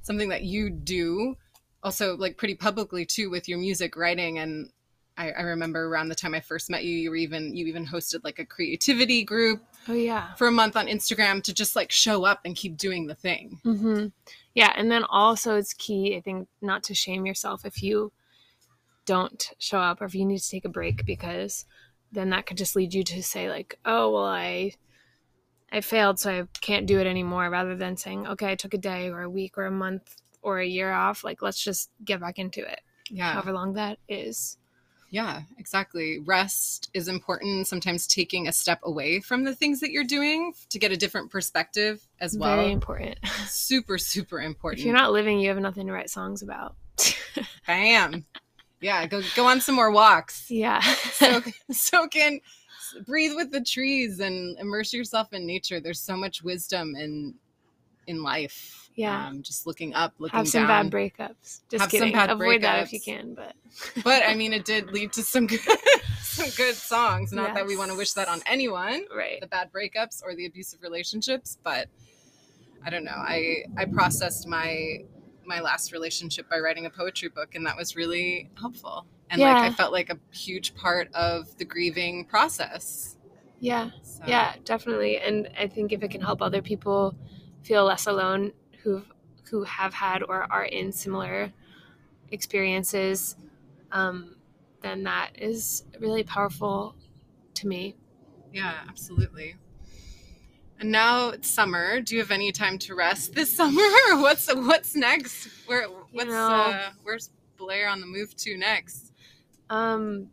Something 0.02 0.30
that 0.30 0.44
you 0.44 0.72
do 0.72 1.38
also 1.84 2.18
like 2.18 2.38
pretty 2.38 2.56
publicly 2.56 3.06
too 3.06 3.30
with 3.30 3.48
your 3.48 3.58
music 3.60 3.96
writing 3.96 4.38
and 4.40 4.70
I, 5.18 5.32
I 5.32 5.42
remember 5.42 5.86
around 5.88 6.08
the 6.10 6.16
time 6.16 6.34
I 6.34 6.40
first 6.40 6.70
met 6.70 6.84
you, 6.84 6.92
you 6.98 7.10
were 7.10 7.16
even 7.16 7.56
you 7.56 7.68
even 7.68 7.86
hosted 7.86 8.24
like 8.24 8.40
a 8.40 8.46
creativity 8.46 9.24
group 9.24 9.62
Oh 9.88 9.94
yeah. 9.94 10.34
for 10.36 10.48
a 10.48 10.52
month 10.52 10.76
on 10.76 10.88
Instagram 10.88 11.44
to 11.44 11.54
just 11.54 11.76
like 11.76 11.92
show 11.92 12.24
up 12.24 12.40
and 12.46 12.56
keep 12.56 12.78
doing 12.78 13.06
the 13.08 13.14
thing. 13.16 13.60
Mm-hmm. 13.66 14.08
Yeah, 14.56 14.74
and 14.76 14.90
then 14.92 15.04
also 15.04 15.56
it's 15.58 15.74
key, 15.74 16.16
I 16.16 16.22
think, 16.22 16.48
not 16.62 16.84
to 16.84 16.94
shame 16.96 17.26
yourself 17.26 17.66
if 17.66 17.84
you 17.84 18.12
don't 19.06 19.52
show 19.58 19.80
up 19.80 20.02
or 20.02 20.06
if 20.06 20.16
you 20.16 20.26
need 20.26 20.40
to 20.40 20.50
take 20.50 20.66
a 20.66 20.70
break 20.70 21.06
because 21.06 21.66
then 22.12 22.30
that 22.30 22.46
could 22.46 22.58
just 22.58 22.76
lead 22.76 22.94
you 22.94 23.04
to 23.04 23.24
say 23.24 23.50
like, 23.50 23.80
oh 23.86 24.12
well, 24.12 24.26
I 24.26 24.74
I 25.72 25.80
failed, 25.82 26.20
so 26.20 26.32
I 26.32 26.44
can't 26.60 26.86
do 26.86 27.00
it 27.00 27.08
anymore. 27.08 27.50
Rather 27.50 27.76
than 27.76 27.96
saying, 27.96 28.28
okay, 28.28 28.52
I 28.52 28.56
took 28.56 28.74
a 28.74 28.78
day 28.78 29.10
or 29.10 29.22
a 29.22 29.30
week 29.30 29.58
or 29.58 29.66
a 29.66 29.72
month 29.72 30.18
or 30.42 30.60
a 30.60 30.66
year 30.68 30.92
off. 30.92 31.24
Like, 31.24 31.42
let's 31.42 31.64
just 31.64 31.90
get 32.04 32.20
back 32.20 32.38
into 32.40 32.60
it, 32.60 32.82
Yeah. 33.10 33.34
however 33.34 33.54
long 33.54 33.74
that 33.74 33.98
is. 34.10 34.58
Yeah, 35.12 35.42
exactly. 35.58 36.20
Rest 36.20 36.90
is 36.94 37.08
important. 37.08 37.68
Sometimes 37.68 38.08
taking 38.08 38.48
a 38.48 38.52
step 38.54 38.80
away 38.84 39.20
from 39.20 39.44
the 39.44 39.54
things 39.56 39.80
that 39.82 39.92
you're 39.92 40.04
doing 40.06 40.54
to 40.70 40.80
get 40.80 40.92
a 40.92 40.98
different 40.98 41.30
perspective 41.32 42.06
as 42.20 42.38
well. 42.38 42.56
Very 42.58 42.72
important. 42.72 43.18
super, 43.48 43.98
super 43.98 44.40
important. 44.42 44.80
if 44.80 44.86
you're 44.86 44.96
not 44.96 45.12
living, 45.14 45.40
you 45.40 45.50
have 45.50 45.58
nothing 45.60 45.88
to 45.88 45.94
write 45.94 46.10
songs 46.10 46.42
about. 46.42 46.76
Bam. 47.68 48.26
Yeah, 48.82 49.06
go 49.06 49.22
go 49.36 49.46
on 49.46 49.62
some 49.62 49.76
more 49.76 49.92
walks. 49.92 50.50
yeah. 50.50 50.82
soak, 50.82 51.46
soak 51.72 52.16
in, 52.16 52.42
breathe 53.06 53.36
with 53.36 53.52
the 53.52 53.62
trees, 53.62 54.20
and 54.20 54.58
immerse 54.60 54.92
yourself 54.92 55.34
in 55.34 55.46
nature. 55.46 55.80
There's 55.80 56.02
so 56.02 56.18
much 56.18 56.44
wisdom 56.44 56.96
in 56.96 57.36
in 58.08 58.24
life. 58.24 58.90
Yeah. 58.96 59.28
um, 59.28 59.42
just 59.42 59.66
looking 59.66 59.94
up, 59.94 60.14
looking 60.20 60.38
have 60.38 60.48
some 60.48 60.68
down. 60.68 60.90
bad 60.90 60.92
breakups. 60.92 61.62
Just 61.70 61.82
Have 61.82 61.90
kidding. 61.90 62.16
Avoid 62.16 62.62
that 62.64 62.84
if 62.84 62.92
you 62.92 63.00
can, 63.00 63.34
but 63.34 63.54
but 64.04 64.24
I 64.28 64.36
mean, 64.36 64.54
it 64.54 64.66
did 64.66 64.92
lead 64.92 65.14
to 65.14 65.24
some 65.24 65.48
good, 65.48 65.60
some 66.22 66.50
good 66.58 66.76
songs. 66.76 67.32
Not 67.32 67.54
that 67.54 67.66
we 67.66 67.78
want 67.78 67.92
to 67.92 67.98
wish 67.98 68.14
that 68.14 68.28
on 68.28 68.42
anyone, 68.46 69.06
right. 69.16 69.40
the 69.40 69.48
bad 69.48 69.72
breakups 69.72 70.22
or 70.24 70.36
the 70.36 70.46
abusive 70.46 70.82
relationships. 70.82 71.58
But 71.64 71.88
I 72.86 72.90
don't 72.90 73.04
know. 73.04 73.12
I 73.16 73.64
I 73.78 73.86
processed 73.86 74.48
my 74.48 75.06
my 75.46 75.60
last 75.60 75.92
relationship 75.92 76.50
by 76.50 76.60
writing 76.60 76.86
a 76.86 76.90
poetry 76.90 77.30
book, 77.30 77.56
and 77.56 77.66
that 77.66 77.78
was 77.78 77.96
really 77.96 78.50
helpful. 78.60 79.06
And 79.30 79.42
like 79.42 79.58
I 79.58 79.70
felt 79.70 79.92
like 79.92 80.10
a 80.10 80.20
huge 80.32 80.76
part 80.76 81.14
of 81.14 81.58
the 81.58 81.66
grieving 81.66 82.26
process. 82.26 83.18
Yeah. 83.60 83.92
So, 84.04 84.24
Yeah, 84.28 84.56
definitely. 84.66 85.18
And 85.20 85.50
I 85.58 85.68
think 85.68 85.94
if 85.94 86.04
it 86.04 86.12
can 86.12 86.22
help 86.22 86.42
other 86.42 86.62
people 86.62 87.16
feel 87.64 87.86
less 87.86 88.08
alone 88.08 88.52
who 88.84 89.04
who 89.50 89.64
have 89.64 89.94
had 89.94 90.24
or 90.24 90.52
are 90.52 90.64
in 90.66 90.92
similar 90.92 91.52
experiences, 92.32 93.36
um, 93.92 94.36
then 94.82 95.04
that 95.04 95.32
is 95.36 95.84
really 96.00 96.24
powerful 96.24 96.96
to 97.56 97.68
me. 97.68 97.96
Yeah, 98.54 98.82
absolutely. 98.88 99.56
And 100.82 100.92
now 100.92 101.30
it's 101.30 101.48
summer. 101.48 102.02
Do 102.02 102.16
you 102.16 102.22
have 102.22 102.32
any 102.32 102.52
time 102.52 102.80
to 102.80 102.96
rest 102.96 103.36
this 103.36 103.56
summer? 103.56 103.84
What's 104.20 104.52
what's 104.54 104.96
next? 104.96 105.48
Where 105.68 105.84
what's 106.12 106.28
know- 106.28 106.74
uh, 106.74 106.90
where's 107.04 107.30
Blair 107.56 107.88
on 107.88 108.02
the 108.02 108.08
move 108.08 108.36
to 108.38 108.58
next? 108.58 109.14
Um, 109.70 110.30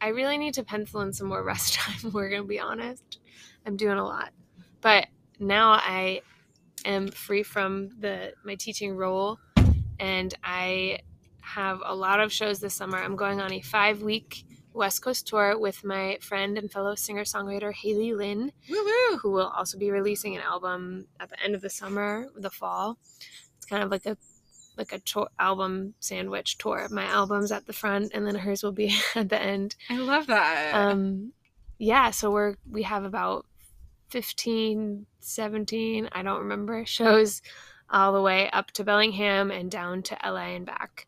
I 0.00 0.08
really 0.08 0.38
need 0.38 0.54
to 0.54 0.64
pencil 0.64 1.02
in 1.02 1.12
some 1.12 1.28
more 1.28 1.44
rest 1.44 1.74
time. 1.78 2.12
We're 2.12 2.30
gonna 2.30 2.44
be 2.44 2.58
honest. 2.58 3.18
I'm 3.66 3.76
doing 3.76 3.98
a 3.98 4.04
lot, 4.04 4.30
but 4.80 5.06
now 5.38 5.72
I 5.72 6.22
am 6.86 7.08
free 7.08 7.42
from 7.42 7.90
the 8.00 8.32
my 8.42 8.54
teaching 8.54 8.96
role, 8.96 9.38
and 10.00 10.32
I 10.42 11.00
have 11.42 11.82
a 11.84 11.94
lot 11.94 12.20
of 12.20 12.32
shows 12.32 12.58
this 12.58 12.72
summer. 12.72 12.96
I'm 12.96 13.16
going 13.16 13.42
on 13.42 13.52
a 13.52 13.60
five 13.60 14.00
week 14.00 14.45
West 14.76 15.02
Coast 15.02 15.26
tour 15.26 15.58
with 15.58 15.84
my 15.84 16.18
friend 16.20 16.58
and 16.58 16.70
fellow 16.70 16.94
singer 16.94 17.24
songwriter 17.24 17.72
Haley 17.72 18.12
Lynn, 18.12 18.52
Woo 18.68 19.16
who 19.18 19.30
will 19.30 19.48
also 19.48 19.78
be 19.78 19.90
releasing 19.90 20.36
an 20.36 20.42
album 20.42 21.06
at 21.18 21.30
the 21.30 21.42
end 21.42 21.54
of 21.54 21.62
the 21.62 21.70
summer, 21.70 22.26
the 22.36 22.50
fall. 22.50 22.98
It's 23.56 23.66
kind 23.66 23.82
of 23.82 23.90
like 23.90 24.06
a 24.06 24.16
like 24.76 24.92
a 24.92 25.00
album 25.38 25.94
sandwich 26.00 26.58
tour. 26.58 26.86
My 26.90 27.06
album's 27.06 27.50
at 27.50 27.66
the 27.66 27.72
front, 27.72 28.12
and 28.12 28.26
then 28.26 28.34
hers 28.34 28.62
will 28.62 28.72
be 28.72 28.94
at 29.14 29.30
the 29.30 29.40
end. 29.40 29.74
I 29.88 29.96
love 29.96 30.26
that. 30.26 30.74
Um, 30.74 31.32
yeah, 31.78 32.10
so 32.10 32.30
we're 32.30 32.56
we 32.70 32.82
have 32.82 33.04
about 33.04 33.46
15, 34.10 35.06
17, 35.20 36.08
I 36.12 36.22
don't 36.22 36.40
remember, 36.40 36.84
shows 36.86 37.42
all 37.88 38.12
the 38.12 38.22
way 38.22 38.50
up 38.50 38.70
to 38.72 38.84
Bellingham 38.84 39.50
and 39.50 39.70
down 39.70 40.02
to 40.02 40.18
LA 40.24 40.54
and 40.54 40.66
back. 40.66 41.06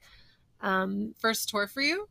Um, 0.60 1.14
First 1.18 1.48
tour 1.50 1.66
for 1.66 1.82
you? 1.82 2.08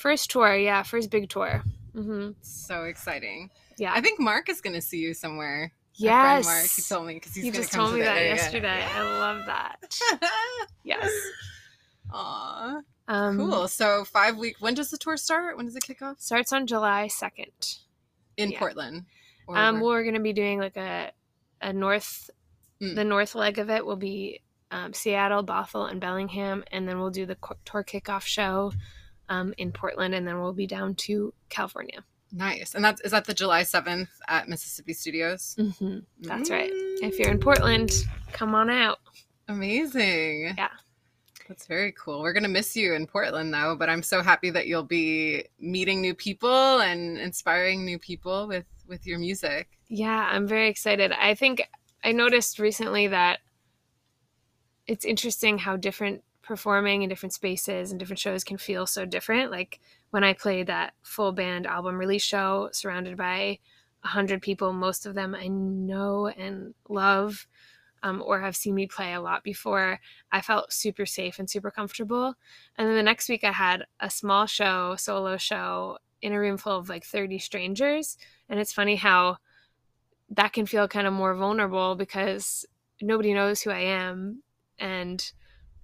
First 0.00 0.30
tour, 0.30 0.56
yeah, 0.56 0.82
first 0.82 1.10
big 1.10 1.28
tour. 1.28 1.62
hmm 1.94 2.30
So 2.40 2.84
exciting. 2.84 3.50
Yeah, 3.78 3.92
I 3.94 4.00
think 4.00 4.18
Mark 4.20 4.48
is 4.48 4.60
going 4.60 4.74
to 4.74 4.80
see 4.80 4.98
you 4.98 5.14
somewhere. 5.14 5.72
Yes. 5.94 6.44
Mark, 6.46 6.64
he 6.66 6.82
told 6.82 7.06
me 7.06 7.14
because 7.14 7.34
he's 7.34 7.44
gonna 7.44 7.56
just 7.56 7.72
told 7.72 7.90
to 7.90 7.96
me 7.96 8.02
that 8.02 8.16
area. 8.16 8.34
yesterday. 8.34 8.82
I 8.82 9.02
love 9.02 9.44
that. 9.46 9.98
Yes. 10.84 11.10
Aw, 12.12 12.80
Um, 13.08 13.36
cool. 13.36 13.68
So 13.68 14.04
five 14.04 14.36
week. 14.36 14.56
When 14.60 14.74
does 14.74 14.90
the 14.90 14.96
tour 14.98 15.16
start? 15.16 15.56
When 15.56 15.66
does 15.66 15.76
it 15.76 15.82
kick 15.82 16.00
off? 16.02 16.20
Starts 16.20 16.52
on 16.52 16.66
July 16.66 17.08
second. 17.08 17.76
In 18.36 18.50
Yeah. 18.52 18.58
Portland. 18.58 19.04
Or 19.46 19.58
Um, 19.58 19.80
we're 19.80 20.04
gonna 20.04 20.20
be 20.20 20.32
doing 20.32 20.58
like 20.58 20.76
a 20.76 21.12
a 21.60 21.72
north. 21.72 22.30
Mm. 22.80 22.94
The 22.94 23.04
north 23.04 23.34
leg 23.34 23.58
of 23.58 23.68
it 23.68 23.84
will 23.84 23.96
be 23.96 24.40
um, 24.70 24.94
Seattle, 24.94 25.44
Bothell, 25.44 25.90
and 25.90 26.00
Bellingham, 26.00 26.64
and 26.70 26.88
then 26.88 26.98
we'll 26.98 27.10
do 27.10 27.26
the 27.26 27.36
tour 27.66 27.84
kickoff 27.84 28.22
show 28.22 28.72
um, 29.30 29.54
in 29.56 29.72
Portland, 29.72 30.14
and 30.14 30.26
then 30.28 30.40
we'll 30.40 30.52
be 30.52 30.66
down 30.66 30.94
to 30.96 31.32
California. 31.48 32.04
nice. 32.32 32.74
And 32.74 32.84
that's 32.84 33.00
is 33.00 33.12
that 33.12 33.24
the 33.24 33.32
July 33.34 33.62
seventh 33.62 34.10
at 34.28 34.48
Mississippi 34.48 34.92
Studios. 34.92 35.56
hmm 35.58 36.00
That's 36.20 36.50
right. 36.50 36.70
If 37.02 37.18
you're 37.18 37.30
in 37.30 37.40
Portland, 37.40 37.90
come 38.32 38.54
on 38.54 38.68
out. 38.68 38.98
Amazing. 39.48 40.54
Yeah. 40.58 40.68
That's 41.48 41.66
very 41.66 41.92
cool. 41.92 42.20
We're 42.20 42.32
going 42.32 42.44
to 42.44 42.48
miss 42.48 42.76
you 42.76 42.94
in 42.94 43.08
Portland, 43.08 43.52
though, 43.52 43.74
but 43.76 43.88
I'm 43.90 44.04
so 44.04 44.22
happy 44.22 44.50
that 44.50 44.68
you'll 44.68 44.84
be 44.84 45.44
meeting 45.58 46.00
new 46.00 46.14
people 46.14 46.80
and 46.80 47.18
inspiring 47.18 47.84
new 47.84 47.98
people 47.98 48.46
with, 48.46 48.66
with 48.86 49.04
your 49.04 49.18
music. 49.18 49.68
Yeah, 49.88 50.28
I'm 50.30 50.46
very 50.46 50.68
excited. 50.68 51.10
I 51.10 51.34
think 51.34 51.62
I 52.04 52.12
noticed 52.12 52.60
recently 52.60 53.08
that 53.08 53.40
it's 54.86 55.04
interesting 55.04 55.58
how 55.58 55.76
different 55.76 56.22
performing 56.50 57.02
in 57.02 57.08
different 57.08 57.32
spaces 57.32 57.92
and 57.92 58.00
different 58.00 58.18
shows 58.18 58.42
can 58.42 58.58
feel 58.58 58.84
so 58.84 59.04
different. 59.04 59.52
Like 59.52 59.78
when 60.10 60.24
I 60.24 60.32
played 60.32 60.66
that 60.66 60.94
full 61.00 61.30
band 61.30 61.64
album 61.64 61.96
release 61.96 62.24
show 62.24 62.70
surrounded 62.72 63.16
by 63.16 63.60
a 64.02 64.08
hundred 64.08 64.42
people, 64.42 64.72
most 64.72 65.06
of 65.06 65.14
them 65.14 65.32
I 65.32 65.46
know 65.46 66.26
and 66.26 66.74
love. 66.88 67.46
Um, 68.02 68.20
or 68.26 68.40
have 68.40 68.56
seen 68.56 68.74
me 68.74 68.88
play 68.88 69.12
a 69.12 69.20
lot 69.20 69.44
before, 69.44 70.00
I 70.32 70.40
felt 70.40 70.72
super 70.72 71.06
safe 71.06 71.38
and 71.38 71.48
super 71.48 71.70
comfortable. 71.70 72.34
And 72.76 72.88
then 72.88 72.96
the 72.96 73.02
next 73.02 73.28
week, 73.28 73.44
I 73.44 73.52
had 73.52 73.84
a 74.00 74.10
small 74.10 74.46
show, 74.46 74.96
solo 74.96 75.36
show, 75.36 75.98
in 76.22 76.32
a 76.32 76.40
room 76.40 76.56
full 76.56 76.78
of 76.78 76.88
like 76.88 77.04
30 77.04 77.38
strangers. 77.38 78.16
And 78.48 78.58
it's 78.58 78.72
funny 78.72 78.96
how 78.96 79.36
that 80.30 80.54
can 80.54 80.64
feel 80.66 80.88
kind 80.88 81.06
of 81.06 81.12
more 81.12 81.34
vulnerable 81.34 81.94
because 81.94 82.64
nobody 83.02 83.34
knows 83.34 83.60
who 83.60 83.70
I 83.70 83.80
am. 83.80 84.42
And 84.78 85.30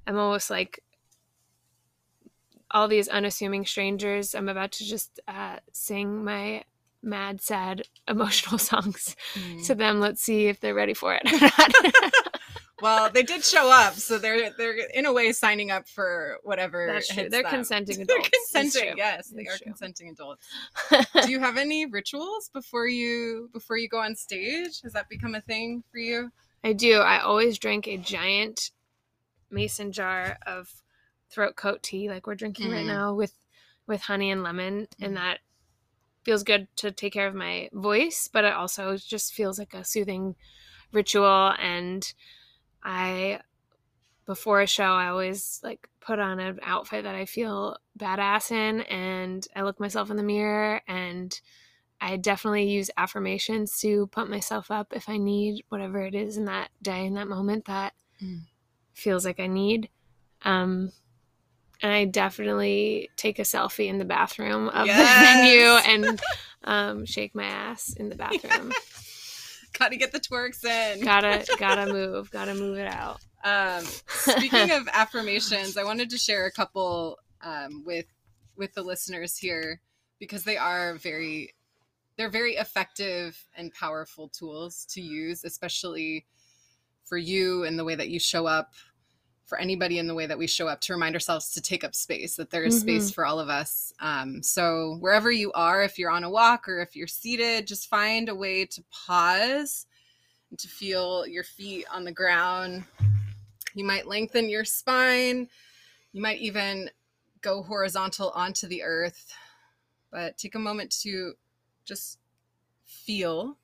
I'm 0.07 0.18
almost 0.18 0.50
like 0.50 0.82
all 2.70 2.88
these 2.88 3.09
unassuming 3.09 3.64
strangers. 3.64 4.34
I'm 4.34 4.48
about 4.48 4.72
to 4.72 4.84
just 4.84 5.20
uh, 5.28 5.57
sing 5.72 6.24
my 6.24 6.64
mad, 7.02 7.40
sad, 7.40 7.82
emotional 8.09 8.59
songs 8.59 9.16
to 9.64 9.74
them. 9.74 10.00
Let's 10.00 10.22
see 10.22 10.46
if 10.46 10.61
they're 10.61 10.74
ready 10.74 10.94
for 10.94 11.14
it 11.14 11.22
or 11.32 11.38
not. 11.40 12.12
well, 12.82 13.11
they 13.11 13.22
did 13.22 13.44
show 13.44 13.70
up, 13.70 13.94
so 13.94 14.18
they're 14.18 14.50
they're 14.50 14.76
in 14.94 15.07
a 15.07 15.12
way 15.12 15.32
signing 15.32 15.70
up 15.70 15.88
for 15.88 16.38
whatever. 16.42 16.86
That's 16.92 17.09
true. 17.09 17.22
hits 17.24 17.30
They're 17.32 17.42
them. 17.42 17.52
consenting 17.52 18.02
adults. 18.02 18.30
They're 18.52 18.62
consenting. 18.62 18.98
Yes, 18.98 19.28
they 19.28 19.42
It's 19.42 19.54
are 19.54 19.59
true. 19.59 19.64
consenting 19.72 20.09
adults. 20.11 20.46
Do 21.22 21.30
you 21.30 21.40
have 21.40 21.57
any 21.57 21.86
rituals 21.86 22.50
before 22.52 22.88
you 22.88 23.48
before 23.52 23.76
you 23.76 23.88
go 23.88 23.98
on 24.00 24.14
stage? 24.16 24.80
Has 24.82 24.92
that 24.92 25.09
become 25.09 25.34
a 25.34 25.40
thing 25.40 25.82
for 25.90 25.98
you? 25.98 26.30
I 26.64 26.72
do. 26.72 26.98
I 26.98 27.20
always 27.20 27.59
drink 27.59 27.86
a 27.86 27.96
giant 27.96 28.72
mason 29.57 29.90
jar 29.92 30.38
of 30.46 30.82
throat 31.30 31.57
coat 31.57 31.82
tea, 31.82 32.09
like 32.09 32.26
we're 32.28 32.36
drinking 32.42 32.70
right 32.70 32.84
Mhm. 32.84 32.96
now, 32.96 33.14
with 33.14 33.34
with 33.88 34.02
honey 34.02 34.30
and 34.30 34.42
lemon, 34.44 34.86
Mhm. 35.00 35.07
and 35.07 35.16
that 35.16 35.40
feels 36.24 36.42
good 36.44 36.68
to 36.76 36.90
take 36.92 37.12
care 37.14 37.28
of 37.28 37.34
my 37.34 37.68
voice, 37.72 38.28
but 38.34 38.44
it 38.44 38.52
also 38.54 38.96
just 38.96 39.34
feels 39.34 39.59
like 39.59 39.74
a 39.74 39.84
soothing 39.84 40.36
ritual. 40.92 41.54
And 41.61 42.02
I, 42.84 43.40
before 44.26 44.61
a 44.62 44.66
show, 44.66 44.92
I 45.04 45.09
always 45.09 45.61
like 45.64 45.88
put 46.00 46.18
on 46.20 46.40
an 46.40 46.59
outfit 46.62 47.04
that 47.04 47.14
I 47.16 47.26
feel 47.26 47.78
badass 47.98 48.50
in, 48.52 48.82
and 48.82 49.46
I 49.57 49.62
look 49.62 49.80
myself 49.80 50.11
in 50.11 50.16
the 50.18 50.22
mirror 50.34 50.82
and. 50.88 51.40
I 51.98 52.18
definitely 52.18 52.68
use 52.70 52.90
affirmations 52.98 53.80
to 53.80 54.09
pump 54.09 54.28
myself 54.30 54.70
up 54.70 54.92
if 54.94 55.09
I 55.09 55.16
need 55.16 55.64
whatever 55.70 56.00
it 56.02 56.14
is 56.14 56.36
in 56.36 56.44
that 56.44 56.70
day, 56.82 57.07
in 57.07 57.14
that 57.14 57.26
moment 57.28 57.64
that 57.66 57.94
Mm. 58.22 58.40
Feels 58.97 59.24
like 59.24 59.38
I 59.38 59.47
need. 59.47 59.88
Um, 60.42 60.90
and 61.82 61.92
I 61.92 62.07
definitely 62.07 63.11
take 63.16 63.38
a 63.38 63.42
selfie 63.42 63.86
in 63.88 63.99
the 63.99 64.05
bathroom 64.05 64.68
of 64.70 64.86
Yes. 64.86 64.99
the 64.99 65.24
venue 65.84 66.07
and 66.07 66.20
um, 66.64 67.05
shake 67.07 67.34
my 67.34 67.44
ass 67.44 67.92
in 67.92 68.09
the 68.09 68.16
bathroom. 68.16 68.72
Got 69.78 69.90
to 69.90 69.97
get 69.99 70.11
the 70.11 70.20
twerks 70.20 70.64
in. 70.64 71.05
gotta 71.05 71.44
gotta 71.59 71.92
move, 71.92 72.30
gotta 72.30 72.55
move 72.55 72.78
it 72.78 72.86
out. 72.88 73.20
Um, 73.44 73.84
speaking 74.09 74.70
of 74.70 74.88
affirmations, 74.90 75.76
I 75.76 75.84
wanted 75.84 76.09
to 76.11 76.16
share 76.18 76.47
a 76.47 76.51
couple 76.51 77.18
um, 77.42 77.84
with 77.84 78.07
with 78.57 78.72
the 78.72 78.80
listeners 78.82 79.36
here 79.36 79.82
because 80.18 80.44
they 80.44 80.57
are 80.57 80.94
very 80.94 81.53
they're 82.16 82.30
very 82.30 82.55
effective 82.55 83.38
and 83.55 83.70
powerful 83.74 84.28
tools 84.30 84.86
to 84.92 85.03
use, 85.03 85.44
especially 85.44 86.24
for 87.07 87.16
you 87.16 87.64
and 87.64 87.78
the 87.78 87.84
way 87.84 87.94
that 87.94 88.09
you 88.09 88.18
show 88.18 88.46
up. 88.46 88.74
For 89.46 89.59
anybody 89.59 90.00
in 90.00 90.09
the 90.09 90.14
way 90.14 90.26
that 90.26 90.36
we 90.36 90.48
show 90.48 90.66
up, 90.66 90.80
to 90.80 90.92
remind 90.92 91.14
ourselves 91.14 91.52
to 91.52 91.62
take 91.62 91.84
up 91.84 91.94
space, 91.94 92.34
that 92.34 92.50
there 92.50 92.64
is 92.64 92.80
space 92.80 93.12
for 93.12 93.24
all 93.24 93.38
of 93.38 93.48
us. 93.48 93.92
Um, 94.00 94.42
so, 94.42 94.96
wherever 94.98 95.30
you 95.30 95.52
are, 95.52 95.84
if 95.84 96.00
you're 96.00 96.11
on 96.11 96.24
a 96.24 96.30
walk 96.30 96.68
or 96.68 96.80
if 96.80 96.96
you're 96.96 97.07
seated, 97.07 97.64
just 97.64 97.88
find 97.88 98.28
a 98.28 98.34
way 98.34 98.64
to 98.64 98.82
pause 98.90 99.86
and 100.50 100.59
to 100.59 100.66
feel 100.66 101.28
your 101.28 101.44
feet 101.44 101.86
on 101.92 102.04
the 102.04 102.11
ground 102.11 102.82
you 103.76 103.84
might 103.84 104.09
lengthen 104.09 104.48
your 104.48 104.64
spine. 104.64 105.48
You 106.12 106.22
might 106.22 106.38
even 106.38 106.90
go 107.42 107.62
horizontal 107.62 108.30
onto 108.30 108.66
the 108.66 108.82
earth. 108.82 109.32
But 110.11 110.38
take 110.38 110.54
a 110.54 110.59
moment 110.59 110.90
to 111.02 111.34
just 111.84 112.18
feel. 112.84 113.59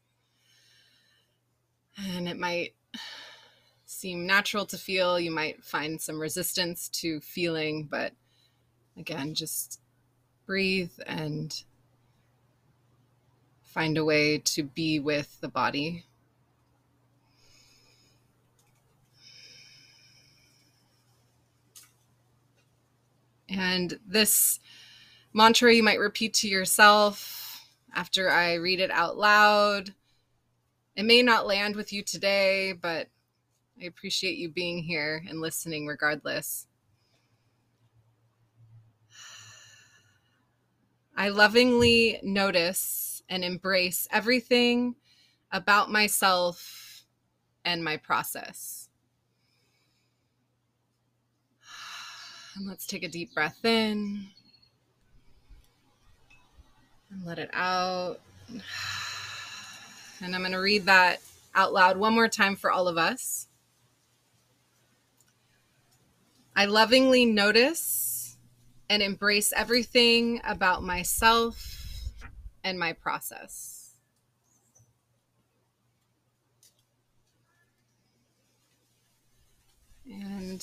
And 1.97 2.29
it 2.29 2.39
might 2.39 2.75
seem 3.93 4.27
natural 4.27 4.67
to 4.67 4.79
feel. 4.79 5.21
You 5.21 5.31
might 5.31 5.63
find 5.63 6.01
some 6.01 6.19
resistance 6.19 6.89
to 6.91 7.21
feeling. 7.21 7.87
But 7.91 8.13
again, 8.97 9.35
just 9.35 9.81
breathe 10.47 10.93
and 11.07 11.63
find 13.63 13.97
a 13.97 14.05
way 14.05 14.39
to 14.39 14.63
be 14.63 14.99
with 14.99 15.41
the 15.41 15.49
body. 15.49 16.05
And 23.49 23.99
this 24.07 24.61
mantra 25.35 25.75
you 25.75 25.83
might 25.83 25.99
repeat 25.99 26.33
to 26.35 26.49
yourself 26.49 27.67
after 27.95 28.31
I 28.31 28.55
read 28.55 28.81
it 28.81 28.91
out 28.91 29.19
loud. 29.19 29.95
It 30.97 31.05
may 31.05 31.23
not 31.23 31.47
land 31.47 31.77
with 31.77 31.93
you 31.93 32.03
today, 32.03 32.73
but 32.73 33.09
I 33.83 33.87
appreciate 33.87 34.37
you 34.39 34.49
being 34.49 34.79
here 34.79 35.25
and 35.29 35.41
listening 35.41 35.89
regardless. 35.89 36.69
I 41.17 41.31
lovingly 41.31 42.21
notice 42.23 43.25
and 43.29 43.45
embrace 43.45 44.07
everything 44.13 44.95
about 45.51 45.91
myself 45.91 47.05
and 47.65 47.83
my 47.83 47.97
process. 47.97 48.89
And 52.55 52.69
let's 52.69 52.87
take 52.87 53.03
a 53.03 53.09
deep 53.09 53.35
breath 53.35 53.65
in 53.65 54.29
and 57.11 57.25
let 57.27 57.41
it 57.41 57.51
out. 57.53 58.21
And 60.21 60.37
I'm 60.37 60.43
going 60.43 60.53
to 60.53 60.59
read 60.59 60.85
that 60.85 61.21
out 61.53 61.73
loud 61.73 61.97
one 61.97 62.15
more 62.15 62.29
time 62.29 62.55
for 62.55 62.71
all 62.71 62.87
of 62.87 62.97
us. 62.97 63.49
I 66.55 66.67
lovingly 66.67 67.25
notice 67.25 68.37
and 68.91 69.03
embrace 69.03 69.53
everything 69.57 70.41
about 70.45 70.83
myself 70.83 71.79
and 72.63 72.79
my 72.79 72.93
process. 72.93 73.95
And 80.05 80.61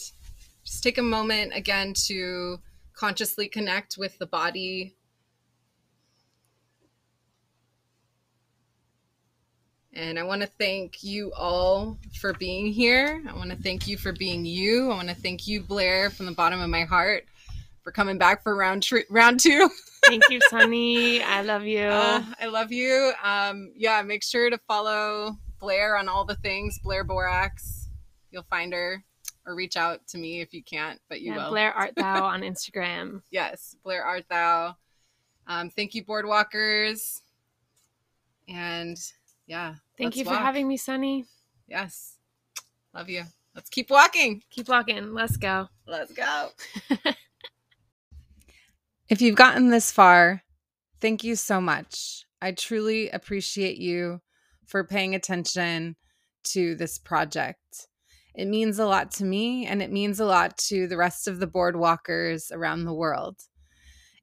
just 0.63 0.83
take 0.83 0.99
a 0.99 1.03
moment 1.03 1.53
again 1.55 1.95
to 2.05 2.59
consciously 2.93 3.47
connect 3.47 3.97
with 3.97 4.19
the 4.19 4.27
body. 4.27 4.95
And 9.93 10.19
I 10.19 10.23
want 10.23 10.41
to 10.41 10.47
thank 10.47 11.03
you 11.03 11.31
all 11.33 11.97
for 12.21 12.33
being 12.33 12.71
here. 12.71 13.23
I 13.27 13.35
want 13.35 13.49
to 13.49 13.57
thank 13.57 13.87
you 13.87 13.97
for 13.97 14.11
being 14.11 14.45
you. 14.45 14.91
I 14.91 14.95
want 14.95 15.09
to 15.09 15.15
thank 15.15 15.47
you, 15.47 15.61
Blair, 15.61 16.09
from 16.09 16.27
the 16.27 16.31
bottom 16.31 16.61
of 16.61 16.69
my 16.69 16.83
heart 16.83 17.25
for 17.83 17.91
coming 17.91 18.17
back 18.17 18.43
for 18.43 18.55
round 18.55 18.83
tr- 18.83 18.99
round 19.09 19.39
two. 19.39 19.69
Thank 20.05 20.23
you, 20.29 20.39
Sunny. 20.49 21.23
I 21.23 21.41
love 21.41 21.65
you. 21.65 21.81
Uh, 21.81 22.23
I 22.39 22.45
love 22.45 22.71
you. 22.71 23.13
Um, 23.23 23.71
yeah, 23.75 24.01
make 24.03 24.23
sure 24.23 24.49
to 24.49 24.59
follow 24.67 25.37
Blair 25.59 25.97
on 25.97 26.07
all 26.07 26.23
the 26.23 26.35
things. 26.35 26.79
Blair 26.79 27.03
Borax. 27.03 27.89
You'll 28.31 28.43
find 28.43 28.71
her 28.73 29.03
or 29.45 29.55
reach 29.55 29.75
out 29.75 30.05
to 30.09 30.17
me 30.19 30.41
if 30.41 30.53
you 30.53 30.63
can't, 30.63 30.99
but 31.09 31.21
you 31.21 31.33
yeah, 31.33 31.43
will. 31.43 31.49
Blair 31.49 31.73
Art 31.73 31.95
Thou 31.95 32.23
on 32.25 32.41
Instagram. 32.41 33.21
yes, 33.31 33.75
Blair 33.83 34.03
Art 34.03 34.25
Thou. 34.29 34.75
Um, 35.47 35.71
thank 35.71 35.95
you, 35.95 36.03
Bored 36.03 36.27
Walkers. 36.27 37.23
And 38.47 38.97
yeah. 39.49 39.75
Thank 39.97 40.15
you 40.15 40.23
for 40.23 40.29
walk. 40.29 40.41
having 40.41 40.67
me, 40.67 40.77
Sunny. 40.77 41.25
Yes. 41.67 42.17
Love 42.93 43.09
you. 43.09 43.23
Let's 43.55 43.69
keep 43.69 43.89
walking. 43.89 44.43
Keep 44.51 44.69
walking. 44.69 45.11
Let's 45.13 45.37
go. 45.37 45.67
Let's 45.87 46.13
go. 46.13 46.49
if 49.09 49.21
you've 49.21 49.35
gotten 49.35 49.69
this 49.69 49.91
far, 49.91 50.43
thank 51.01 51.23
you 51.23 51.35
so 51.35 51.59
much. 51.59 52.25
I 52.39 52.51
truly 52.51 53.09
appreciate 53.09 53.79
you 53.79 54.21
for 54.67 54.83
paying 54.83 55.15
attention 55.15 55.95
to 56.43 56.75
this 56.75 56.99
project. 56.99 57.87
It 58.35 58.45
means 58.45 58.77
a 58.77 58.85
lot 58.85 59.09
to 59.13 59.25
me 59.25 59.65
and 59.65 59.81
it 59.81 59.91
means 59.91 60.19
a 60.19 60.25
lot 60.25 60.57
to 60.69 60.87
the 60.87 60.95
rest 60.95 61.27
of 61.27 61.39
the 61.39 61.47
bored 61.47 61.75
walkers 61.75 62.51
around 62.51 62.85
the 62.85 62.93
world. 62.93 63.41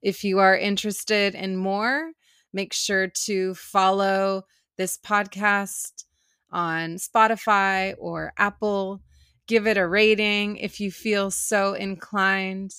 If 0.01 0.23
you 0.23 0.39
are 0.39 0.57
interested 0.57 1.35
in 1.35 1.57
more, 1.57 2.13
make 2.53 2.71
sure 2.71 3.07
to 3.25 3.53
follow 3.55 4.45
this 4.77 4.97
podcast 4.97 6.05
on 6.51 6.95
Spotify 6.95 7.95
or 7.97 8.33
Apple. 8.37 9.01
Give 9.47 9.67
it 9.67 9.77
a 9.77 9.87
rating 9.87 10.57
if 10.57 10.79
you 10.79 10.91
feel 10.91 11.31
so 11.31 11.73
inclined. 11.73 12.73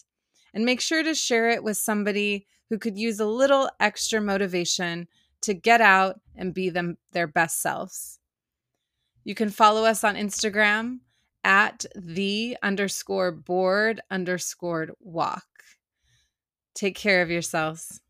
And 0.54 0.64
make 0.64 0.80
sure 0.80 1.02
to 1.02 1.14
share 1.14 1.50
it 1.50 1.62
with 1.62 1.76
somebody 1.76 2.46
who 2.70 2.78
could 2.78 2.96
use 2.96 3.20
a 3.20 3.26
little 3.26 3.70
extra 3.80 4.20
motivation 4.20 5.08
to 5.42 5.54
get 5.54 5.80
out 5.80 6.20
and 6.36 6.54
be 6.54 6.70
them 6.70 6.96
their 7.12 7.26
best 7.26 7.60
selves. 7.60 8.18
You 9.24 9.34
can 9.34 9.50
follow 9.50 9.84
us 9.84 10.04
on 10.04 10.16
Instagram 10.16 11.00
at 11.44 11.84
the 11.94 12.56
underscore 12.62 13.32
bored 13.32 14.00
underscore 14.10 14.88
walk. 15.00 15.46
Take 16.74 16.96
care 16.96 17.22
of 17.22 17.30
yourselves. 17.30 18.00